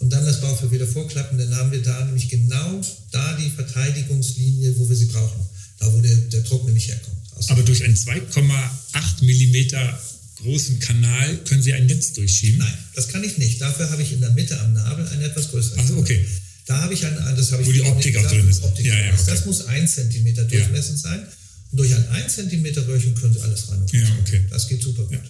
und 0.00 0.10
dann 0.10 0.24
das 0.26 0.40
Bauchfell 0.40 0.70
wieder 0.70 0.86
vorklappen, 0.86 1.38
dann 1.38 1.54
haben 1.56 1.70
wir 1.70 1.82
da 1.82 2.04
nämlich 2.04 2.28
genau 2.28 2.80
da 3.10 3.36
die 3.36 3.50
Verteidigungslinie, 3.50 4.78
wo 4.78 4.88
wir 4.88 4.96
sie 4.96 5.06
brauchen, 5.06 5.40
da 5.78 5.92
wo 5.92 6.00
der, 6.00 6.14
der 6.14 6.40
Druck 6.40 6.64
nämlich 6.66 6.88
herkommt. 6.88 7.16
Aber 7.48 7.62
durch 7.62 7.84
einen 7.84 7.96
2,8 7.96 9.24
Millimeter 9.24 9.98
großen 10.42 10.78
Kanal 10.78 11.36
können 11.44 11.62
Sie 11.62 11.72
ein 11.72 11.86
Netz 11.86 12.12
durchschieben? 12.14 12.58
Nein, 12.58 12.72
das 12.94 13.08
kann 13.08 13.22
ich 13.24 13.38
nicht. 13.38 13.60
Dafür 13.60 13.90
habe 13.90 14.02
ich 14.02 14.12
in 14.12 14.20
der 14.20 14.30
Mitte 14.30 14.58
am 14.60 14.72
Nabel 14.72 15.06
einen 15.08 15.22
etwas 15.22 15.50
größeren. 15.50 15.78
Also 15.78 15.96
okay. 15.98 16.24
Da 16.66 16.82
habe 16.82 16.94
ich 16.94 17.04
ein, 17.04 17.14
das 17.36 17.52
habe 17.52 17.62
ich 17.62 17.68
Wo 17.68 17.72
die 17.72 17.82
Optik 17.82 18.16
auch 18.16 18.26
drin 18.26 18.48
ist. 18.48 18.62
Optik 18.62 18.86
ja, 18.86 18.94
ja, 18.94 19.12
okay. 19.12 19.22
Das 19.26 19.44
muss 19.44 19.66
ein 19.66 19.88
Zentimeter 19.88 20.44
durchmessend 20.44 21.02
ja. 21.02 21.10
sein. 21.10 21.26
Und 21.72 21.78
durch 21.78 21.94
ein 21.94 22.08
1 22.08 22.34
cm 22.34 22.66
Röhrchen 22.86 23.14
können 23.14 23.34
Sie 23.34 23.40
alles 23.40 23.70
rein. 23.70 23.84
Ja, 23.92 24.00
okay. 24.20 24.44
Das 24.50 24.68
geht 24.68 24.82
super 24.82 25.02
gut. 25.02 25.12
Ja. 25.12 25.20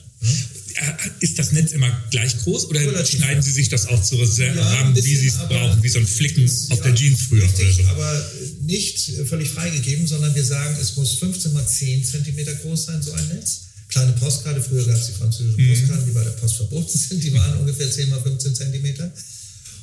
Immer 1.80 2.04
gleich 2.10 2.36
groß 2.40 2.66
oder 2.66 2.80
Relativ 2.80 3.18
schneiden 3.18 3.42
Sie 3.42 3.52
sich 3.52 3.70
das 3.70 3.86
auch 3.86 4.02
zu 4.02 4.16
Reserven, 4.16 4.58
ja, 4.58 4.94
wie 4.94 5.16
Sie 5.16 5.28
es 5.28 5.38
brauchen, 5.38 5.82
wie 5.82 5.88
so 5.88 5.98
ein 5.98 6.06
Flicken 6.06 6.44
ist, 6.44 6.70
auf 6.70 6.82
der 6.82 6.94
Jeans 6.94 7.22
früher? 7.22 7.42
Richtig, 7.42 7.64
oder 7.64 7.72
so? 7.72 7.88
Aber 7.88 8.30
nicht 8.60 9.12
völlig 9.26 9.48
freigegeben, 9.48 10.06
sondern 10.06 10.34
wir 10.34 10.44
sagen, 10.44 10.76
es 10.78 10.96
muss 10.96 11.14
15 11.14 11.54
mal 11.54 11.66
10 11.66 12.04
cm 12.04 12.58
groß 12.62 12.84
sein, 12.84 13.02
so 13.02 13.12
ein 13.12 13.28
Netz. 13.28 13.62
Kleine 13.88 14.12
Postkarte, 14.12 14.60
früher 14.60 14.84
gab 14.84 14.96
es 14.96 15.06
die 15.06 15.12
französischen 15.12 15.64
mhm. 15.64 15.68
Postkarten, 15.68 16.04
die 16.04 16.12
bei 16.12 16.22
der 16.22 16.30
Post 16.32 16.56
verboten 16.56 16.98
sind, 17.08 17.24
die 17.24 17.32
waren 17.32 17.58
ungefähr 17.60 17.90
10 17.90 18.10
mal 18.10 18.20
15 18.20 18.54
cm. 18.54 19.10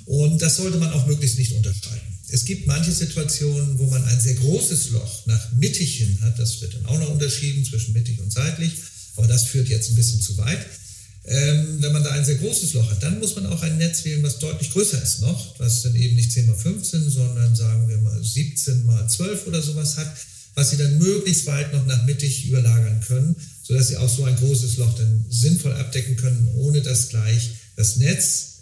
Und 0.05 0.39
das 0.39 0.57
sollte 0.57 0.77
man 0.77 0.91
auch 0.93 1.07
möglichst 1.07 1.39
nicht 1.39 1.53
unterschreiten. 1.53 2.19
Es 2.29 2.45
gibt 2.45 2.67
manche 2.67 2.91
Situationen, 2.91 3.79
wo 3.79 3.85
man 3.85 4.03
ein 4.03 4.19
sehr 4.19 4.35
großes 4.35 4.91
Loch 4.91 5.25
nach 5.25 5.51
mittig 5.53 5.95
hin 5.95 6.19
hat. 6.21 6.37
Das 6.37 6.61
wird 6.61 6.75
dann 6.75 6.85
auch 6.85 6.99
noch 6.99 7.09
unterschieden 7.09 7.65
zwischen 7.65 7.93
mittig 7.93 8.19
und 8.19 8.31
seitlich. 8.31 8.73
Aber 9.15 9.25
das 9.25 9.45
führt 9.45 9.67
jetzt 9.67 9.89
ein 9.89 9.95
bisschen 9.95 10.21
zu 10.21 10.37
weit. 10.37 10.63
Ähm, 11.29 11.81
wenn 11.81 11.91
man 11.91 12.03
da 12.05 12.11
ein 12.11 12.23
sehr 12.23 12.35
großes 12.35 12.73
Loch 12.73 12.89
hat, 12.89 13.03
dann 13.03 13.19
muss 13.19 13.35
man 13.35 13.47
auch 13.47 13.61
ein 13.61 13.77
Netz 13.77 14.05
wählen, 14.05 14.23
was 14.23 14.39
deutlich 14.39 14.71
größer 14.71 15.01
ist 15.01 15.21
noch, 15.21 15.59
was 15.59 15.81
dann 15.81 15.93
eben 15.95 16.15
nicht 16.15 16.31
10 16.31 16.47
mal 16.47 16.55
15, 16.55 17.09
sondern 17.09 17.53
sagen 17.53 17.89
wir 17.89 17.97
mal 17.97 18.23
17 18.23 18.85
mal 18.85 19.09
12 19.09 19.45
oder 19.45 19.61
sowas 19.61 19.97
hat, 19.97 20.09
was 20.55 20.69
Sie 20.69 20.77
dann 20.77 20.97
möglichst 20.97 21.45
weit 21.45 21.73
noch 21.73 21.85
nach 21.85 22.05
mittig 22.05 22.47
überlagern 22.47 23.01
können, 23.01 23.35
sodass 23.61 23.89
Sie 23.89 23.97
auch 23.97 24.09
so 24.09 24.23
ein 24.23 24.37
großes 24.37 24.77
Loch 24.77 24.95
dann 24.95 25.25
sinnvoll 25.29 25.73
abdecken 25.73 26.15
können, 26.15 26.47
ohne 26.55 26.81
dass 26.81 27.09
gleich 27.09 27.51
das 27.75 27.97
Netz 27.97 28.53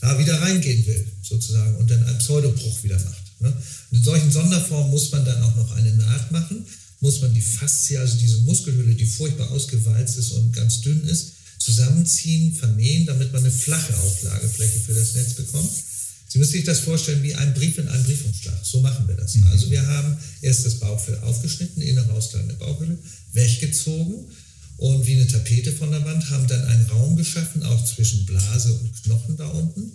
da 0.00 0.18
wieder 0.18 0.40
reingehen 0.40 0.86
will, 0.86 1.06
sozusagen, 1.22 1.76
und 1.76 1.90
dann 1.90 2.04
einen 2.04 2.18
Pseudobruch 2.18 2.82
wieder 2.82 2.98
macht. 2.98 3.40
Ne? 3.40 3.52
in 3.92 4.02
solchen 4.02 4.32
Sonderformen 4.32 4.90
muss 4.90 5.12
man 5.12 5.24
dann 5.24 5.40
auch 5.44 5.54
noch 5.54 5.70
eine 5.76 5.94
Naht 5.94 6.32
machen, 6.32 6.66
muss 7.00 7.20
man 7.20 7.32
die 7.32 7.40
Faszie, 7.40 7.98
also 7.98 8.18
diese 8.18 8.38
Muskelhülle, 8.38 8.94
die 8.96 9.06
furchtbar 9.06 9.50
ausgewalzt 9.52 10.18
ist 10.18 10.32
und 10.32 10.52
ganz 10.52 10.80
dünn 10.80 11.04
ist, 11.06 11.34
zusammenziehen, 11.68 12.54
vernähen, 12.54 13.04
damit 13.04 13.30
man 13.30 13.42
eine 13.42 13.52
flache 13.52 13.94
Auflagefläche 13.98 14.80
für 14.80 14.94
das 14.94 15.14
Netz 15.14 15.34
bekommt. 15.34 15.70
Sie 16.26 16.38
müssen 16.38 16.52
sich 16.52 16.64
das 16.64 16.80
vorstellen 16.80 17.22
wie 17.22 17.34
ein 17.34 17.52
Brief 17.52 17.76
in 17.76 17.88
einem 17.88 18.04
Briefumschlag. 18.04 18.58
So 18.62 18.80
machen 18.80 19.06
wir 19.06 19.16
das. 19.16 19.34
Mhm. 19.34 19.44
Also 19.48 19.70
wir 19.70 19.86
haben 19.86 20.16
erst 20.40 20.64
das 20.64 20.76
Bauchfell 20.76 21.18
aufgeschnitten, 21.18 21.82
innere 21.82 22.10
ausladende 22.12 22.54
Bauchhülle, 22.54 22.96
weggezogen 23.34 24.24
und 24.78 25.06
wie 25.06 25.16
eine 25.16 25.26
Tapete 25.26 25.72
von 25.72 25.90
der 25.90 26.04
Wand, 26.06 26.30
haben 26.30 26.46
dann 26.46 26.64
einen 26.64 26.86
Raum 26.86 27.16
geschaffen, 27.16 27.62
auch 27.62 27.84
zwischen 27.84 28.24
Blase 28.24 28.72
und 28.72 29.02
Knochen 29.02 29.36
da 29.36 29.48
unten 29.48 29.92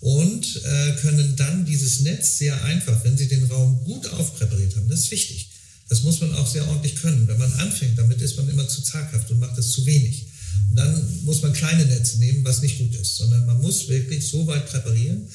und 0.00 0.62
äh, 0.64 0.92
können 1.02 1.36
dann 1.36 1.66
dieses 1.66 2.00
Netz 2.00 2.38
sehr 2.38 2.64
einfach, 2.64 3.04
wenn 3.04 3.18
Sie 3.18 3.28
den 3.28 3.44
Raum 3.44 3.84
gut 3.84 4.06
aufpräpariert 4.08 4.74
haben, 4.76 4.88
das 4.88 5.00
ist 5.00 5.10
wichtig. 5.10 5.50
Das 5.90 6.02
muss 6.02 6.20
man 6.20 6.32
auch 6.36 6.46
sehr 6.46 6.66
ordentlich 6.68 6.94
können. 6.96 7.26
Wenn 7.28 7.36
man 7.36 7.52
anfängt, 7.54 7.98
damit 7.98 8.22
ist 8.22 8.36
man 8.36 8.48
immer 8.48 8.66
zu 8.68 8.80
zaghaft 8.80 9.30
und 9.30 9.40
macht 9.40 9.58
das 9.58 9.72
zu 9.72 9.84
wenig. 9.84 10.29
Und 10.70 10.76
dann 10.76 11.24
muss 11.24 11.42
man 11.42 11.52
kleine 11.52 11.84
Netze 11.84 12.18
nehmen, 12.18 12.44
was 12.44 12.62
nicht 12.62 12.78
gut 12.78 12.94
ist, 12.94 13.16
sondern 13.16 13.46
man 13.46 13.60
muss 13.60 13.88
wirklich 13.88 14.26
so 14.26 14.46
weit 14.46 14.66
präparieren, 14.66 15.26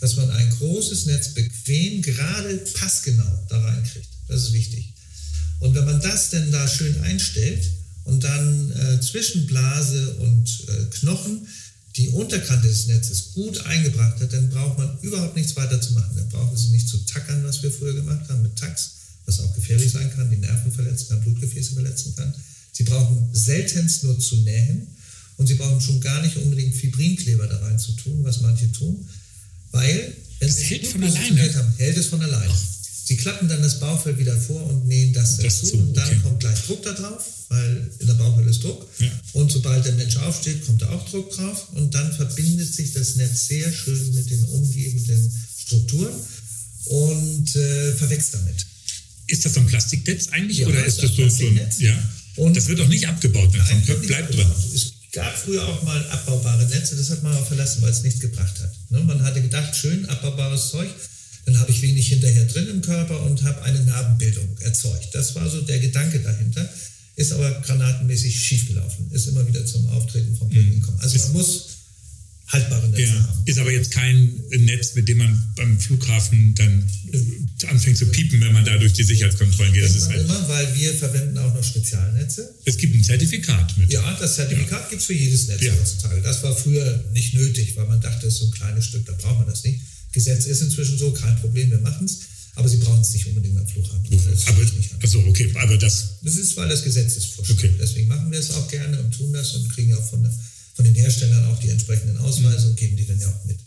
dass 0.00 0.16
man 0.16 0.30
ein 0.30 0.50
großes 0.50 1.06
Netz 1.06 1.34
bequem, 1.34 2.02
gerade 2.02 2.56
passgenau 2.74 3.46
da 3.48 3.60
reinkriegt. 3.60 4.08
Das 4.28 4.42
ist 4.42 4.52
wichtig. 4.52 4.94
Und 5.60 5.74
wenn 5.74 5.84
man 5.84 6.00
das 6.00 6.30
denn 6.30 6.50
da 6.52 6.68
schön 6.68 7.00
einstellt 7.00 7.64
und 8.04 8.22
dann 8.22 8.70
äh, 8.72 9.00
zwischen 9.00 9.46
Blase 9.46 10.16
und 10.16 10.48
äh, 10.68 10.84
Knochen 10.90 11.46
die 11.96 12.08
Unterkante 12.08 12.66
des 12.68 12.86
Netzes 12.88 13.32
gut 13.34 13.64
eingebracht 13.66 14.20
hat, 14.20 14.32
dann 14.32 14.50
braucht 14.50 14.78
man 14.78 14.98
überhaupt 15.00 15.36
nichts 15.36 15.56
weiter 15.56 15.80
zu 15.80 15.92
machen. 15.92 16.16
Dann 16.16 16.28
brauchen 16.28 16.56
Sie 16.56 16.70
nicht 16.70 16.88
zu 16.88 16.98
tackern, 17.06 17.44
was 17.44 17.62
wir 17.62 17.70
früher 17.70 17.94
gemacht 17.94 18.28
haben 18.28 18.42
mit 18.42 18.56
Tax, 18.56 18.90
was 19.26 19.40
auch 19.40 19.54
gefährlich 19.54 19.92
sein 19.92 20.12
kann, 20.12 20.30
die 20.30 20.36
Nerven 20.36 20.72
verletzen 20.72 21.08
kann, 21.08 21.20
Blutgefäße 21.20 21.74
verletzen 21.74 22.14
kann. 22.16 22.34
Sie 22.74 22.82
brauchen 22.82 23.30
seltenst 23.32 24.04
nur 24.04 24.18
zu 24.18 24.36
nähen 24.36 24.88
und 25.36 25.46
Sie 25.46 25.54
brauchen 25.54 25.80
schon 25.80 26.00
gar 26.00 26.22
nicht 26.22 26.36
unbedingt 26.36 26.74
Fibrinkleber 26.74 27.46
da 27.46 27.56
rein 27.58 27.78
zu 27.78 27.92
tun, 27.92 28.18
was 28.22 28.40
manche 28.40 28.70
tun, 28.72 29.08
weil 29.70 30.12
wenn 30.40 30.48
das 30.48 30.58
Sie 30.58 30.64
hält 30.64 30.86
von 30.88 31.02
alleine. 31.02 31.54
Haben, 31.54 31.74
hält 31.78 31.96
es 31.96 32.06
von 32.06 32.20
alleine. 32.20 32.54
Sie 33.06 33.16
klappen 33.16 33.48
dann 33.48 33.62
das 33.62 33.80
Bauchfell 33.80 34.18
wieder 34.18 34.36
vor 34.36 34.66
und 34.66 34.86
nähen 34.86 35.12
das, 35.12 35.36
das 35.36 35.60
dazu. 35.60 35.66
Zu, 35.66 35.76
und 35.78 35.96
dann 35.96 36.22
kommt 36.22 36.40
gleich 36.40 36.58
Druck 36.66 36.82
da 36.82 36.92
drauf, 36.92 37.24
weil 37.48 37.90
in 37.98 38.06
der 38.06 38.14
Bauchhöhle 38.14 38.50
ist 38.50 38.64
Druck. 38.64 38.88
Ja. 38.98 39.10
Und 39.34 39.52
sobald 39.52 39.84
der 39.84 39.92
Mensch 39.92 40.16
aufsteht, 40.16 40.64
kommt 40.64 40.82
da 40.82 40.88
auch 40.88 41.08
Druck 41.08 41.30
drauf. 41.32 41.68
Und 41.72 41.94
dann 41.94 42.12
verbindet 42.12 42.72
sich 42.72 42.92
das 42.92 43.16
Netz 43.16 43.48
sehr 43.48 43.70
schön 43.70 44.14
mit 44.14 44.30
den 44.30 44.42
umgebenden 44.44 45.32
Strukturen 45.58 46.14
und 46.86 47.56
äh, 47.56 47.92
verwächst 47.92 48.34
damit. 48.34 48.66
Ist 49.26 49.44
das 49.44 49.54
so 49.54 49.60
ein 49.60 49.66
Plastiknetz 49.66 50.28
eigentlich? 50.28 50.58
Ja, 50.58 50.68
oder 50.68 50.84
ist 50.84 51.02
das, 51.02 51.14
das 51.14 51.38
so, 51.38 51.46
ein. 51.46 51.60
Ja. 51.78 52.10
Und 52.36 52.56
das 52.56 52.66
wird 52.68 52.80
auch 52.80 52.88
nicht 52.88 53.06
abgebaut, 53.06 53.50
nein, 53.56 53.82
bleibt 54.02 54.34
drin. 54.34 54.46
Es 54.74 54.92
gab 55.12 55.36
früher 55.36 55.66
auch 55.66 55.82
mal 55.82 56.04
abbaubare 56.10 56.66
Netze, 56.66 56.96
das 56.96 57.10
hat 57.10 57.22
man 57.22 57.32
aber 57.32 57.46
verlassen, 57.46 57.82
weil 57.82 57.90
es 57.90 58.02
nichts 58.02 58.20
gebracht 58.20 58.60
hat. 58.60 58.72
Ne? 58.90 59.00
Man 59.00 59.22
hatte 59.22 59.40
gedacht, 59.40 59.76
schön 59.76 60.06
abbaubares 60.06 60.70
Zeug 60.70 60.88
dann 61.44 61.58
habe 61.58 61.70
ich 61.70 61.82
wenig 61.82 62.08
hinterher 62.08 62.44
drin 62.46 62.68
im 62.68 62.80
Körper 62.80 63.22
und 63.22 63.42
habe 63.42 63.62
eine 63.62 63.82
Narbenbildung 63.84 64.48
erzeugt. 64.60 65.08
Das 65.12 65.34
war 65.34 65.48
so 65.48 65.60
der 65.60 65.78
Gedanke 65.78 66.20
dahinter, 66.20 66.68
ist 67.16 67.32
aber 67.32 67.50
granatenmäßig 67.60 68.38
schiefgelaufen, 68.38 69.10
ist 69.12 69.28
immer 69.28 69.46
wieder 69.46 69.64
zum 69.66 69.86
Auftreten 69.88 70.34
von 70.36 70.48
Problemen 70.48 70.76
mhm. 70.76 70.80
gekommen. 70.80 70.98
Also 71.00 71.18
man 71.18 71.32
muss 71.32 71.66
haltbare 72.46 72.88
Netze 72.88 73.02
ja, 73.02 73.14
haben. 73.14 73.42
Ist 73.46 73.58
aber 73.58 73.72
jetzt 73.72 73.90
kein 73.90 74.40
Netz, 74.50 74.94
mit 74.94 75.08
dem 75.08 75.18
man 75.18 75.52
beim 75.56 75.78
Flughafen 75.78 76.54
dann 76.54 76.86
anfängt 77.68 77.96
zu 77.96 78.06
piepen, 78.06 78.40
wenn 78.40 78.52
man 78.52 78.64
da 78.64 78.76
durch 78.76 78.92
die 78.92 79.04
Sicherheitskontrollen 79.04 79.72
geht. 79.72 79.84
Das, 79.84 79.94
das 79.94 80.02
ist 80.02 80.08
halt 80.08 80.20
immer, 80.24 80.48
weil 80.48 80.74
wir 80.74 80.94
verwenden 80.94 81.38
auch 81.38 81.54
noch 81.54 81.64
Spezialnetze. 81.64 82.54
Es 82.64 82.76
gibt 82.76 82.94
ein 82.94 83.04
Zertifikat 83.04 83.76
mit. 83.78 83.92
Ja, 83.92 84.16
das 84.20 84.36
Zertifikat 84.36 84.82
ja. 84.82 84.88
gibt 84.90 85.00
es 85.00 85.06
für 85.06 85.14
jedes 85.14 85.48
Netz 85.48 85.62
ja. 85.62 85.72
heutzutage. 85.72 86.20
Das 86.20 86.42
war 86.42 86.54
früher 86.54 87.04
nicht 87.12 87.34
nötig, 87.34 87.76
weil 87.76 87.86
man 87.86 88.00
dachte, 88.00 88.26
das 88.26 88.34
ist 88.34 88.40
so 88.40 88.46
ein 88.46 88.52
kleines 88.52 88.86
Stück, 88.86 89.06
da 89.06 89.12
braucht 89.12 89.38
man 89.38 89.48
das 89.48 89.64
nicht. 89.64 89.80
Gesetz 90.12 90.46
ist 90.46 90.60
inzwischen 90.60 90.98
so, 90.98 91.12
kein 91.12 91.36
Problem, 91.36 91.70
wir 91.70 91.78
machen 91.78 92.04
es. 92.04 92.20
Aber 92.56 92.68
Sie 92.68 92.76
brauchen 92.76 93.00
es 93.00 93.12
nicht 93.12 93.26
unbedingt 93.26 93.58
am 93.58 93.66
Flughafen. 93.66 94.04
Das 94.10 94.46
aber, 94.46 94.60
also 95.02 95.18
okay, 95.26 95.52
aber 95.56 95.76
das... 95.76 96.18
Das 96.22 96.36
ist, 96.36 96.56
weil 96.56 96.68
das 96.68 96.84
Gesetz 96.84 97.16
ist 97.16 97.26
vorschreibt. 97.34 97.64
Okay. 97.64 97.74
Deswegen 97.80 98.06
machen 98.06 98.30
wir 98.30 98.38
es 98.38 98.52
auch 98.52 98.68
gerne 98.68 99.00
und 99.00 99.12
tun 99.12 99.32
das 99.32 99.54
und 99.54 99.68
kriegen 99.70 99.92
auch 99.94 100.08
von, 100.08 100.22
der, 100.22 100.32
von 100.74 100.84
den 100.84 100.94
Herstellern 100.94 101.46
auch 101.46 101.58
die 101.60 101.70
entsprechenden 101.70 102.18
Ausweise 102.18 102.68
und 102.68 102.76
geben 102.76 102.96
die 102.96 103.06
dann 103.06 103.20
ja 103.20 103.28
auch 103.28 103.44
mit. 103.44 103.58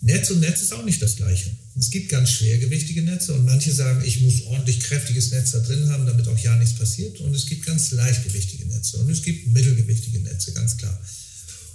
Netz 0.00 0.30
und 0.30 0.40
Netz 0.40 0.62
ist 0.62 0.72
auch 0.72 0.84
nicht 0.84 1.00
das 1.02 1.16
Gleiche. 1.16 1.50
Es 1.78 1.90
gibt 1.90 2.10
ganz 2.10 2.30
schwergewichtige 2.30 3.02
Netze 3.02 3.34
und 3.34 3.44
manche 3.44 3.72
sagen, 3.72 4.02
ich 4.04 4.20
muss 4.20 4.42
ordentlich 4.42 4.80
kräftiges 4.80 5.30
Netz 5.32 5.52
da 5.52 5.58
drin 5.58 5.88
haben, 5.88 6.06
damit 6.06 6.28
auch 6.28 6.38
ja 6.38 6.56
nichts 6.56 6.78
passiert. 6.78 7.20
Und 7.20 7.34
es 7.34 7.46
gibt 7.46 7.66
ganz 7.66 7.90
leichtgewichtige 7.90 8.66
Netze 8.66 8.98
und 8.98 9.10
es 9.10 9.22
gibt 9.22 9.48
mittelgewichtige 9.48 10.20
Netze, 10.20 10.52
ganz 10.52 10.76
klar. 10.76 10.98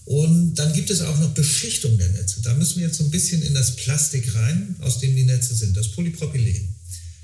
Und 0.06 0.56
dann 0.56 0.74
gibt 0.74 0.90
es 0.90 1.02
auch 1.02 1.20
noch 1.20 1.34
Beschichtung 1.34 1.98
der 1.98 2.10
Netze. 2.10 2.42
Da 2.42 2.54
müssen 2.56 2.80
wir 2.80 2.88
jetzt 2.88 2.98
so 2.98 3.04
ein 3.04 3.12
bisschen 3.12 3.42
in 3.44 3.54
das 3.54 3.76
Plastik 3.76 4.34
rein, 4.34 4.76
aus 4.80 5.00
dem 5.00 5.16
die 5.16 5.26
Netze 5.26 5.54
sind, 5.54 5.78
das 5.78 5.92
Polypropylen. 5.92 6.76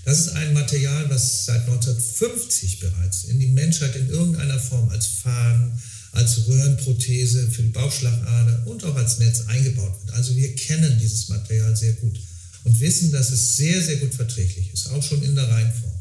Das 0.05 0.19
ist 0.19 0.30
ein 0.30 0.53
Material, 0.53 1.09
was 1.09 1.45
seit 1.45 1.61
1950 1.61 2.80
bereits 2.80 3.25
in 3.25 3.39
die 3.39 3.47
Menschheit 3.47 3.95
in 3.95 4.09
irgendeiner 4.09 4.59
Form 4.59 4.89
als 4.89 5.07
Faden, 5.07 5.71
als 6.12 6.47
Röhrenprothese 6.47 7.49
für 7.51 7.62
die 7.64 7.70
Bauchschlagader 7.70 8.64
und 8.66 8.84
auch 8.84 8.95
als 8.95 9.20
Netz 9.20 9.41
eingebaut 9.47 9.93
wird. 10.03 10.16
Also 10.16 10.36
wir 10.36 10.55
kennen 10.55 10.97
dieses 10.99 11.30
Material 11.30 11.76
sehr 11.76 11.93
gut 11.93 12.20
und 12.64 12.80
wissen, 12.80 13.12
dass 13.12 13.32
es 13.32 13.55
sehr, 13.55 13.82
sehr 13.82 13.97
gut 13.97 14.14
verträglich 14.14 14.74
ist, 14.74 14.88
auch 14.88 15.03
schon 15.03 15.24
in 15.24 15.36
der 15.36 15.47
Reinform. 15.47 15.93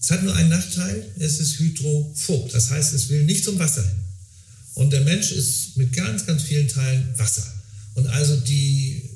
Es 0.00 0.10
hat 0.10 0.22
nur 0.22 0.34
einen 0.34 0.50
Nachteil, 0.50 1.04
es 1.18 1.40
ist 1.40 1.58
hydrophob, 1.58 2.50
das 2.52 2.70
heißt, 2.70 2.92
es 2.92 3.08
will 3.08 3.24
nicht 3.24 3.44
zum 3.44 3.58
Wasser 3.58 3.82
hin. 3.82 4.00
Und 4.74 4.92
der 4.92 5.00
Mensch 5.00 5.32
ist 5.32 5.76
mit 5.76 5.92
ganz, 5.92 6.26
ganz 6.26 6.42
vielen 6.42 6.68
Teilen 6.68 7.08
Wasser. 7.16 7.46
Und 7.94 8.06
also 8.08 8.36
die 8.36 9.08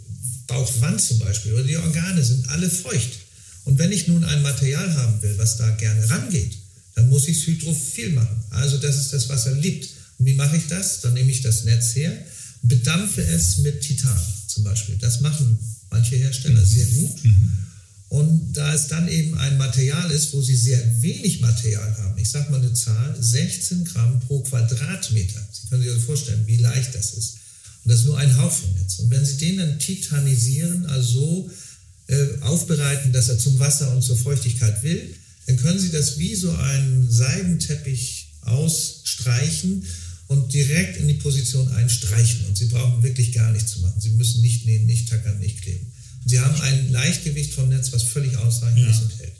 Bauchwand 0.46 1.00
zum 1.00 1.18
Beispiel 1.18 1.52
oder 1.52 1.64
die 1.64 1.76
Organe 1.76 2.24
sind 2.24 2.48
alle 2.48 2.68
feucht. 2.68 3.18
Und 3.64 3.78
wenn 3.78 3.92
ich 3.92 4.08
nun 4.08 4.24
ein 4.24 4.42
Material 4.42 4.96
haben 4.96 5.22
will, 5.22 5.36
was 5.36 5.58
da 5.58 5.70
gerne 5.70 6.08
rangeht, 6.08 6.56
dann 6.94 7.08
muss 7.08 7.28
ich 7.28 7.38
es 7.38 7.46
hydrophil 7.46 8.10
machen. 8.10 8.44
Also, 8.50 8.78
dass 8.78 8.96
es 8.96 9.10
das 9.10 9.28
Wasser 9.28 9.54
liebt. 9.54 9.88
Und 10.18 10.26
wie 10.26 10.34
mache 10.34 10.56
ich 10.56 10.66
das? 10.68 11.00
Dann 11.00 11.14
nehme 11.14 11.30
ich 11.30 11.42
das 11.42 11.64
Netz 11.64 11.94
her 11.96 12.12
und 12.62 12.68
bedampfe 12.68 13.22
es 13.22 13.58
mit 13.58 13.80
Titan 13.80 14.20
zum 14.46 14.64
Beispiel. 14.64 14.96
Das 15.00 15.20
machen 15.20 15.58
manche 15.90 16.16
Hersteller 16.16 16.64
sehr 16.64 16.86
gut. 16.86 17.24
Mhm. 17.24 17.52
Und 18.10 18.52
da 18.54 18.74
es 18.74 18.88
dann 18.88 19.06
eben 19.08 19.38
ein 19.38 19.56
Material 19.56 20.10
ist, 20.10 20.32
wo 20.32 20.42
sie 20.42 20.56
sehr 20.56 20.82
wenig 21.00 21.40
Material 21.40 21.96
haben, 21.98 22.18
ich 22.18 22.28
sage 22.28 22.50
mal 22.50 22.60
eine 22.60 22.74
Zahl, 22.74 23.16
16 23.18 23.84
Gramm 23.84 24.18
pro 24.20 24.42
Quadratmeter. 24.42 25.40
Sie 25.52 25.68
können 25.68 25.82
sich 25.82 25.92
also 25.92 26.04
vorstellen, 26.04 26.42
wie 26.46 26.56
leicht 26.56 26.92
das 26.94 27.14
ist. 27.14 27.36
Und 27.84 27.92
das 27.92 28.00
ist 28.00 28.06
nur 28.06 28.18
ein 28.18 28.36
Haufen 28.36 28.68
jetzt. 28.82 28.98
Und 28.98 29.10
wenn 29.10 29.24
Sie 29.24 29.36
den 29.36 29.58
dann 29.58 29.78
titanisieren, 29.78 30.86
also 30.86 31.12
so 31.12 31.50
äh, 32.08 32.40
aufbereiten, 32.40 33.12
dass 33.12 33.28
er 33.28 33.38
zum 33.38 33.60
Wasser 33.60 33.94
und 33.94 34.02
zur 34.02 34.16
Feuchtigkeit 34.16 34.82
will, 34.82 35.14
dann 35.50 35.58
können 35.58 35.80
Sie 35.80 35.90
das 35.90 36.16
wie 36.18 36.36
so 36.36 36.52
einen 36.52 37.10
Seidenteppich 37.10 38.28
ausstreichen 38.42 39.84
und 40.28 40.52
direkt 40.52 40.96
in 40.98 41.08
die 41.08 41.14
Position 41.14 41.68
einstreichen. 41.70 42.46
Und 42.46 42.56
Sie 42.56 42.66
brauchen 42.66 43.02
wirklich 43.02 43.32
gar 43.32 43.50
nichts 43.50 43.72
zu 43.72 43.80
machen. 43.80 44.00
Sie 44.00 44.10
müssen 44.10 44.42
nicht 44.42 44.64
nähen, 44.64 44.86
nicht 44.86 45.08
tackern, 45.08 45.40
nicht 45.40 45.60
kleben. 45.62 45.90
Sie 46.24 46.38
haben 46.38 46.60
ein 46.60 46.92
Leichtgewicht 46.92 47.52
vom 47.52 47.68
Netz, 47.68 47.92
was 47.92 48.04
völlig 48.04 48.36
ausreichend 48.36 48.78
ja. 48.78 48.90
ist 48.90 49.02
und 49.02 49.18
hält. 49.18 49.32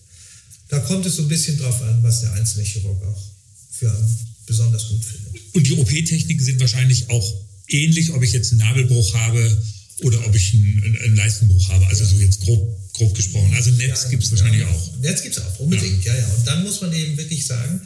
Da 0.68 0.80
kommt 0.80 1.06
es 1.06 1.14
so 1.14 1.22
ein 1.22 1.28
bisschen 1.28 1.56
drauf 1.58 1.80
an, 1.82 2.02
was 2.02 2.22
der 2.22 2.32
einzelne 2.32 2.64
Chirurg 2.64 3.00
auch 3.04 3.22
für 3.70 4.08
besonders 4.46 4.88
gut 4.88 5.04
findet. 5.04 5.40
Und 5.54 5.64
die 5.64 5.74
OP-Techniken 5.74 6.44
sind 6.44 6.58
wahrscheinlich 6.58 7.08
auch 7.08 7.34
ähnlich, 7.68 8.10
ob 8.10 8.24
ich 8.24 8.32
jetzt 8.32 8.50
einen 8.50 8.58
Nabelbruch 8.58 9.14
habe 9.14 9.62
oder 10.02 10.26
ob 10.26 10.34
ich 10.34 10.54
einen, 10.54 10.98
einen 11.04 11.14
Leistenbruch 11.14 11.68
habe. 11.68 11.86
Also 11.86 12.04
so 12.04 12.16
jetzt 12.18 12.40
grob, 12.40 12.80
grob 13.00 13.14
gesprochen. 13.14 13.52
Also 13.54 13.70
Netz 13.70 14.04
ja, 14.04 14.08
gibt 14.10 14.22
es 14.22 14.30
wahrscheinlich 14.30 14.60
ja. 14.60 14.68
auch. 14.68 14.96
Netz 15.00 15.22
gibt 15.22 15.36
es 15.36 15.42
auch, 15.42 15.58
unbedingt, 15.58 16.04
ja. 16.04 16.14
ja, 16.14 16.20
ja. 16.20 16.34
Und 16.34 16.46
dann 16.46 16.62
muss 16.62 16.80
man 16.80 16.92
eben 16.92 17.16
wirklich 17.16 17.46
sagen, 17.46 17.80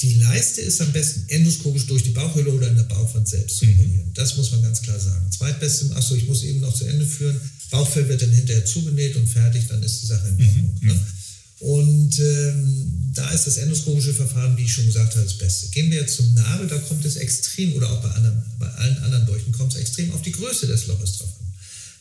die 0.00 0.14
Leiste 0.14 0.60
ist 0.60 0.80
am 0.80 0.92
besten 0.92 1.24
endoskopisch 1.28 1.86
durch 1.86 2.04
die 2.04 2.10
Bauchhöhle 2.10 2.50
oder 2.50 2.68
in 2.68 2.76
der 2.76 2.84
Bauchwand 2.84 3.28
selbst 3.28 3.58
zu 3.58 3.64
operieren. 3.64 4.06
Mhm. 4.06 4.14
Das 4.14 4.36
muss 4.36 4.50
man 4.52 4.62
ganz 4.62 4.80
klar 4.80 4.98
sagen. 4.98 5.30
Zweitbeste, 5.30 5.94
achso, 5.96 6.14
ich 6.14 6.26
muss 6.26 6.44
eben 6.44 6.60
noch 6.60 6.74
zu 6.74 6.84
Ende 6.84 7.04
führen. 7.04 7.38
Bauchfell 7.70 8.08
wird 8.08 8.22
dann 8.22 8.32
hinterher 8.32 8.64
zugenäht 8.64 9.16
und 9.16 9.26
fertig, 9.26 9.64
dann 9.68 9.82
ist 9.82 10.02
die 10.02 10.06
Sache 10.06 10.28
in 10.28 10.46
Ordnung. 10.46 10.74
Mhm. 10.80 10.88
Ne? 10.88 11.00
Und 11.60 12.18
ähm, 12.20 13.10
da 13.14 13.28
ist 13.30 13.48
das 13.48 13.56
endoskopische 13.56 14.14
Verfahren, 14.14 14.56
wie 14.56 14.62
ich 14.62 14.72
schon 14.72 14.86
gesagt 14.86 15.16
habe, 15.16 15.24
das 15.24 15.36
Beste. 15.36 15.68
Gehen 15.70 15.90
wir 15.90 16.00
jetzt 16.00 16.14
zum 16.14 16.32
Nabel, 16.34 16.68
da 16.68 16.78
kommt 16.78 17.04
es 17.04 17.16
extrem, 17.16 17.72
oder 17.72 17.90
auch 17.90 18.00
bei, 18.00 18.10
anderen, 18.10 18.40
bei 18.60 18.68
allen 18.68 18.98
anderen 18.98 19.26
Bräuchen 19.26 19.50
kommt 19.50 19.74
es 19.74 19.80
extrem 19.80 20.12
auf 20.12 20.22
die 20.22 20.30
Größe 20.30 20.68
des 20.68 20.86
Loches 20.86 21.18
drauf 21.18 21.28
an. 21.37 21.37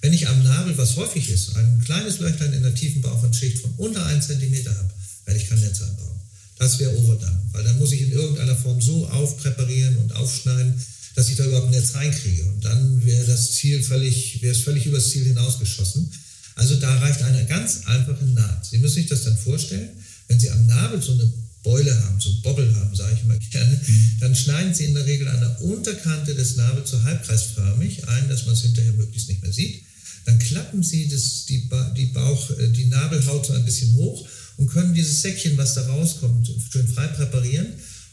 Wenn 0.01 0.13
ich 0.13 0.27
am 0.27 0.43
Nabel, 0.43 0.77
was 0.77 0.95
häufig 0.95 1.29
ist, 1.29 1.55
ein 1.55 1.81
kleines 1.83 2.19
Löchlein 2.19 2.53
in 2.53 2.63
der 2.63 2.75
tiefen 2.75 3.01
Bauchwandschicht 3.01 3.59
von 3.59 3.71
unter 3.77 4.05
1 4.05 4.27
cm 4.27 4.65
habe, 4.67 4.89
werde 5.25 5.39
ich 5.39 5.49
kein 5.49 5.59
Netz 5.59 5.81
einbauen. 5.81 6.19
Das 6.59 6.79
wäre 6.79 6.97
overdone, 6.97 7.39
weil 7.51 7.63
dann 7.63 7.77
muss 7.79 7.91
ich 7.91 8.01
in 8.01 8.11
irgendeiner 8.11 8.55
Form 8.55 8.81
so 8.81 9.07
aufpräparieren 9.07 9.97
und 9.97 10.15
aufschneiden, 10.15 10.73
dass 11.15 11.29
ich 11.29 11.35
da 11.35 11.45
überhaupt 11.45 11.67
ein 11.67 11.71
Netz 11.71 11.95
reinkriege. 11.95 12.45
Und 12.45 12.63
dann 12.63 13.03
wäre 13.05 13.25
das 13.25 13.51
Ziel 13.53 13.81
völlig, 13.83 14.41
wäre 14.41 14.53
es 14.55 14.61
völlig 14.61 14.85
übers 14.85 15.09
Ziel 15.09 15.25
hinausgeschossen. 15.25 16.11
Also 16.55 16.75
da 16.75 16.95
reicht 16.97 17.21
eine 17.21 17.45
ganz 17.45 17.85
einfache 17.85 18.25
Naht. 18.25 18.65
Sie 18.65 18.79
müssen 18.79 18.95
sich 18.95 19.07
das 19.07 19.23
dann 19.23 19.37
vorstellen, 19.37 19.89
wenn 20.27 20.39
Sie 20.39 20.49
am 20.49 20.65
Nabel 20.67 21.01
so 21.01 21.13
eine 21.13 21.31
Beule 21.63 22.03
haben, 22.03 22.19
so 22.19 22.29
einen 22.29 22.41
Bobbel 22.41 22.75
haben, 22.75 22.95
sage 22.95 23.15
ich 23.15 23.23
immer 23.23 23.37
gerne, 23.37 23.79
mhm. 23.85 24.11
dann 24.19 24.35
schneiden 24.35 24.73
Sie 24.73 24.85
in 24.85 24.93
der 24.93 25.05
Regel 25.05 25.27
an 25.27 25.39
der 25.39 25.61
Unterkante 25.61 26.33
des 26.33 26.55
Nabels 26.55 26.89
so 26.89 27.01
halbkreisförmig 27.03 28.07
ein, 28.07 28.29
dass 28.29 28.45
man 28.45 28.55
es 28.55 28.61
hinterher 28.61 28.93
möglichst 28.93 29.29
nicht 29.29 29.41
mehr 29.41 29.53
sieht. 29.53 29.83
Dann 30.27 30.39
klappen 30.39 30.83
Sie 30.83 31.07
das, 31.07 31.45
die, 31.45 31.69
die, 31.95 32.07
Bauch, 32.07 32.51
äh, 32.59 32.67
die 32.67 32.87
Nabelhaut 32.87 33.45
so 33.45 33.53
ein 33.53 33.63
bisschen 33.63 33.95
hoch 33.95 34.27
und 34.57 34.67
können 34.67 34.93
dieses 34.93 35.21
Säckchen, 35.21 35.55
was 35.55 35.75
da 35.75 35.87
rauskommt, 35.87 36.51
schön 36.69 36.85
frei 36.85 37.07
präparieren 37.07 37.67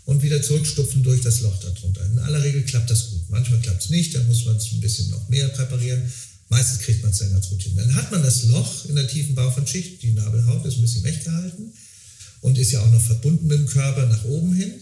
und 0.05 0.23
wieder 0.23 0.41
zurückstupfen 0.41 1.03
durch 1.03 1.23
das 1.23 1.41
Loch 1.41 1.59
darunter. 1.59 2.07
In 2.07 2.21
aller 2.21 2.45
Regel 2.45 2.63
klappt 2.63 2.89
das 2.89 3.11
gut. 3.11 3.29
Manchmal 3.31 3.59
klappt 3.59 3.83
es 3.83 3.91
nicht, 3.91 4.15
dann 4.15 4.29
muss 4.29 4.45
man 4.45 4.55
es 4.57 4.71
ein 4.73 4.81
bisschen 4.81 5.11
noch 5.11 5.29
mehr 5.29 5.49
präparieren. 5.49 6.03
Meistens 6.51 6.79
kriegt 6.83 7.03
man 7.03 7.11
es 7.11 7.19
dann 7.19 7.33
ganz 7.33 7.49
gut 7.49 7.63
hin. 7.63 7.75
Dann 7.75 7.93
hat 7.97 8.13
man 8.13 8.23
das 8.23 8.45
Loch 8.45 8.85
in 8.85 8.95
der 8.95 9.09
tiefen 9.09 9.35
Bauchwandschicht, 9.35 10.01
die 10.05 10.13
Nabelhaut 10.13 10.65
ist 10.67 10.77
ein 10.77 10.83
bisschen 10.83 11.03
weggehalten 11.03 11.73
und 12.43 12.57
ist 12.59 12.71
ja 12.71 12.81
auch 12.81 12.93
noch 12.93 13.03
verbunden 13.03 13.49
mit 13.49 13.59
dem 13.59 13.67
Körper 13.67 14.07
nach 14.07 14.25
oben 14.25 14.55
hin. 14.55 14.73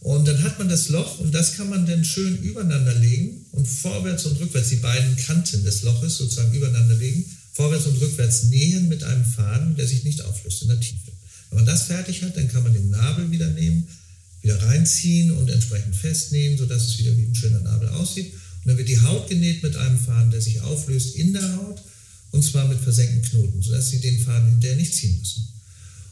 Und 0.00 0.28
dann 0.28 0.42
hat 0.42 0.58
man 0.58 0.68
das 0.68 0.88
Loch 0.90 1.18
und 1.18 1.34
das 1.34 1.56
kann 1.56 1.68
man 1.68 1.86
dann 1.86 2.04
schön 2.04 2.40
übereinander 2.42 2.94
legen 2.94 3.44
und 3.52 3.66
vorwärts 3.66 4.26
und 4.26 4.38
rückwärts 4.38 4.68
die 4.68 4.76
beiden 4.76 5.16
Kanten 5.16 5.64
des 5.64 5.82
Loches 5.82 6.18
sozusagen 6.18 6.54
übereinander 6.54 6.94
legen, 6.94 7.24
vorwärts 7.52 7.86
und 7.86 8.00
rückwärts 8.00 8.44
nähen 8.44 8.88
mit 8.88 9.02
einem 9.02 9.24
Faden, 9.24 9.74
der 9.74 9.88
sich 9.88 10.04
nicht 10.04 10.22
auflöst 10.22 10.62
in 10.62 10.68
der 10.68 10.78
Tiefe. 10.78 11.10
Wenn 11.50 11.58
man 11.58 11.66
das 11.66 11.84
fertig 11.84 12.22
hat, 12.22 12.36
dann 12.36 12.48
kann 12.48 12.62
man 12.62 12.74
den 12.74 12.90
Nabel 12.90 13.30
wieder 13.30 13.48
nehmen, 13.48 13.88
wieder 14.42 14.62
reinziehen 14.62 15.32
und 15.32 15.50
entsprechend 15.50 15.96
festnähen, 15.96 16.56
sodass 16.56 16.86
es 16.86 16.98
wieder 16.98 17.16
wie 17.16 17.24
ein 17.24 17.34
schöner 17.34 17.60
Nabel 17.60 17.88
aussieht. 17.88 18.32
Und 18.32 18.68
dann 18.68 18.78
wird 18.78 18.88
die 18.88 19.00
Haut 19.00 19.28
genäht 19.28 19.62
mit 19.64 19.76
einem 19.76 19.98
Faden, 19.98 20.30
der 20.30 20.40
sich 20.40 20.60
auflöst 20.60 21.16
in 21.16 21.32
der 21.32 21.56
Haut 21.56 21.82
und 22.30 22.44
zwar 22.44 22.68
mit 22.68 22.78
versenkten 22.78 23.22
Knoten, 23.22 23.62
sodass 23.62 23.90
Sie 23.90 24.00
den 24.00 24.20
Faden 24.20 24.50
hinterher 24.50 24.76
nicht 24.76 24.94
ziehen 24.94 25.18
müssen. 25.18 25.48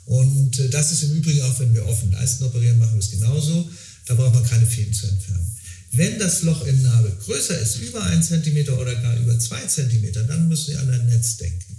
Und 0.07 0.59
äh, 0.59 0.69
das 0.71 0.93
ist 0.93 1.03
im 1.03 1.17
Übrigen 1.17 1.43
auch, 1.43 1.59
wenn 1.61 1.75
wir 1.75 1.87
offen 1.87 2.13
Leisten 2.13 2.45
operieren, 2.45 2.79
machen 2.79 2.95
wir 2.95 3.01
es 3.01 3.11
genauso. 3.11 3.69
Da 4.07 4.15
braucht 4.15 4.35
man 4.35 4.45
keine 4.45 4.67
Fäden 4.67 4.95
zu 4.95 5.07
entfernen. 5.07 5.51
Wenn 5.93 6.19
das 6.19 6.43
Loch 6.43 6.65
im 6.67 6.83
Nabel 6.83 7.13
größer 7.25 7.59
ist, 7.59 7.77
über 7.77 8.03
1 8.03 8.29
cm 8.29 8.69
oder 8.79 8.95
gar 8.95 9.17
über 9.19 9.39
2 9.39 9.67
cm, 9.67 10.13
dann 10.13 10.49
müssen 10.49 10.67
Sie 10.67 10.77
an 10.77 10.91
ein 10.91 11.07
Netz 11.07 11.37
denken. 11.37 11.77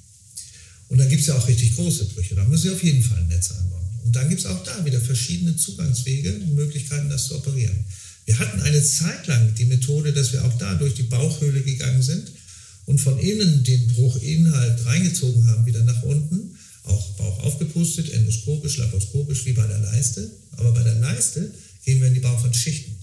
Und 0.90 0.98
dann 0.98 1.10
gibt 1.10 1.22
es 1.22 1.28
ja 1.28 1.36
auch 1.36 1.48
richtig 1.48 1.76
große 1.76 2.06
Brüche. 2.06 2.36
Da 2.36 2.44
müssen 2.46 2.64
Sie 2.64 2.72
auf 2.72 2.84
jeden 2.84 3.04
Fall 3.04 3.20
ein 3.20 3.28
Netz 3.28 3.52
einbauen. 3.52 3.88
Und 4.04 4.16
dann 4.16 4.30
gibt 4.30 4.42
es 4.42 4.48
auch 4.48 4.64
da 4.64 4.86
wieder 4.86 5.00
verschiedene 5.00 5.56
Zugangswege 5.56 6.34
und 6.34 6.56
Möglichkeiten, 6.56 7.10
das 7.10 7.28
zu 7.28 7.36
operieren. 7.36 7.86
Wir 8.26 8.40
hatten 8.40 8.62
eine 8.62 8.84
Zeit 8.84 9.28
lang 9.28 9.54
die 9.56 9.66
Methode, 9.66 10.12
dass 10.12 10.34
wir 10.34 10.44
auch 10.44 10.58
da 10.58 10.76
durch 10.76 10.96
die 10.96 11.04
Bauchhöhle 11.04 11.62
gegangen 11.62 12.02
sind 12.02 12.32
und 12.86 13.00
von 13.00 13.18
innen 13.20 13.64
den 13.64 13.88
Bruchinhalt 13.88 14.86
reingezogen 14.86 15.48
haben, 15.48 15.66
wieder 15.66 15.84
nach 15.84 16.04
unten, 16.04 16.58
auch 16.88 17.10
Bauch 17.18 17.44
aufgepustet, 17.44 18.10
endoskopisch, 18.12 18.78
laparoskopisch, 18.78 19.46
wie 19.46 19.54
bei 19.54 19.68
der 19.68 19.80
Leiste. 19.80 20.30
Aber 20.52 20.72
bei 20.72 20.84
der 20.84 20.96
Leiste 20.96 21.52
gehen 21.86 22.00
wir 22.00 22.08
in 22.08 22.14
die 22.14 22.20
Bauchwandschichten. 22.20 22.96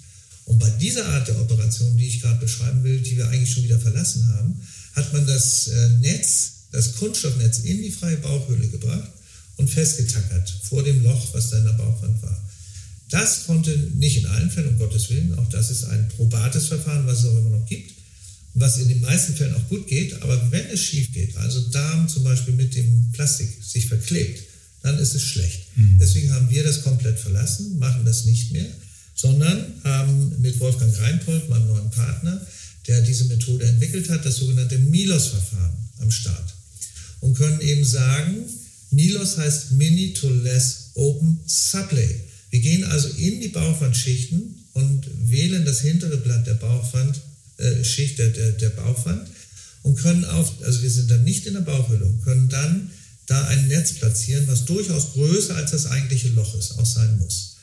Und 0.46 0.58
bei 0.58 0.70
dieser 0.70 1.06
Art 1.06 1.28
der 1.28 1.40
Operation, 1.40 1.96
die 1.96 2.06
ich 2.06 2.20
gerade 2.20 2.40
beschreiben 2.40 2.84
will, 2.84 3.00
die 3.00 3.16
wir 3.16 3.28
eigentlich 3.28 3.52
schon 3.52 3.64
wieder 3.64 3.80
verlassen 3.80 4.28
haben, 4.28 4.60
hat 4.94 5.12
man 5.12 5.26
das 5.26 5.68
äh, 5.68 5.88
Netz, 6.00 6.52
das 6.70 6.96
Kunststoffnetz 6.96 7.60
in 7.60 7.82
die 7.82 7.90
freie 7.90 8.18
Bauchhöhle 8.18 8.68
gebracht 8.68 9.10
und 9.56 9.70
festgetackert 9.70 10.52
vor 10.64 10.82
dem 10.82 11.02
Loch, 11.02 11.32
was 11.32 11.50
da 11.50 11.58
in 11.58 11.64
der 11.64 11.72
Bauchwand 11.72 12.22
war. 12.22 12.44
Das 13.08 13.46
konnte 13.46 13.70
nicht 13.94 14.16
in 14.16 14.26
allen 14.26 14.50
Fällen, 14.50 14.70
um 14.70 14.78
Gottes 14.78 15.08
Willen, 15.10 15.38
auch 15.38 15.48
das 15.48 15.70
ist 15.70 15.84
ein 15.84 16.08
probates 16.08 16.66
Verfahren, 16.68 17.06
was 17.06 17.20
es 17.20 17.26
auch 17.26 17.38
immer 17.38 17.50
noch 17.50 17.66
gibt, 17.66 17.92
was 18.54 18.78
in 18.78 18.88
den 18.88 19.00
meisten 19.00 19.34
Fällen 19.34 19.54
auch 19.54 19.68
gut 19.68 19.86
geht, 19.88 20.22
aber 20.22 20.50
wenn 20.52 20.66
es 20.66 20.80
schief 20.80 21.12
geht, 21.12 21.36
also 21.36 21.60
Darm 21.70 22.08
zum 22.08 22.22
Beispiel 22.22 22.54
mit 22.54 22.74
dem 22.74 23.10
Plastik 23.12 23.48
sich 23.62 23.86
verklebt, 23.86 24.42
dann 24.82 24.98
ist 24.98 25.14
es 25.14 25.22
schlecht. 25.22 25.66
Mhm. 25.76 25.98
Deswegen 26.00 26.32
haben 26.32 26.50
wir 26.50 26.62
das 26.62 26.82
komplett 26.82 27.18
verlassen, 27.18 27.78
machen 27.78 28.04
das 28.04 28.26
nicht 28.26 28.52
mehr, 28.52 28.66
sondern 29.14 29.64
haben 29.82 30.40
mit 30.40 30.60
Wolfgang 30.60 30.96
Reinpold, 30.98 31.48
meinem 31.48 31.66
neuen 31.66 31.90
Partner, 31.90 32.40
der 32.86 33.00
diese 33.00 33.24
Methode 33.24 33.64
entwickelt 33.64 34.08
hat, 34.10 34.24
das 34.24 34.36
sogenannte 34.36 34.78
Milos-Verfahren 34.78 35.72
am 35.98 36.10
Start. 36.10 36.54
Und 37.20 37.34
können 37.34 37.60
eben 37.60 37.84
sagen, 37.84 38.44
Milos 38.90 39.38
heißt 39.38 39.72
Mini 39.72 40.12
to 40.12 40.28
Less 40.28 40.90
Open 40.94 41.40
Sublay. 41.46 42.20
Wir 42.50 42.60
gehen 42.60 42.84
also 42.84 43.08
in 43.08 43.40
die 43.40 43.48
Bauchwandschichten 43.48 44.54
und 44.74 45.06
wählen 45.30 45.64
das 45.64 45.80
hintere 45.80 46.18
Blatt 46.18 46.46
der 46.46 46.54
Bauchwandschicht, 46.54 47.33
äh, 47.58 47.82
der, 48.16 48.52
der 48.52 48.70
Bauchwand 48.70 49.28
und 49.82 49.96
können 49.96 50.24
auf, 50.24 50.52
also 50.62 50.82
wir 50.82 50.90
sind 50.90 51.10
dann 51.10 51.24
nicht 51.24 51.46
in 51.46 51.54
der 51.54 51.60
Bauchhülle 51.60 52.04
und 52.04 52.22
können 52.22 52.48
dann 52.48 52.90
da 53.26 53.46
ein 53.48 53.68
Netz 53.68 53.94
platzieren, 53.94 54.46
was 54.48 54.64
durchaus 54.64 55.12
größer 55.12 55.56
als 55.56 55.70
das 55.70 55.86
eigentliche 55.86 56.28
Loch 56.30 56.58
ist, 56.58 56.78
auch 56.78 56.86
sein 56.86 57.18
muss. 57.18 57.56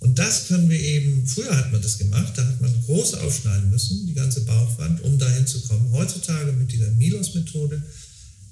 Und 0.00 0.18
das 0.18 0.48
können 0.48 0.68
wir 0.70 0.80
eben, 0.80 1.26
früher 1.26 1.54
hat 1.56 1.72
man 1.72 1.82
das 1.82 1.98
gemacht, 1.98 2.32
da 2.36 2.46
hat 2.46 2.60
man 2.60 2.74
groß 2.86 3.14
aufschneiden 3.14 3.70
müssen, 3.70 4.06
die 4.06 4.14
ganze 4.14 4.40
Bauchwand, 4.42 5.02
um 5.02 5.18
dahin 5.18 5.46
zu 5.46 5.60
kommen. 5.60 5.92
Heutzutage 5.92 6.52
mit 6.52 6.72
dieser 6.72 6.90
Milos-Methode 6.92 7.82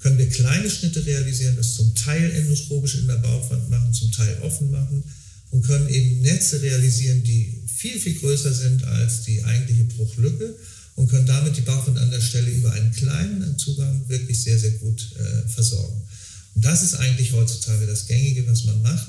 können 0.01 0.19
wir 0.19 0.29
kleine 0.29 0.71
Schnitte 0.71 1.05
realisieren, 1.05 1.57
das 1.57 1.75
zum 1.75 1.95
Teil 1.95 2.31
endoskopisch 2.31 2.97
in 2.97 3.09
der 3.09 3.17
Bauchwand 3.17 3.71
machen, 3.71 3.93
zum 3.93 4.13
Teil 4.13 4.39
offen 4.43 4.71
machen 4.71 5.03
und 5.51 5.65
können 5.65 5.89
eben 5.89 6.21
Netze 6.21 6.61
realisieren, 6.63 7.23
die 7.23 7.63
viel, 7.67 7.99
viel 7.99 8.15
größer 8.15 8.53
sind 8.53 8.85
als 8.85 9.23
die 9.23 9.43
eigentliche 9.45 9.85
Bruchlücke 9.85 10.57
und 10.97 11.09
können 11.09 11.27
damit 11.27 11.57
die 11.57 11.63
Bauchwand 11.63 11.99
an 11.99 12.11
der 12.11 12.21
Stelle 12.21 12.51
über 12.51 12.73
einen 12.73 12.93
kleinen 12.93 13.57
Zugang 13.57 14.09
wirklich 14.09 14.41
sehr, 14.43 14.59
sehr 14.59 14.73
gut 14.73 15.15
äh, 15.17 15.49
versorgen. 15.49 16.03
Und 16.55 16.65
das 16.65 16.83
ist 16.83 16.97
eigentlich 16.97 17.33
heutzutage 17.33 17.87
das 17.87 18.07
Gängige, 18.07 18.47
was 18.49 18.65
man 18.65 18.83
macht. 18.83 19.07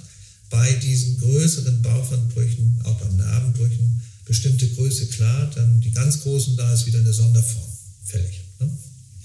Bei 0.52 0.72
diesen 0.74 1.18
größeren 1.20 1.82
Bauchwandbrüchen, 1.82 2.80
auch 2.84 3.00
beim 3.00 3.18
Narbenbrüchen, 3.18 4.02
bestimmte 4.26 4.68
Größe 4.70 5.08
klar, 5.08 5.50
dann 5.56 5.82
die 5.82 5.92
ganz 5.92 6.22
großen, 6.22 6.56
da 6.56 6.72
ist 6.74 6.86
wieder 6.86 7.00
eine 7.00 7.14
Sonderform 7.14 7.68
fällig. 8.06 8.42
Ne? 8.60 8.70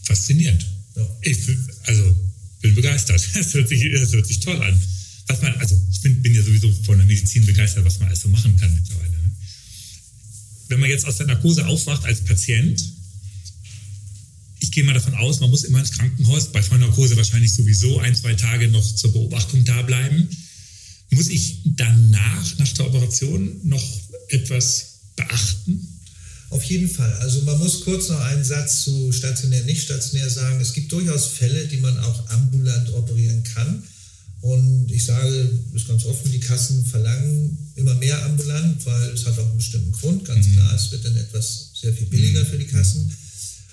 Faszinierend. 0.05 0.67
Ja. 0.97 1.07
Ich 1.21 1.37
also 1.87 2.17
bin 2.63 2.75
begeistert. 2.75 3.21
Das 3.35 3.53
hört 3.53 3.69
sich, 3.69 3.93
das 3.93 4.13
hört 4.13 4.27
sich 4.27 4.41
toll 4.41 4.61
an. 4.63 4.81
Was 5.27 5.41
man, 5.41 5.55
also 5.55 5.81
ich 5.91 6.01
bin, 6.03 6.21
bin 6.23 6.35
ja 6.35 6.43
sowieso 6.43 6.71
von 6.85 6.99
der 6.99 7.07
Medizin 7.07 7.47
begeistert, 7.47 7.85
was 7.85 7.99
man 7.99 8.09
alles 8.09 8.21
so 8.21 8.29
machen 8.29 8.57
kann 8.57 8.75
mittlerweile. 8.75 9.11
Ne? 9.11 9.31
Wenn 10.69 10.81
man 10.81 10.91
jetzt 10.91 11.07
aus 11.07 11.17
der 11.17 11.27
Narkose 11.27 11.67
aufwacht 11.67 12.05
als 12.05 12.23
Patient, 12.23 12.83
ich 14.61 14.71
gehe 14.71 14.85
mal 14.85 14.95
davon 14.95 15.15
aus, 15.15 15.41
man 15.41 15.51
muss 15.51 15.65
immer 15.65 15.81
ins 15.81 15.93
Krankenhaus, 15.93 16.51
bei 16.53 16.63
Vollnarkose 16.63 17.17
wahrscheinlich 17.17 17.53
sowieso 17.53 17.99
ein, 17.99 18.15
zwei 18.15 18.35
Tage 18.35 18.69
noch 18.69 18.95
zur 18.95 19.13
Beobachtung 19.13 19.65
da 19.65 19.83
bleiben. 19.83 20.29
Muss 21.11 21.29
ich 21.29 21.59
danach, 21.65 22.59
nach 22.59 22.73
der 22.73 22.87
Operation, 22.87 23.61
noch 23.63 23.85
etwas 24.29 25.01
beachten? 25.17 26.01
Auf 26.51 26.65
jeden 26.65 26.89
Fall. 26.89 27.13
Also 27.15 27.43
man 27.43 27.59
muss 27.59 27.81
kurz 27.81 28.09
noch 28.09 28.21
einen 28.21 28.45
Satz 28.45 28.85
zu 28.85 29.13
stationär, 29.13 29.63
nicht 29.65 29.83
stationär 29.83 30.31
sagen. 30.31 30.61
Es 30.61 30.73
gibt 30.73 30.91
durchaus 30.93 31.27
Fälle, 31.27 31.67
die 31.67 31.79
man 31.79 31.99
auch 31.99 32.31
ambulant 32.31 32.93
operieren 32.95 33.43
kann. 33.43 33.83
Und 34.45 34.93
ich 34.93 35.07
sage 35.07 35.49
das 35.73 35.89
ganz 35.89 36.05
offen, 36.05 36.31
die 36.31 36.39
Kassen 36.39 36.85
verlangen 36.85 37.57
immer 37.77 37.95
mehr 37.95 38.23
ambulant, 38.27 38.85
weil 38.85 39.09
es 39.09 39.25
hat 39.25 39.39
auch 39.39 39.47
einen 39.47 39.57
bestimmten 39.57 39.93
Grund. 39.93 40.27
Ganz 40.27 40.47
mhm. 40.49 40.53
klar, 40.53 40.75
es 40.75 40.93
wird 40.93 41.03
dann 41.03 41.17
etwas 41.17 41.71
sehr 41.81 41.95
viel 41.95 42.09
billiger 42.09 42.43
mhm. 42.43 42.47
für 42.49 42.59
die 42.59 42.67
Kassen. 42.67 43.11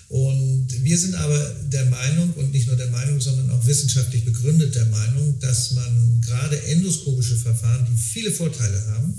Und 0.08 0.66
wir 0.82 0.96
sind 0.96 1.14
aber 1.14 1.38
der 1.70 1.84
Meinung, 1.90 2.32
und 2.36 2.52
nicht 2.52 2.68
nur 2.68 2.76
der 2.76 2.88
Meinung, 2.88 3.20
sondern 3.20 3.50
auch 3.50 3.66
wissenschaftlich 3.66 4.24
begründet 4.24 4.74
der 4.74 4.86
Meinung, 4.86 5.38
dass 5.40 5.72
man 5.72 6.22
gerade 6.22 6.62
endoskopische 6.62 7.36
Verfahren, 7.36 7.86
die 7.92 8.02
viele 8.02 8.32
Vorteile 8.32 8.82
haben, 8.92 9.12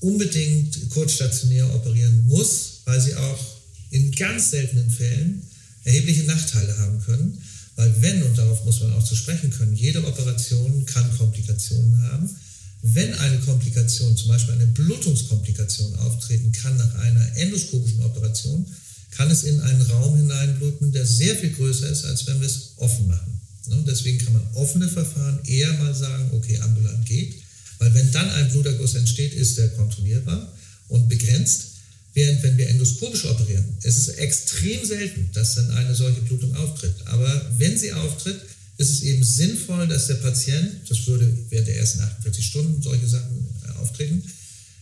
unbedingt 0.00 0.88
kurzstationär 0.88 1.66
operieren 1.74 2.24
muss, 2.26 2.80
weil 2.86 2.98
sie 2.98 3.14
auch 3.14 3.38
in 3.90 4.10
ganz 4.12 4.52
seltenen 4.52 4.88
Fällen 4.90 5.42
erhebliche 5.84 6.22
Nachteile 6.22 6.78
haben 6.78 6.98
können. 7.02 7.42
Weil 7.78 7.94
wenn, 8.02 8.24
und 8.24 8.36
darauf 8.36 8.64
muss 8.64 8.80
man 8.80 8.92
auch 8.94 9.04
zu 9.04 9.14
sprechen 9.14 9.50
können, 9.50 9.76
jede 9.76 10.04
Operation 10.04 10.84
kann 10.84 11.16
Komplikationen 11.16 12.02
haben. 12.02 12.28
Wenn 12.82 13.14
eine 13.14 13.38
Komplikation, 13.38 14.16
zum 14.16 14.28
Beispiel 14.28 14.54
eine 14.54 14.66
Blutungskomplikation 14.66 15.94
auftreten 16.00 16.50
kann 16.50 16.76
nach 16.76 16.92
einer 16.96 17.36
endoskopischen 17.36 18.02
Operation, 18.02 18.66
kann 19.12 19.30
es 19.30 19.44
in 19.44 19.60
einen 19.60 19.82
Raum 19.82 20.16
hineinbluten, 20.16 20.90
der 20.90 21.06
sehr 21.06 21.36
viel 21.36 21.52
größer 21.52 21.88
ist, 21.88 22.04
als 22.04 22.26
wenn 22.26 22.40
wir 22.40 22.48
es 22.48 22.72
offen 22.78 23.06
machen. 23.06 23.40
Ne, 23.68 23.84
deswegen 23.86 24.18
kann 24.18 24.32
man 24.32 24.46
offene 24.54 24.88
Verfahren 24.88 25.38
eher 25.44 25.72
mal 25.74 25.94
sagen, 25.94 26.30
okay, 26.32 26.58
ambulant 26.58 27.06
geht. 27.06 27.40
Weil 27.78 27.94
wenn 27.94 28.10
dann 28.10 28.28
ein 28.30 28.50
Bluterguss 28.50 28.96
entsteht, 28.96 29.34
ist 29.34 29.56
der 29.56 29.68
kontrollierbar 29.68 30.52
und 30.88 31.08
begrenzt. 31.08 31.67
Während 32.18 32.42
wenn 32.42 32.58
wir 32.58 32.68
endoskopisch 32.68 33.26
operieren, 33.26 33.64
es 33.84 33.96
ist 33.96 34.08
extrem 34.18 34.84
selten, 34.84 35.30
dass 35.34 35.54
dann 35.54 35.70
eine 35.70 35.94
solche 35.94 36.20
Blutung 36.22 36.52
auftritt. 36.56 36.96
Aber 37.04 37.48
wenn 37.58 37.78
sie 37.78 37.92
auftritt, 37.92 38.40
ist 38.76 38.90
es 38.90 39.02
eben 39.02 39.22
sinnvoll, 39.22 39.86
dass 39.86 40.08
der 40.08 40.16
Patient, 40.16 40.68
das 40.88 41.06
würde 41.06 41.32
während 41.48 41.68
der 41.68 41.76
ersten 41.76 42.00
48 42.00 42.44
Stunden 42.44 42.82
solche 42.82 43.06
Sachen 43.06 43.46
äh, 43.64 43.70
auftreten, 43.78 44.20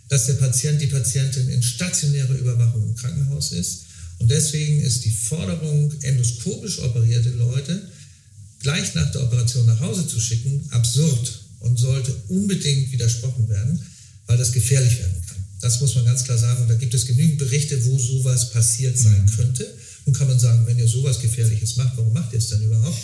dass 0.09 0.25
der 0.25 0.33
Patient, 0.35 0.81
die 0.81 0.87
Patientin 0.87 1.51
in 1.51 1.63
stationärer 1.63 2.39
Überwachung 2.39 2.83
im 2.83 2.95
Krankenhaus 2.95 3.53
ist. 3.53 3.85
Und 4.19 4.31
deswegen 4.31 4.81
ist 4.81 5.05
die 5.05 5.11
Forderung, 5.11 5.93
endoskopisch 6.01 6.79
operierte 6.79 7.33
Leute 7.33 7.83
gleich 8.61 8.95
nach 8.95 9.13
der 9.13 9.25
Operation 9.25 9.67
nach 9.67 9.81
Hause 9.81 10.09
zu 10.09 10.19
schicken, 10.21 10.67
absurd 10.71 11.39
und 11.61 11.79
sollte 11.79 12.17
unbedingt 12.29 12.93
widersprochen 12.93 13.47
werden, 13.51 13.79
weil 14.27 14.39
das 14.39 14.53
gefährlich 14.53 14.99
werden 15.01 15.13
kann. 15.13 15.26
Das 15.61 15.81
muss 15.81 15.95
man 15.95 16.05
ganz 16.05 16.25
klar 16.25 16.39
sagen. 16.39 16.63
Und 16.63 16.69
da 16.69 16.75
gibt 16.75 16.95
es 16.95 17.07
genügend 17.07 17.39
Berichte, 17.39 17.85
wo 17.87 17.99
sowas 17.99 18.51
passiert 18.51 18.99
sein 18.99 19.23
mhm. 19.23 19.37
könnte. 19.37 19.75
Nun 20.05 20.15
kann 20.15 20.29
man 20.29 20.39
sagen, 20.39 20.67
wenn 20.67 20.79
ihr 20.79 20.89
sowas 20.89 21.21
Gefährliches 21.21 21.77
macht, 21.77 21.97
warum 21.97 22.13
macht 22.13 22.33
ihr 22.33 22.39
es 22.39 22.49
dann 22.49 22.63
überhaupt? 22.63 22.99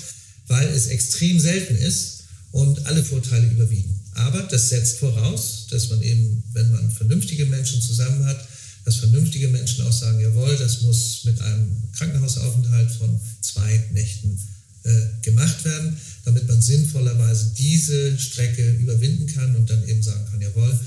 Weil 0.46 0.68
es 0.68 0.86
extrem 0.86 1.40
selten 1.40 1.76
ist 1.76 2.24
und 2.52 2.86
alle 2.86 3.02
Vorteile 3.02 3.46
überwiegen. 3.48 3.98
Aber 4.14 4.42
das 4.42 4.68
setzt 4.68 4.98
voraus, 4.98 5.66
dass 5.70 5.88
man 5.90 6.02
eben, 6.02 6.44
wenn 6.52 6.70
man 6.70 6.90
vernünftige 6.90 7.46
Menschen 7.46 7.80
zusammen 7.80 8.24
hat, 8.26 8.46
dass 8.84 8.96
vernünftige 8.96 9.48
Menschen 9.48 9.84
auch 9.84 9.92
sagen, 9.92 10.20
jawohl, 10.20 10.56
das 10.56 10.82
muss 10.82 11.22
mit 11.24 11.40
einem 11.40 11.70
Krankenhausaufenthalt 11.92 12.90
von 12.90 13.20
zwei 13.40 13.84
Nächten 13.92 14.38
äh, 14.84 14.90
gemacht 15.22 15.64
werden, 15.64 15.96
damit 16.24 16.46
man 16.48 16.60
sinnvollerweise 16.60 17.52
diese 17.56 18.18
Strecke 18.18 18.70
überwinden 18.72 19.26
kann 19.26 19.54
und 19.56 19.70
dann 19.70 19.86
eben 19.88 20.02
sagen 20.02 20.26
kann, 20.30 20.40
jawohl, 20.40 20.78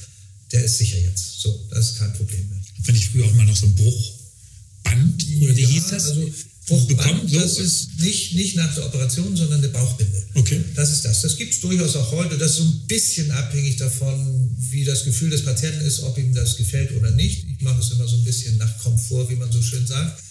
der 0.51 0.63
ist 0.63 0.77
sicher 0.77 0.99
jetzt. 0.99 1.41
So, 1.41 1.67
das 1.69 1.91
ist 1.91 1.99
kein 1.99 2.13
Problem 2.13 2.49
mehr. 2.49 2.61
Wenn 2.83 2.95
ich 2.95 3.09
früher 3.09 3.25
auch 3.25 3.33
mal 3.33 3.45
noch 3.45 3.55
so 3.55 3.65
ein 3.65 3.75
Bruchband 3.75 5.25
oder 5.41 5.55
wie 5.55 5.61
ja, 5.61 5.69
hieß 5.69 5.87
das? 5.87 6.09
Also 6.09 6.31
Bruchband, 6.67 7.29
so. 7.29 7.39
das 7.39 7.59
ist 7.59 7.99
nicht, 7.99 8.33
nicht 8.33 8.55
nach 8.55 8.73
der 8.73 8.85
Operation, 8.85 9.35
sondern 9.35 9.59
eine 9.59 9.69
Bauchbinde. 9.69 10.23
Okay. 10.33 10.63
Das 10.75 10.91
ist 10.91 11.05
das. 11.05 11.21
Das 11.21 11.37
gibt 11.37 11.53
es 11.53 11.61
durchaus 11.61 11.95
auch 11.95 12.11
heute. 12.11 12.37
Das 12.37 12.51
ist 12.51 12.57
so 12.57 12.63
ein 12.63 12.87
bisschen 12.87 13.29
abhängig 13.31 13.77
davon, 13.77 14.49
wie 14.57 14.83
das 14.83 15.05
Gefühl 15.05 15.29
des 15.29 15.43
Patienten 15.43 15.85
ist, 15.85 16.01
ob 16.01 16.17
ihm 16.17 16.33
das 16.33 16.57
gefällt 16.57 16.91
oder 16.93 17.11
nicht. 17.11 17.45
Ich 17.47 17.61
mache 17.61 17.79
es 17.79 17.91
immer 17.91 18.07
so 18.07 18.15
ein 18.15 18.23
bisschen 18.23 18.57
nach 18.57 18.77
Komfort, 18.79 19.29
wie 19.29 19.35
man 19.35 19.51
so 19.51 19.61
schön 19.61 19.85
sagt. 19.85 20.23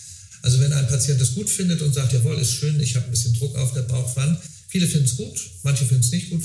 Also 0.42 0.60
wenn 0.60 0.72
ein 0.72 0.88
Patient 0.88 1.20
das 1.20 1.34
gut 1.34 1.48
findet 1.48 1.80
und 1.82 1.94
sagt, 1.94 2.12
jawohl, 2.12 2.38
ist 2.38 2.52
schön, 2.52 2.78
ich 2.80 2.96
habe 2.96 3.06
ein 3.06 3.10
bisschen 3.12 3.34
Druck 3.34 3.56
auf 3.56 3.72
der 3.72 3.82
Bauchwand. 3.82 4.38
Viele 4.68 4.88
finden 4.88 5.06
es 5.06 5.16
gut, 5.16 5.40
manche 5.62 5.86
finden 5.86 6.02
es 6.02 6.10
nicht 6.10 6.30
gut. 6.30 6.42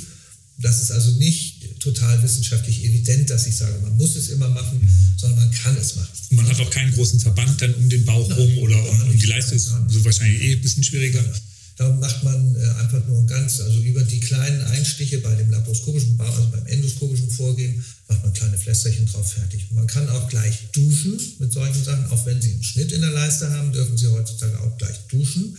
Das 0.62 0.82
ist 0.82 0.91
also 0.91 1.12
nicht 1.12 1.80
total 1.80 2.22
wissenschaftlich 2.22 2.84
evident, 2.84 3.30
dass 3.30 3.47
ich 3.47 3.55
sage, 3.55 3.80
man 3.82 3.95
muss 3.95 4.16
es 4.16 4.30
immer 4.30 4.49
machen, 4.49 4.88
sondern 5.18 5.39
man 5.39 5.51
kann 5.51 5.78
es 5.78 5.95
machen. 5.95 6.10
Und 6.32 6.38
man 6.38 6.49
hat 6.49 6.60
auch 6.60 6.70
keinen 6.70 6.93
großen 6.93 7.20
Verband 7.20 7.62
dann 7.62 7.74
um 7.76 7.89
den 7.89 8.03
Bauch 8.03 8.30
rum 8.38 8.57
oder 8.60 8.78
um, 8.89 9.01
um 9.10 9.18
die 9.18 9.26
Leiste 9.26 9.55
ist 9.55 9.72
so 9.88 10.05
wahrscheinlich 10.05 10.41
eh 10.41 10.53
ein 10.53 10.62
bisschen 10.62 10.84
schwieriger. 10.84 11.24
Ja. 11.24 11.34
Da 11.78 11.88
macht 11.93 12.24
man 12.26 12.55
äh, 12.57 12.68
einfach 12.82 13.07
nur 13.07 13.26
ganz, 13.26 13.62
also 13.62 13.80
über 13.80 14.03
die 14.03 14.20
kleinen 14.20 14.62
Einstiche 14.64 15.20
bei 15.20 15.34
dem 15.36 15.49
laparoskopischen 15.49 16.18
Bau, 16.18 16.26
also 16.26 16.49
beim 16.49 16.68
endoskopischen 16.68 17.30
Vorgehen, 17.30 17.82
macht 18.10 18.22
man 18.22 18.34
kleine 18.34 18.57
Pflästerchen 18.57 19.05
drauf 19.05 19.32
fertig. 19.32 19.66
Man 19.72 19.88
kann 19.88 20.10
auch 20.10 20.28
gleich 20.28 20.57
duschen 20.74 21.18
mit 21.39 21.53
solchen 21.53 21.82
Sachen. 21.82 22.05
Auch 22.07 22.26
wenn 22.26 22.41
Sie 22.41 22.51
einen 22.51 22.64
Schnitt 22.64 22.91
in 22.91 22.99
der 22.99 23.12
Leiste 23.12 23.49
haben, 23.49 23.72
dürfen 23.72 23.97
Sie 23.97 24.07
heutzutage 24.07 24.60
auch 24.60 24.78
gleich 24.78 24.97
duschen. 25.07 25.57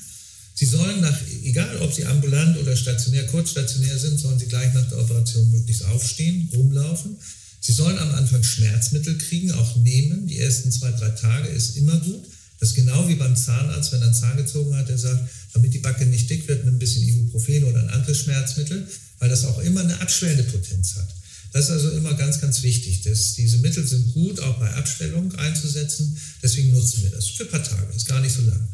Sie 0.61 0.67
sollen 0.67 1.01
nach, 1.01 1.19
egal 1.43 1.79
ob 1.79 1.91
Sie 1.91 2.05
ambulant 2.05 2.59
oder 2.59 2.77
stationär, 2.77 3.25
kurzstationär 3.29 3.99
sind, 3.99 4.21
sollen 4.21 4.39
Sie 4.39 4.45
gleich 4.45 4.75
nach 4.75 4.87
der 4.91 4.99
Operation 4.99 5.51
möglichst 5.51 5.87
aufstehen, 5.87 6.51
rumlaufen. 6.53 7.17
Sie 7.63 7.73
sollen 7.73 7.97
am 7.97 8.11
Anfang 8.11 8.43
Schmerzmittel 8.43 9.17
kriegen, 9.17 9.53
auch 9.53 9.77
nehmen. 9.77 10.27
Die 10.27 10.39
ersten 10.39 10.71
zwei, 10.71 10.91
drei 10.91 11.09
Tage 11.13 11.49
ist 11.49 11.79
immer 11.79 11.99
gut. 12.01 12.27
Das 12.59 12.69
ist 12.69 12.75
genau 12.75 13.09
wie 13.09 13.15
beim 13.15 13.37
Zahnarzt, 13.37 13.91
wenn 13.93 14.03
er 14.03 14.09
einen 14.09 14.15
Zahn 14.15 14.37
gezogen 14.37 14.77
hat, 14.77 14.91
der 14.91 14.99
sagt, 14.99 15.31
damit 15.55 15.73
die 15.73 15.79
Backe 15.79 16.05
nicht 16.05 16.29
dick 16.29 16.47
wird, 16.47 16.67
ein 16.67 16.79
bisschen 16.79 17.09
Ibuprofen 17.09 17.65
oder 17.65 17.81
ein 17.81 17.89
anderes 17.89 18.19
Schmerzmittel, 18.19 18.87
weil 19.19 19.31
das 19.31 19.47
auch 19.47 19.61
immer 19.61 19.81
eine 19.81 19.99
abschwellende 20.03 20.43
Potenz 20.43 20.95
hat. 20.97 21.09
Das 21.55 21.65
ist 21.65 21.71
also 21.71 21.91
immer 21.93 22.13
ganz, 22.13 22.39
ganz 22.39 22.63
wichtig. 22.63 23.01
Dass 23.01 23.33
diese 23.33 23.57
Mittel 23.59 23.87
sind 23.87 24.13
gut, 24.13 24.41
auch 24.41 24.59
bei 24.59 24.71
Abstellung 24.75 25.35
einzusetzen. 25.37 26.19
Deswegen 26.43 26.73
nutzen 26.73 27.03
wir 27.03 27.11
das 27.13 27.29
für 27.29 27.45
ein 27.45 27.51
paar 27.51 27.65
Tage, 27.65 27.97
ist 27.97 28.07
gar 28.07 28.21
nicht 28.21 28.35
so 28.35 28.43
lang. 28.43 28.69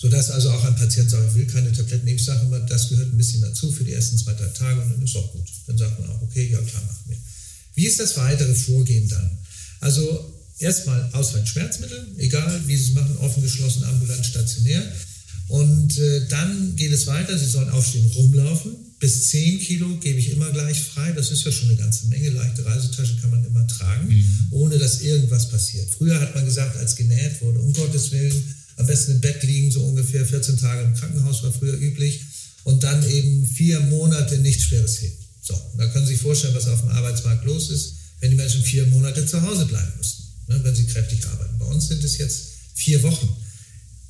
Sodass 0.00 0.30
also 0.30 0.50
auch 0.50 0.64
ein 0.64 0.76
Patient 0.76 1.10
sagt, 1.10 1.28
ich 1.28 1.34
will 1.34 1.46
keine 1.46 1.72
Tabletten 1.72 2.04
nehmen. 2.04 2.18
Ich 2.18 2.24
sage 2.24 2.46
immer, 2.46 2.60
das 2.60 2.88
gehört 2.88 3.12
ein 3.12 3.16
bisschen 3.16 3.40
dazu 3.40 3.70
für 3.72 3.82
die 3.82 3.92
ersten 3.92 4.16
zwei, 4.16 4.32
drei 4.32 4.46
Tage 4.46 4.80
und 4.80 4.92
dann 4.92 5.02
ist 5.02 5.16
auch 5.16 5.32
gut. 5.32 5.46
Dann 5.66 5.76
sagt 5.76 5.98
man 5.98 6.08
auch, 6.10 6.22
okay, 6.22 6.48
ja 6.50 6.60
klar, 6.60 6.82
machen 6.82 7.04
wir. 7.08 7.16
Wie 7.74 7.84
ist 7.84 7.98
das 7.98 8.16
weitere 8.16 8.54
Vorgehen 8.54 9.08
dann? 9.08 9.38
Also 9.80 10.34
erstmal 10.58 11.10
ausreichend 11.12 11.48
Schmerzmittel, 11.48 12.06
egal 12.18 12.60
wie 12.66 12.76
Sie 12.76 12.90
es 12.90 12.94
machen, 12.94 13.16
offen, 13.18 13.42
geschlossen, 13.42 13.84
ambulant, 13.84 14.24
stationär. 14.24 14.82
Und 15.48 15.98
äh, 15.98 16.26
dann 16.28 16.76
geht 16.76 16.92
es 16.92 17.06
weiter. 17.06 17.36
Sie 17.36 17.46
sollen 17.46 17.70
aufstehen, 17.70 18.06
rumlaufen. 18.14 18.76
Bis 19.00 19.28
10 19.28 19.60
Kilo 19.60 19.96
gebe 19.98 20.18
ich 20.18 20.30
immer 20.30 20.50
gleich 20.50 20.80
frei. 20.80 21.12
Das 21.12 21.30
ist 21.30 21.44
ja 21.44 21.52
schon 21.52 21.68
eine 21.68 21.78
ganze 21.78 22.06
Menge. 22.06 22.30
Leichte 22.30 22.64
Reisetasche 22.64 23.16
kann 23.20 23.30
man 23.30 23.44
immer 23.44 23.66
tragen, 23.66 24.08
mhm. 24.08 24.48
ohne 24.50 24.78
dass 24.78 25.00
irgendwas 25.00 25.48
passiert. 25.48 25.88
Früher 25.90 26.20
hat 26.20 26.34
man 26.34 26.44
gesagt, 26.44 26.76
als 26.76 26.96
genäht 26.96 27.40
wurde, 27.40 27.60
um 27.60 27.72
Gottes 27.72 28.10
Willen, 28.12 28.54
am 28.78 28.86
besten 28.86 29.12
im 29.12 29.20
Bett 29.20 29.42
liegen, 29.42 29.70
so 29.70 29.82
ungefähr 29.82 30.24
14 30.24 30.56
Tage 30.56 30.82
im 30.82 30.94
Krankenhaus 30.94 31.42
war 31.42 31.52
früher 31.52 31.78
üblich. 31.78 32.22
Und 32.64 32.82
dann 32.82 33.08
eben 33.08 33.46
vier 33.46 33.80
Monate 33.80 34.38
nichts 34.38 34.64
Schweres 34.64 35.00
heben. 35.02 35.16
So, 35.42 35.54
da 35.76 35.86
können 35.88 36.06
Sie 36.06 36.14
sich 36.14 36.22
vorstellen, 36.22 36.54
was 36.54 36.66
auf 36.66 36.80
dem 36.80 36.90
Arbeitsmarkt 36.90 37.44
los 37.44 37.70
ist, 37.70 37.94
wenn 38.20 38.30
die 38.30 38.36
Menschen 38.36 38.62
vier 38.62 38.86
Monate 38.86 39.24
zu 39.26 39.40
Hause 39.42 39.66
bleiben 39.66 39.92
müssen 39.96 40.28
ne, 40.48 40.60
wenn 40.62 40.74
sie 40.74 40.86
kräftig 40.86 41.24
arbeiten. 41.26 41.58
Bei 41.58 41.66
uns 41.66 41.88
sind 41.88 42.02
es 42.02 42.18
jetzt 42.18 42.42
vier 42.74 43.02
Wochen, 43.02 43.28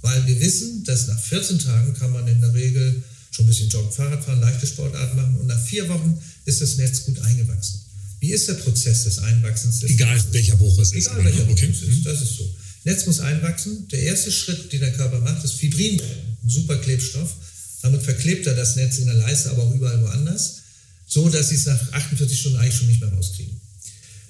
weil 0.00 0.26
wir 0.26 0.40
wissen, 0.40 0.84
dass 0.84 1.08
nach 1.08 1.20
14 1.20 1.58
Tagen 1.58 1.94
kann 1.94 2.12
man 2.12 2.26
in 2.28 2.40
der 2.40 2.54
Regel 2.54 3.02
schon 3.30 3.44
ein 3.44 3.48
bisschen 3.48 3.68
Joggen, 3.68 3.92
Fahrrad 3.92 4.24
fahren, 4.24 4.40
leichte 4.40 4.66
Sportarten 4.66 5.16
machen 5.16 5.36
und 5.36 5.46
nach 5.46 5.62
vier 5.62 5.88
Wochen 5.88 6.18
ist 6.44 6.60
das 6.60 6.76
Netz 6.76 7.04
gut 7.04 7.18
eingewachsen. 7.20 7.80
Wie 8.20 8.30
ist 8.30 8.48
der 8.48 8.54
Prozess 8.54 9.04
des 9.04 9.18
Einwachsens? 9.18 9.80
Des 9.80 9.90
Egal 9.90 10.20
welcher 10.32 10.56
Bruch 10.56 10.78
es 10.78 10.92
ist. 10.92 11.06
Egal 11.06 11.24
welcher 11.24 11.44
Bruch 11.44 11.60
es 11.62 11.82
ist, 11.82 12.06
das 12.06 12.20
ist 12.20 12.36
so. 12.36 12.54
Netz 12.88 13.04
muss 13.04 13.20
einwachsen. 13.20 13.86
Der 13.88 14.00
erste 14.00 14.32
Schritt, 14.32 14.72
den 14.72 14.80
der 14.80 14.92
Körper 14.92 15.20
macht, 15.20 15.44
ist 15.44 15.54
Fibrin, 15.54 16.00
ein 16.00 16.48
super 16.48 16.78
Klebstoff. 16.78 17.34
Damit 17.82 18.02
verklebt 18.02 18.46
er 18.46 18.54
das 18.54 18.76
Netz 18.76 18.98
in 18.98 19.06
der 19.06 19.14
Leiste, 19.14 19.50
aber 19.50 19.64
auch 19.64 19.74
überall 19.74 20.00
woanders, 20.00 20.62
so 21.06 21.28
dass 21.28 21.50
sie 21.50 21.56
es 21.56 21.66
nach 21.66 21.92
48 21.92 22.40
Stunden 22.40 22.56
eigentlich 22.58 22.76
schon 22.76 22.86
nicht 22.86 23.00
mehr 23.02 23.12
rauskriegen. 23.12 23.60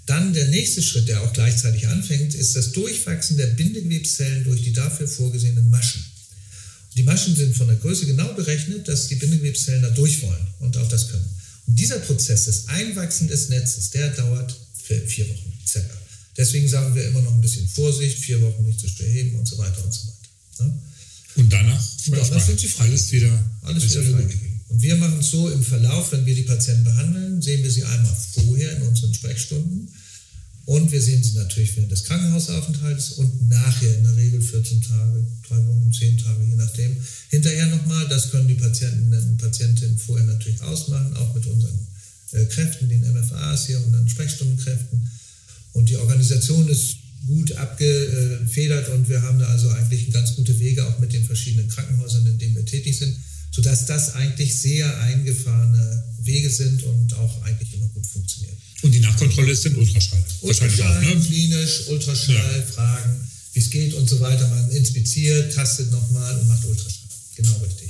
Dann 0.07 0.33
der 0.33 0.49
nächste 0.49 0.83
Schritt, 0.83 1.07
der 1.07 1.23
auch 1.23 1.33
gleichzeitig 1.33 1.87
anfängt, 1.87 2.35
ist 2.35 2.57
das 2.57 2.73
Durchwachsen 2.73 3.37
der 3.37 3.47
Bindegewebszellen 3.47 4.43
durch 4.43 4.63
die 4.63 4.73
dafür 4.73 5.07
vorgesehenen 5.07 5.71
Maschen. 5.71 6.05
Die 6.97 7.05
Maschen 7.05 7.37
sind 7.37 7.55
von 7.55 7.69
der 7.69 7.77
Größe 7.77 8.07
genau 8.07 8.33
berechnet, 8.33 8.89
dass 8.89 9.07
die 9.07 9.15
Bindegewebszellen 9.15 9.83
da 9.83 9.91
durch 9.91 10.21
wollen 10.23 10.47
und 10.59 10.77
auch 10.79 10.89
das 10.89 11.11
können. 11.11 11.31
Und 11.67 11.79
dieser 11.79 12.01
Prozess, 12.01 12.47
das 12.47 12.67
Einwachsen 12.67 13.29
des 13.29 13.51
Netzes, 13.51 13.91
der 13.91 14.09
dauert 14.11 14.53
vier 14.83 15.29
Wochen 15.29 15.53
circa. 15.65 16.08
Deswegen 16.39 16.69
sagen 16.69 16.95
wir 16.95 17.07
immer 17.09 17.21
noch 17.21 17.35
ein 17.35 17.41
bisschen 17.41 17.69
Vorsicht, 17.69 18.19
vier 18.19 18.41
Wochen 18.41 18.65
nicht 18.65 18.81
zu 18.81 18.89
schwer 18.89 19.09
heben 19.09 19.39
und 19.39 19.47
so 19.47 19.59
weiter 19.59 19.85
und 19.85 19.93
so 19.93 20.07
weiter. 20.07 20.65
Ne? 20.65 20.79
Und 21.35 21.53
danach, 21.53 21.85
und 22.07 22.17
danach 22.17 22.47
sind 22.47 22.61
sie 22.61 22.69
frei. 22.69 22.85
Alles 22.85 23.13
wieder, 23.13 23.51
alles 23.63 23.85
wieder 23.85 24.03
freigegeben. 24.03 24.61
Und 24.69 24.83
wir 24.83 24.97
machen 24.97 25.19
es 25.21 25.31
so 25.31 25.51
im 25.51 25.63
Verlauf, 25.63 26.13
wenn 26.13 26.25
wir 26.25 26.35
die 26.35 26.43
Patienten 26.43 26.85
behandeln, 26.85 27.43
sehen 27.43 27.63
wir 27.63 27.71
sie 27.71 27.85
einmal 27.85 28.17
vorher 28.35 28.77
in 28.77 28.83
unseren 28.83 29.13
Sprechstunden 29.13 29.91
und 30.69 30.93
wir 30.93 31.01
sehen 31.01 31.23
sie 31.23 31.33
natürlich 31.33 31.75
während 31.77 31.91
des 31.91 32.05
Krankenhausaufenthalts 32.05 33.13
und 33.13 33.49
nachher 33.49 33.97
in 33.97 34.05
der 34.05 34.15
Regel 34.17 34.43
14 34.43 34.83
Tage, 34.83 35.25
drei 35.49 35.57
Wochen, 35.67 35.91
10 35.91 36.19
Tage, 36.19 36.45
je 36.45 36.57
nachdem. 36.57 36.95
Hinterher 37.31 37.67
nochmal, 37.69 38.07
das 38.09 38.31
können 38.31 38.49
die 38.49 38.55
Patienten 38.55 39.11
und 39.11 39.39
Patientinnen 39.39 39.97
vorher 39.97 40.27
natürlich 40.27 40.61
ausmachen, 40.61 41.17
auch 41.17 41.35
mit 41.35 41.47
unseren 41.47 41.79
äh, 42.33 42.45
Kräften, 42.45 42.87
den 42.91 43.01
MFAs 43.01 43.67
hier 43.67 43.83
und 43.83 43.93
dann 43.93 44.07
Sprechstundenkräften. 44.11 45.09
Und 45.73 45.89
die 45.89 45.97
Organisation 45.97 46.69
ist 46.69 46.97
gut 47.27 47.53
abgefedert 47.53 48.89
und 48.91 49.09
wir 49.09 49.23
haben 49.23 49.39
da 49.39 49.49
also 49.49 49.69
eigentlich 49.71 50.11
ganz 50.13 50.35
gute 50.35 50.59
Wege 50.59 50.87
auch 50.87 50.99
mit 50.99 51.13
den 51.13 51.25
verschiedenen 51.25 51.69
Krankenhäusern, 51.69 52.27
in 52.27 52.39
denen 52.39 52.57
wir 52.57 52.65
tätig 52.65 52.97
sind, 52.99 53.17
sodass 53.51 53.87
das 53.87 54.15
eigentlich 54.15 54.55
sehr 54.55 55.01
eingefahrene 55.03 56.05
Wege 56.23 56.51
sind 56.51 56.83
und 56.85 57.15
auch 57.15 57.43
eigentlich 57.43 57.75
immer 57.75 57.89
gut 57.89 58.07
funktionieren. 58.07 58.57
Und 58.83 58.95
die 58.95 59.01
Nachkontrolle 59.01 59.53
ist 59.53 59.65
dann 59.65 59.75
Ultraschall. 59.75 60.25
Ultraschall, 60.41 60.97
auch, 60.97 61.03
ne? 61.03 61.21
klinisch, 61.21 61.89
Ultraschall, 61.89 62.59
ja. 62.59 62.63
Fragen, 62.73 63.21
wie 63.53 63.61
es 63.61 63.71
geht 63.71 63.95
und 63.95 64.09
so 64.09 64.21
weiter. 64.21 64.47
Man 64.49 64.71
inspiziert, 64.71 65.53
tastet 65.53 65.91
nochmal 65.91 66.39
und 66.39 66.49
macht 66.49 66.65
Ultraschall. 66.65 67.09
Genau 67.35 67.57
richtig. 67.59 67.88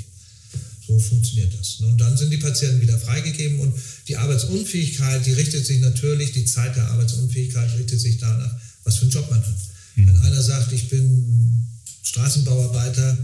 So 0.89 0.99
funktioniert 0.99 1.53
das. 1.53 1.81
Und 1.81 1.99
dann 1.99 2.17
sind 2.17 2.31
die 2.31 2.39
Patienten 2.39 2.81
wieder 2.81 2.97
freigegeben 2.97 3.61
und 3.61 3.75
die 4.09 4.17
Arbeitsunfähigkeit, 4.17 5.27
die 5.27 5.35
richtet 5.35 5.67
sich 5.67 5.81
natürlich, 5.81 6.33
die 6.33 6.47
Zeit 6.47 6.77
der 6.77 6.89
Arbeitsunfähigkeit 6.89 7.77
richtet 7.79 8.01
sich 8.01 8.17
danach, 8.17 8.59
was 8.85 8.97
für 8.97 9.03
einen 9.03 9.11
Job 9.11 9.31
man 9.31 9.43
hat. 9.43 9.55
Mhm. 9.97 10.07
Wenn 10.07 10.17
einer 10.17 10.41
sagt, 10.41 10.73
ich 10.73 10.89
bin 10.89 11.69
Straßenbauarbeiter 12.05 13.19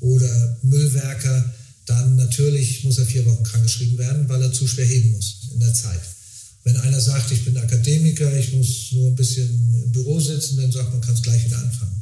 oder 0.00 0.56
Müllwerker, 0.62 1.52
dann 1.84 2.16
natürlich 2.16 2.84
muss 2.84 2.96
er 2.96 3.04
vier 3.04 3.26
Wochen 3.26 3.44
krankgeschrieben 3.44 3.98
werden, 3.98 4.26
weil 4.30 4.40
er 4.40 4.52
zu 4.54 4.66
schwer 4.66 4.86
heben 4.86 5.12
muss 5.12 5.50
in 5.52 5.60
der 5.60 5.74
Zeit. 5.74 6.00
Wenn 6.64 6.78
einer 6.78 7.00
sagt, 7.02 7.32
ich 7.32 7.44
bin 7.44 7.58
Akademiker, 7.58 8.34
ich 8.38 8.54
muss 8.54 8.92
nur 8.92 9.08
ein 9.08 9.16
bisschen 9.16 9.46
im 9.84 9.92
Büro 9.92 10.18
sitzen, 10.20 10.56
dann 10.56 10.72
sagt 10.72 10.90
man, 10.90 11.02
kann 11.02 11.14
es 11.14 11.22
gleich 11.22 11.44
wieder 11.44 11.58
anfangen. 11.58 11.99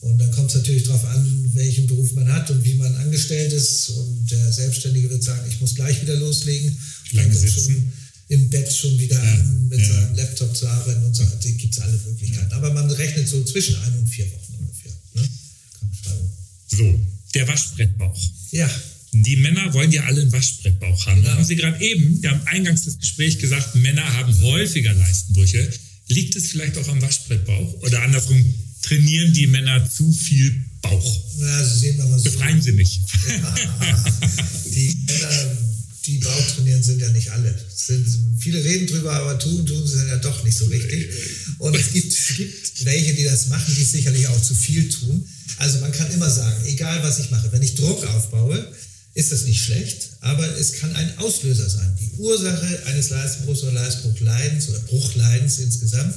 Und 0.00 0.18
dann 0.18 0.30
kommt 0.30 0.50
es 0.50 0.56
natürlich 0.56 0.84
darauf 0.84 1.04
an, 1.04 1.50
welchen 1.54 1.86
Beruf 1.86 2.12
man 2.14 2.32
hat 2.32 2.50
und 2.50 2.64
wie 2.64 2.74
man 2.74 2.94
angestellt 2.96 3.52
ist. 3.52 3.90
Und 3.90 4.30
der 4.30 4.52
Selbstständige 4.52 5.10
wird 5.10 5.22
sagen, 5.22 5.42
ich 5.48 5.60
muss 5.60 5.74
gleich 5.74 6.00
wieder 6.00 6.16
loslegen. 6.16 6.76
Lange 7.12 7.34
sitzen. 7.34 7.92
im 8.28 8.48
Bett 8.48 8.72
schon 8.72 8.98
wieder 8.98 9.22
ja, 9.22 9.32
an, 9.32 9.68
mit 9.68 9.80
ja. 9.80 9.86
seinem 9.86 10.14
Laptop 10.14 10.56
zu 10.56 10.66
arbeiten 10.68 11.04
und 11.04 11.14
so. 11.14 11.24
Da 11.24 11.50
gibt 11.50 11.74
es 11.74 11.80
alle 11.80 12.00
Möglichkeiten. 12.06 12.52
Aber 12.52 12.72
man 12.72 12.90
rechnet 12.90 13.28
so 13.28 13.42
zwischen 13.44 13.74
ein 13.76 13.98
und 13.98 14.06
vier 14.06 14.30
Wochen 14.32 14.54
ungefähr. 14.60 14.92
Ne? 15.14 15.28
So, 16.68 17.00
der 17.34 17.48
Waschbrettbauch. 17.48 18.18
Ja. 18.52 18.70
Die 19.12 19.36
Männer 19.36 19.74
wollen 19.74 19.90
ja 19.90 20.04
alle 20.04 20.20
einen 20.20 20.32
Waschbrettbauch 20.32 21.06
haben. 21.06 21.20
Genau. 21.20 21.34
Haben 21.34 21.44
Sie 21.44 21.56
gerade 21.56 21.84
eben, 21.84 22.22
wir 22.22 22.30
haben 22.30 22.46
eingangs 22.46 22.84
des 22.84 22.98
Gesprächs 22.98 23.38
gesagt, 23.38 23.74
Männer 23.74 24.04
haben 24.16 24.40
häufiger 24.42 24.94
Leistenbrüche. 24.94 25.68
Liegt 26.08 26.36
es 26.36 26.50
vielleicht 26.50 26.78
auch 26.78 26.88
am 26.88 27.02
Waschbrettbauch? 27.02 27.82
Oder 27.82 28.02
andersrum, 28.02 28.42
trainieren 28.82 29.32
die 29.32 29.46
Männer 29.46 29.88
zu 29.88 30.12
viel 30.12 30.64
Bauch? 30.82 31.24
Na, 31.38 31.56
also 31.58 31.78
sehen 31.78 31.96
mal 31.98 32.18
so. 32.18 32.24
Befreien 32.24 32.60
Sie 32.60 32.72
mich. 32.72 33.00
die 34.66 34.96
Männer, 35.06 35.56
die 36.06 36.18
Bauch 36.18 36.46
trainieren, 36.54 36.82
sind 36.82 37.00
ja 37.00 37.10
nicht 37.10 37.30
alle. 37.30 37.54
Sind, 37.74 38.06
viele 38.38 38.62
reden 38.64 38.86
drüber, 38.86 39.12
aber 39.12 39.38
tun, 39.38 39.66
tun 39.66 39.86
sie 39.86 40.06
ja 40.06 40.16
doch 40.16 40.42
nicht 40.44 40.56
so 40.56 40.66
richtig. 40.66 41.10
Und 41.58 41.76
es 41.76 41.92
gibt, 41.92 42.12
es 42.12 42.36
gibt 42.36 42.84
welche, 42.84 43.14
die 43.14 43.24
das 43.24 43.48
machen, 43.48 43.74
die 43.76 43.84
sicherlich 43.84 44.26
auch 44.28 44.42
zu 44.42 44.54
viel 44.54 44.88
tun. 44.88 45.26
Also 45.58 45.78
man 45.80 45.92
kann 45.92 46.10
immer 46.12 46.30
sagen, 46.30 46.64
egal 46.66 47.02
was 47.02 47.18
ich 47.18 47.30
mache, 47.30 47.52
wenn 47.52 47.62
ich 47.62 47.74
Druck 47.74 48.04
aufbaue, 48.06 48.66
ist 49.14 49.32
das 49.32 49.44
nicht 49.44 49.62
schlecht, 49.62 50.10
aber 50.20 50.46
es 50.58 50.74
kann 50.74 50.94
ein 50.94 51.18
Auslöser 51.18 51.68
sein. 51.68 51.96
Die 52.00 52.18
Ursache 52.18 52.86
eines 52.86 53.10
Leistenbruchs 53.10 53.62
oder 53.62 53.72
Leistenbruchleidens 53.72 54.68
oder 54.68 54.78
Bruchleidens 54.80 55.58
insgesamt 55.58 56.14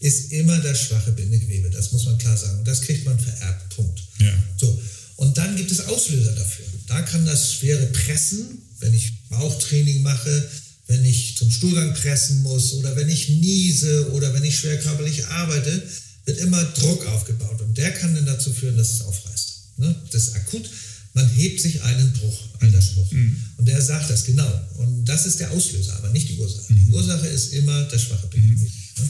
ist 0.00 0.32
immer 0.32 0.58
das 0.60 0.82
schwache 0.82 1.12
Bindegewebe. 1.12 1.70
Das 1.70 1.92
muss 1.92 2.06
man 2.06 2.18
klar 2.18 2.36
sagen. 2.36 2.58
Und 2.58 2.68
das 2.68 2.82
kriegt 2.82 3.04
man 3.04 3.18
vererbt. 3.18 3.74
Punkt. 3.74 4.02
Ja. 4.18 4.32
So. 4.56 4.80
Und 5.16 5.38
dann 5.38 5.56
gibt 5.56 5.70
es 5.70 5.80
Auslöser 5.80 6.32
dafür. 6.32 6.66
Da 6.86 7.02
kann 7.02 7.24
das 7.24 7.54
schwere 7.54 7.86
Pressen, 7.86 8.62
wenn 8.80 8.92
ich 8.92 9.28
Bauchtraining 9.28 10.02
mache, 10.02 10.48
wenn 10.86 11.04
ich 11.04 11.36
zum 11.36 11.50
Stuhlgang 11.50 11.94
pressen 11.94 12.42
muss 12.42 12.74
oder 12.74 12.94
wenn 12.96 13.08
ich 13.08 13.28
niese 13.28 14.12
oder 14.12 14.32
wenn 14.34 14.44
ich 14.44 14.58
schwer 14.58 14.78
körperlich 14.78 15.26
arbeite, 15.26 15.82
wird 16.26 16.38
immer 16.38 16.62
Druck 16.64 17.06
aufgebaut. 17.06 17.60
Und 17.62 17.76
der 17.76 17.92
kann 17.92 18.14
dann 18.14 18.26
dazu 18.26 18.52
führen, 18.52 18.76
dass 18.76 18.92
es 18.92 19.00
aufreißt. 19.00 19.78
Ne? 19.78 19.94
Das 20.10 20.28
ist 20.28 20.36
akut 20.36 20.68
man 21.16 21.28
hebt 21.30 21.60
sich 21.62 21.82
einen 21.82 22.12
Bruch, 22.12 22.38
alter 22.60 22.82
Spruch. 22.82 23.10
Mhm. 23.10 23.36
Und 23.56 23.66
der 23.66 23.80
sagt 23.80 24.10
das 24.10 24.26
genau. 24.26 24.52
Und 24.76 25.06
das 25.06 25.24
ist 25.24 25.40
der 25.40 25.50
Auslöser, 25.50 25.96
aber 25.96 26.10
nicht 26.10 26.28
die 26.28 26.36
Ursache. 26.36 26.70
Mhm. 26.70 26.86
Die 26.86 26.92
Ursache 26.92 27.26
ist 27.26 27.54
immer 27.54 27.84
das 27.84 28.02
schwache 28.02 28.26
Bindegewebe. 28.26 28.70
Mhm. 28.70 29.02
Ne? 29.02 29.08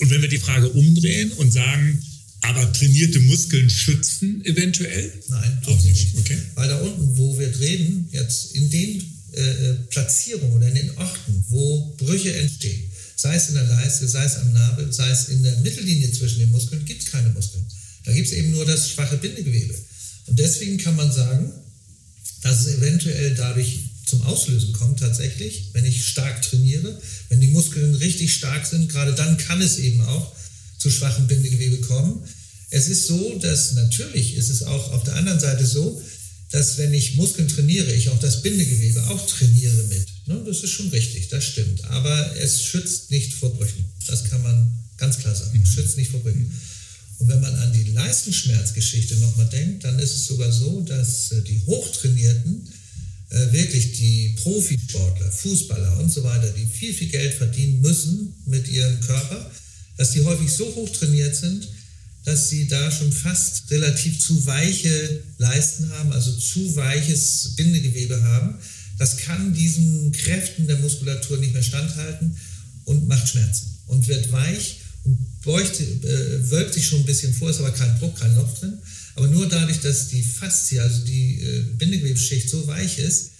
Und 0.00 0.10
wenn 0.10 0.22
wir 0.22 0.28
die 0.28 0.38
Frage 0.38 0.68
umdrehen 0.70 1.32
und 1.32 1.52
sagen, 1.52 2.02
aber 2.42 2.72
trainierte 2.72 3.20
Muskeln 3.20 3.70
schützen 3.70 4.44
eventuell? 4.44 5.12
Nein, 5.28 5.58
auch 5.66 5.82
nicht. 5.82 6.14
Okay. 6.18 6.36
Weil 6.54 6.68
da 6.68 6.78
unten, 6.78 7.16
wo 7.16 7.38
wir 7.38 7.58
reden, 7.58 8.08
jetzt 8.12 8.54
in 8.54 8.70
den 8.70 9.02
äh, 9.32 9.40
äh, 9.40 9.74
Platzierungen 9.88 10.52
oder 10.52 10.68
in 10.68 10.74
den 10.74 10.90
Orten, 10.98 11.44
wo 11.48 11.94
Brüche 11.96 12.34
entstehen, 12.34 12.90
sei 13.16 13.34
es 13.36 13.48
in 13.48 13.54
der 13.54 13.64
Leiste, 13.64 14.06
sei 14.06 14.24
es 14.24 14.36
am 14.36 14.52
Nabel, 14.52 14.92
sei 14.92 15.10
es 15.10 15.28
in 15.30 15.42
der 15.42 15.56
Mittellinie 15.60 16.12
zwischen 16.12 16.40
den 16.40 16.50
Muskeln, 16.50 16.84
gibt 16.84 17.02
es 17.02 17.10
keine 17.10 17.30
Muskeln. 17.30 17.64
Da 18.04 18.12
gibt 18.12 18.26
es 18.26 18.34
eben 18.34 18.50
nur 18.50 18.66
das 18.66 18.90
schwache 18.90 19.16
Bindegewebe. 19.16 19.74
Und 20.26 20.38
deswegen 20.38 20.76
kann 20.76 20.96
man 20.96 21.10
sagen, 21.10 21.50
dass 22.42 22.66
es 22.66 22.74
eventuell 22.76 23.34
dadurch 23.34 23.78
zum 24.14 24.22
Auslösen 24.26 24.72
kommt 24.72 25.00
tatsächlich, 25.00 25.70
wenn 25.72 25.84
ich 25.84 26.06
stark 26.06 26.40
trainiere, 26.42 27.00
wenn 27.28 27.40
die 27.40 27.48
Muskeln 27.48 27.94
richtig 27.96 28.32
stark 28.32 28.64
sind, 28.64 28.88
gerade 28.88 29.12
dann 29.12 29.36
kann 29.38 29.60
es 29.60 29.78
eben 29.78 30.00
auch 30.02 30.32
zu 30.78 30.90
schwachem 30.90 31.26
Bindegewebe 31.26 31.78
kommen. 31.78 32.22
Es 32.70 32.88
ist 32.88 33.06
so, 33.06 33.38
dass 33.40 33.72
natürlich 33.72 34.36
ist 34.36 34.50
es 34.50 34.62
auch 34.62 34.92
auf 34.92 35.02
der 35.02 35.16
anderen 35.16 35.40
Seite 35.40 35.66
so, 35.66 36.00
dass 36.50 36.78
wenn 36.78 36.94
ich 36.94 37.16
Muskeln 37.16 37.48
trainiere, 37.48 37.92
ich 37.92 38.10
auch 38.10 38.20
das 38.20 38.42
Bindegewebe 38.42 39.04
auch 39.08 39.26
trainiere 39.26 39.82
mit. 39.84 40.06
Ne, 40.26 40.42
das 40.46 40.62
ist 40.62 40.70
schon 40.70 40.88
richtig, 40.90 41.28
das 41.28 41.44
stimmt. 41.44 41.84
Aber 41.86 42.36
es 42.36 42.62
schützt 42.62 43.10
nicht 43.10 43.34
vor 43.34 43.52
Brüchen. 43.52 43.84
Das 44.06 44.24
kann 44.24 44.42
man 44.42 44.72
ganz 44.96 45.18
klar 45.18 45.34
sagen. 45.34 45.60
Es 45.60 45.74
schützt 45.74 45.96
nicht 45.96 46.12
vor 46.12 46.20
Brüchen. 46.20 46.52
Und 47.18 47.28
wenn 47.28 47.40
man 47.40 47.54
an 47.56 47.72
die 47.72 47.90
Leistenschmerzgeschichte 47.90 49.16
nochmal 49.16 49.46
denkt, 49.46 49.82
dann 49.82 49.98
ist 49.98 50.14
es 50.14 50.26
sogar 50.26 50.52
so, 50.52 50.82
dass 50.82 51.32
äh, 51.32 51.42
die 51.42 51.60
Hochtrainierten, 51.66 52.68
äh, 53.34 53.52
wirklich 53.52 53.92
die 53.92 54.36
Profisportler, 54.40 55.30
Fußballer 55.30 55.98
und 55.98 56.10
so 56.12 56.22
weiter, 56.22 56.48
die 56.50 56.66
viel, 56.66 56.94
viel 56.94 57.08
Geld 57.08 57.34
verdienen 57.34 57.80
müssen 57.80 58.32
mit 58.46 58.68
ihrem 58.68 59.00
Körper, 59.00 59.50
dass 59.96 60.12
die 60.12 60.22
häufig 60.22 60.52
so 60.52 60.64
hoch 60.76 60.88
trainiert 60.90 61.34
sind, 61.34 61.68
dass 62.24 62.48
sie 62.48 62.68
da 62.68 62.90
schon 62.92 63.12
fast 63.12 63.68
relativ 63.72 64.20
zu 64.20 64.46
weiche 64.46 65.24
Leisten 65.38 65.90
haben, 65.90 66.12
also 66.12 66.32
zu 66.32 66.76
weiches 66.76 67.54
Bindegewebe 67.56 68.22
haben. 68.22 68.54
Das 68.98 69.16
kann 69.16 69.52
diesen 69.52 70.12
Kräften 70.12 70.68
der 70.68 70.78
Muskulatur 70.78 71.38
nicht 71.38 71.54
mehr 71.54 71.62
standhalten 71.62 72.36
und 72.84 73.08
macht 73.08 73.28
Schmerzen 73.28 73.66
und 73.88 74.06
wird 74.06 74.30
weich 74.30 74.76
beugt, 75.42 75.80
äh, 75.80 76.50
wölbt 76.50 76.72
sich 76.72 76.86
schon 76.86 77.00
ein 77.00 77.04
bisschen 77.04 77.34
vor, 77.34 77.50
ist 77.50 77.58
aber 77.58 77.72
kein 77.72 77.98
Bruch, 77.98 78.14
kein 78.14 78.34
Loch 78.36 78.58
drin. 78.58 78.78
Aber 79.16 79.28
nur 79.28 79.48
dadurch, 79.48 79.80
dass 79.80 80.08
die 80.08 80.22
Faszie, 80.22 80.80
also 80.80 81.04
die 81.04 81.40
äh, 81.40 81.62
Bindegewebsschicht 81.78 82.48
so 82.48 82.66
weich 82.66 82.98
ist, 82.98 83.30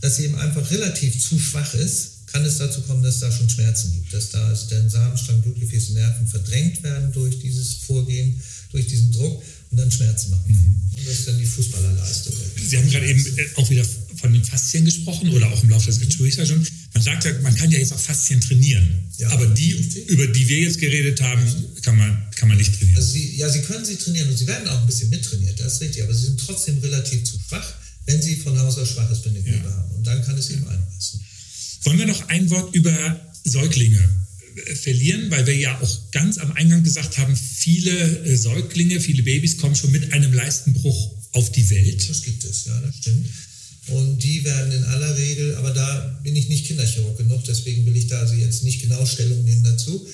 dass 0.00 0.16
sie 0.16 0.24
eben 0.24 0.36
einfach 0.36 0.70
relativ 0.70 1.20
zu 1.20 1.38
schwach 1.38 1.74
ist, 1.74 2.26
kann 2.26 2.44
es 2.44 2.58
dazu 2.58 2.80
kommen, 2.82 3.02
dass 3.02 3.16
es 3.16 3.20
da 3.20 3.30
schon 3.30 3.48
Schmerzen 3.48 3.92
gibt, 3.92 4.12
dass 4.12 4.30
da 4.30 4.46
also 4.48 4.66
der 4.68 4.88
Samenstrang, 4.88 5.42
Blutgefäße, 5.42 5.92
Nerven 5.92 6.26
verdrängt 6.26 6.82
werden 6.82 7.12
durch 7.12 7.38
dieses 7.38 7.74
Vorgehen, 7.74 8.40
durch 8.70 8.86
diesen 8.86 9.12
Druck 9.12 9.42
und 9.70 9.78
dann 9.78 9.90
Schmerzen 9.90 10.30
machen. 10.30 10.44
Mhm. 10.48 10.98
Und 10.98 11.06
das 11.06 11.18
ist 11.20 11.28
dann 11.28 11.38
die 11.38 11.46
Fußballerleistung. 11.46 12.34
Sie 12.56 12.78
haben 12.78 12.88
gerade 12.90 13.06
eben 13.06 13.38
äh, 13.38 13.46
auch 13.56 13.68
wieder 13.68 13.84
von 14.22 14.32
den 14.32 14.44
Faszien 14.44 14.84
gesprochen 14.84 15.30
oder 15.30 15.50
auch 15.50 15.62
im 15.64 15.68
Laufe 15.68 15.86
des 15.86 15.98
Gesprächs 15.98 16.36
schon. 16.48 16.64
Man 16.94 17.02
sagt 17.02 17.24
ja, 17.24 17.32
man 17.40 17.54
kann 17.56 17.70
ja 17.72 17.78
jetzt 17.78 17.92
auch 17.92 17.98
Faszien 17.98 18.40
trainieren. 18.40 18.88
Ja, 19.18 19.28
aber 19.30 19.46
die, 19.46 19.72
über 20.06 20.28
die 20.28 20.48
wir 20.48 20.60
jetzt 20.60 20.78
geredet 20.78 21.20
haben, 21.20 21.42
kann 21.82 21.98
man, 21.98 22.22
kann 22.36 22.48
man 22.48 22.56
nicht 22.56 22.78
trainieren. 22.78 22.96
Also 22.96 23.12
sie, 23.14 23.36
ja, 23.36 23.48
sie 23.48 23.62
können 23.62 23.84
sie 23.84 23.96
trainieren 23.96 24.28
und 24.28 24.36
sie 24.36 24.46
werden 24.46 24.68
auch 24.68 24.80
ein 24.80 24.86
bisschen 24.86 25.10
mittrainiert, 25.10 25.58
das 25.58 25.74
ist 25.74 25.80
richtig. 25.80 26.04
Aber 26.04 26.14
sie 26.14 26.26
sind 26.26 26.38
trotzdem 26.38 26.78
relativ 26.78 27.24
zu 27.24 27.36
schwach, 27.48 27.74
wenn 28.06 28.22
sie 28.22 28.36
von 28.36 28.56
Haus 28.58 28.78
aus 28.78 28.92
schwaches 28.92 29.22
Bindegewebe 29.22 29.56
ja. 29.56 29.74
haben. 29.74 29.90
Und 29.96 30.06
dann 30.06 30.24
kann 30.24 30.38
es 30.38 30.50
eben 30.50 30.66
einreißen. 30.68 31.20
Wollen 31.82 31.98
wir 31.98 32.06
noch 32.06 32.28
ein 32.28 32.48
Wort 32.50 32.72
über 32.76 33.20
Säuglinge 33.44 34.08
äh, 34.66 34.74
verlieren, 34.76 35.32
weil 35.32 35.46
wir 35.48 35.56
ja 35.56 35.80
auch 35.80 36.10
ganz 36.12 36.38
am 36.38 36.52
Eingang 36.52 36.84
gesagt 36.84 37.18
haben, 37.18 37.36
viele 37.36 38.24
äh, 38.24 38.36
Säuglinge, 38.36 39.00
viele 39.00 39.24
Babys 39.24 39.58
kommen 39.58 39.74
schon 39.74 39.90
mit 39.90 40.12
einem 40.12 40.32
Leistenbruch 40.32 41.16
auf 41.32 41.50
die 41.50 41.68
Welt. 41.70 42.08
Das 42.08 42.22
gibt 42.22 42.44
es, 42.44 42.66
ja, 42.66 42.80
das 42.80 42.96
stimmt. 42.98 43.26
Und 43.88 44.22
die 44.22 44.44
werden 44.44 44.72
in 44.72 44.84
aller 44.84 45.16
Regel, 45.16 45.56
aber 45.56 45.70
da 45.72 46.20
bin 46.22 46.36
ich 46.36 46.48
nicht 46.48 46.66
Kinderchirurg 46.66 47.18
genug, 47.18 47.42
deswegen 47.44 47.84
will 47.84 47.96
ich 47.96 48.06
da 48.06 48.20
also 48.20 48.34
jetzt 48.34 48.62
nicht 48.62 48.80
genau 48.80 49.04
Stellung 49.04 49.42
nehmen 49.44 49.64
dazu. 49.64 50.06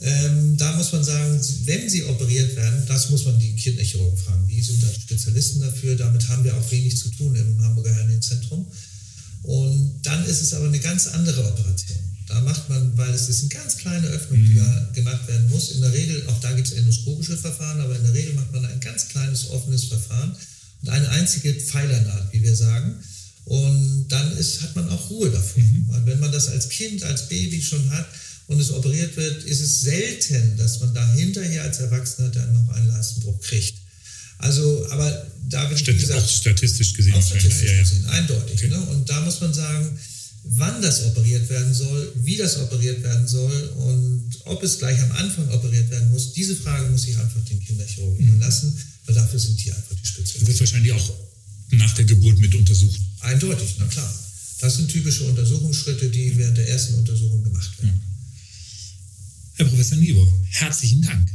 Ähm, 0.00 0.56
da 0.56 0.76
muss 0.76 0.92
man 0.92 1.02
sagen, 1.02 1.40
wenn 1.64 1.88
sie 1.88 2.04
operiert 2.04 2.54
werden, 2.54 2.84
das 2.86 3.10
muss 3.10 3.24
man 3.24 3.38
die 3.38 3.56
Kinderchirurgen 3.56 4.16
fragen. 4.16 4.46
Die 4.46 4.60
sind 4.60 4.82
da 4.82 4.88
Spezialisten 4.92 5.60
dafür. 5.60 5.96
Damit 5.96 6.28
haben 6.28 6.44
wir 6.44 6.56
auch 6.56 6.70
wenig 6.70 6.96
zu 6.96 7.08
tun 7.08 7.34
im 7.34 7.60
Hamburger 7.62 7.94
Hernienzentrum. 7.94 8.66
Und 9.42 10.00
dann 10.02 10.24
ist 10.26 10.42
es 10.42 10.54
aber 10.54 10.66
eine 10.66 10.78
ganz 10.78 11.08
andere 11.08 11.44
Operation. 11.44 11.98
Da 12.26 12.40
macht 12.42 12.68
man, 12.68 12.96
weil 12.96 13.12
es 13.14 13.28
ist 13.28 13.40
eine 13.40 13.48
ganz 13.48 13.78
kleine 13.78 14.06
Öffnung, 14.08 14.38
die 14.38 14.60
mhm. 14.60 14.92
gemacht 14.92 15.26
werden 15.26 15.48
muss. 15.48 15.72
In 15.72 15.80
der 15.80 15.92
Regel, 15.92 16.26
auch 16.28 16.38
da 16.40 16.52
gibt 16.52 16.68
es 16.68 16.74
endoskopische 16.74 17.38
Verfahren, 17.38 17.80
aber 17.80 17.96
in 17.96 18.02
der 18.02 18.14
Regel 18.14 18.34
macht 18.34 18.52
man 18.52 18.66
ein 18.66 18.80
ganz 18.80 19.08
kleines 19.08 19.48
offenes 19.50 19.84
Verfahren 19.84 20.36
eine 20.88 21.08
einzige 21.10 21.54
Pfeilernaht, 21.54 22.32
wie 22.32 22.42
wir 22.42 22.54
sagen. 22.54 22.96
Und 23.44 24.08
dann 24.08 24.36
ist, 24.36 24.62
hat 24.62 24.76
man 24.76 24.88
auch 24.90 25.10
Ruhe 25.10 25.30
davon. 25.30 25.62
Mhm. 25.62 25.86
wenn 26.04 26.20
man 26.20 26.32
das 26.32 26.48
als 26.48 26.68
Kind, 26.68 27.02
als 27.02 27.28
Baby 27.28 27.62
schon 27.62 27.90
hat 27.90 28.06
und 28.46 28.60
es 28.60 28.70
operiert 28.70 29.16
wird, 29.16 29.44
ist 29.44 29.60
es 29.60 29.80
selten, 29.82 30.56
dass 30.56 30.80
man 30.80 30.92
da 30.92 31.14
hinterher 31.14 31.62
als 31.62 31.80
Erwachsener 31.80 32.28
dann 32.28 32.52
noch 32.52 32.68
einen 32.74 32.88
Leistenbruch 32.88 33.40
kriegt. 33.40 33.74
Also, 34.38 34.86
aber 34.90 35.26
da 35.48 35.68
wird 35.68 35.80
Stat 35.80 35.98
gesagt, 35.98 36.22
auch 36.22 36.28
statistisch 36.28 36.94
gesehen, 36.94 37.14
auch 37.14 37.26
statistisch 37.26 37.70
ja, 37.70 37.76
ja. 37.76 37.80
gesehen 37.80 38.06
eindeutig. 38.06 38.54
Okay. 38.54 38.68
Ne? 38.68 38.80
Und 38.90 39.08
da 39.08 39.20
muss 39.20 39.40
man 39.40 39.52
sagen, 39.52 39.98
wann 40.50 40.80
das 40.80 41.04
operiert 41.04 41.48
werden 41.50 41.74
soll, 41.74 42.12
wie 42.22 42.36
das 42.36 42.58
operiert 42.58 43.02
werden 43.02 43.26
soll 43.26 43.68
und 43.76 44.30
ob 44.44 44.62
es 44.62 44.78
gleich 44.78 45.00
am 45.02 45.12
Anfang 45.12 45.48
operiert 45.50 45.90
werden 45.90 46.10
muss, 46.10 46.32
diese 46.32 46.56
Frage 46.56 46.88
muss 46.90 47.06
ich 47.06 47.16
einfach 47.18 47.44
den 47.44 47.60
Kinderchirurgen 47.60 48.24
mhm. 48.24 48.34
überlassen, 48.34 48.76
weil 49.06 49.14
dafür 49.14 49.38
sind 49.38 49.62
die 49.62 49.72
einfach 49.72 49.94
die 49.94 50.06
Spezialisten. 50.06 50.46
Wird 50.46 50.60
wahrscheinlich 50.60 50.92
auch 50.92 51.12
nach 51.72 51.94
der 51.94 52.04
Geburt 52.04 52.38
mit 52.38 52.54
untersucht. 52.54 53.00
Eindeutig, 53.20 53.76
na 53.78 53.86
klar. 53.86 54.14
Das 54.60 54.76
sind 54.76 54.90
typische 54.90 55.24
Untersuchungsschritte, 55.24 56.08
die 56.08 56.36
während 56.36 56.56
der 56.56 56.68
ersten 56.68 56.94
Untersuchung 56.94 57.44
gemacht 57.44 57.70
werden. 57.82 58.00
Herr 59.54 59.66
Professor 59.66 59.98
Niebuhr, 59.98 60.32
herzlichen 60.50 61.02
Dank. 61.02 61.28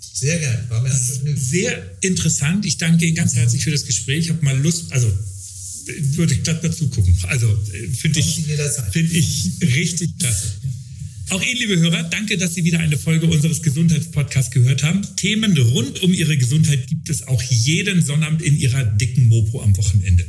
Sehr 0.00 0.38
gern, 0.38 0.68
war 0.70 0.80
mir 0.82 0.92
Sehr 0.92 2.02
interessant. 2.02 2.64
Ich 2.64 2.78
danke 2.78 3.04
Ihnen 3.04 3.14
ganz 3.14 3.34
herzlich 3.36 3.62
für 3.62 3.70
das 3.70 3.84
Gespräch. 3.84 4.24
Ich 4.24 4.30
habe 4.30 4.44
mal 4.44 4.58
Lust, 4.58 4.90
also 4.90 5.12
würde 6.16 6.34
ich 6.34 6.42
glatt 6.42 6.62
dazu 6.62 6.88
gucken. 6.88 7.16
Also 7.28 7.46
äh, 7.46 7.88
finde 7.88 8.20
ich, 8.20 8.44
find 8.92 9.12
ich 9.12 9.50
richtig 9.62 10.18
klasse. 10.18 10.52
Auch 11.30 11.42
Ihnen, 11.42 11.58
liebe 11.58 11.78
Hörer, 11.78 12.04
danke, 12.04 12.38
dass 12.38 12.54
Sie 12.54 12.64
wieder 12.64 12.80
eine 12.80 12.96
Folge 12.96 13.26
unseres 13.26 13.62
Gesundheitspodcasts 13.62 14.50
gehört 14.50 14.82
haben. 14.82 15.02
Themen 15.16 15.56
rund 15.58 16.02
um 16.02 16.14
Ihre 16.14 16.38
Gesundheit 16.38 16.86
gibt 16.86 17.10
es 17.10 17.28
auch 17.28 17.42
jeden 17.42 18.02
Sonnabend 18.02 18.40
in 18.40 18.56
Ihrer 18.56 18.82
dicken 18.84 19.26
Mopo 19.28 19.60
am 19.60 19.76
Wochenende. 19.76 20.26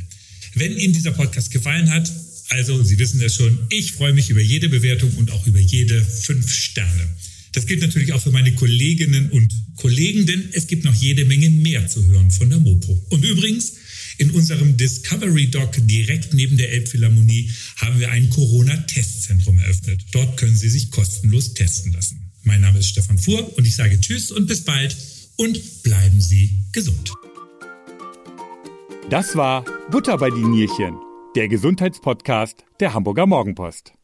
Wenn 0.54 0.76
Ihnen 0.76 0.92
dieser 0.92 1.12
Podcast 1.12 1.50
gefallen 1.52 1.88
hat, 1.88 2.12
also 2.50 2.82
Sie 2.82 2.98
wissen 2.98 3.22
es 3.22 3.36
schon, 3.36 3.58
ich 3.70 3.92
freue 3.92 4.12
mich 4.12 4.28
über 4.28 4.42
jede 4.42 4.68
Bewertung 4.68 5.10
und 5.14 5.30
auch 5.30 5.46
über 5.46 5.58
jede 5.60 6.04
fünf 6.04 6.52
Sterne. 6.52 7.08
Das 7.52 7.66
gilt 7.66 7.80
natürlich 7.80 8.12
auch 8.12 8.22
für 8.22 8.30
meine 8.30 8.54
Kolleginnen 8.54 9.30
und 9.30 9.50
Kollegen, 9.76 10.26
denn 10.26 10.50
es 10.52 10.66
gibt 10.66 10.84
noch 10.84 10.94
jede 10.94 11.24
Menge 11.24 11.48
mehr 11.48 11.88
zu 11.88 12.06
hören 12.06 12.30
von 12.30 12.50
der 12.50 12.58
Mopo. 12.58 13.06
Und 13.08 13.24
übrigens, 13.24 13.72
in 14.20 14.30
unserem 14.32 14.76
Discovery 14.76 15.50
Dock 15.50 15.72
direkt 15.78 16.34
neben 16.34 16.58
der 16.58 16.70
Elbphilharmonie 16.72 17.50
haben 17.76 17.98
wir 17.98 18.10
ein 18.10 18.28
Corona-Testzentrum 18.28 19.58
eröffnet. 19.58 20.04
Dort 20.12 20.36
können 20.36 20.54
Sie 20.54 20.68
sich 20.68 20.90
kostenlos 20.90 21.54
testen 21.54 21.92
lassen. 21.94 22.30
Mein 22.42 22.60
Name 22.60 22.80
ist 22.80 22.88
Stefan 22.88 23.16
Fuhr 23.16 23.56
und 23.56 23.66
ich 23.66 23.74
sage 23.74 23.98
Tschüss 23.98 24.30
und 24.30 24.46
bis 24.46 24.62
bald 24.62 24.94
und 25.36 25.82
bleiben 25.82 26.20
Sie 26.20 26.64
gesund. 26.72 27.14
Das 29.08 29.36
war 29.36 29.64
Butter 29.90 30.18
bei 30.18 30.28
die 30.28 30.44
Nierchen, 30.44 30.96
der 31.34 31.48
Gesundheitspodcast 31.48 32.62
der 32.78 32.92
Hamburger 32.92 33.26
Morgenpost. 33.26 33.94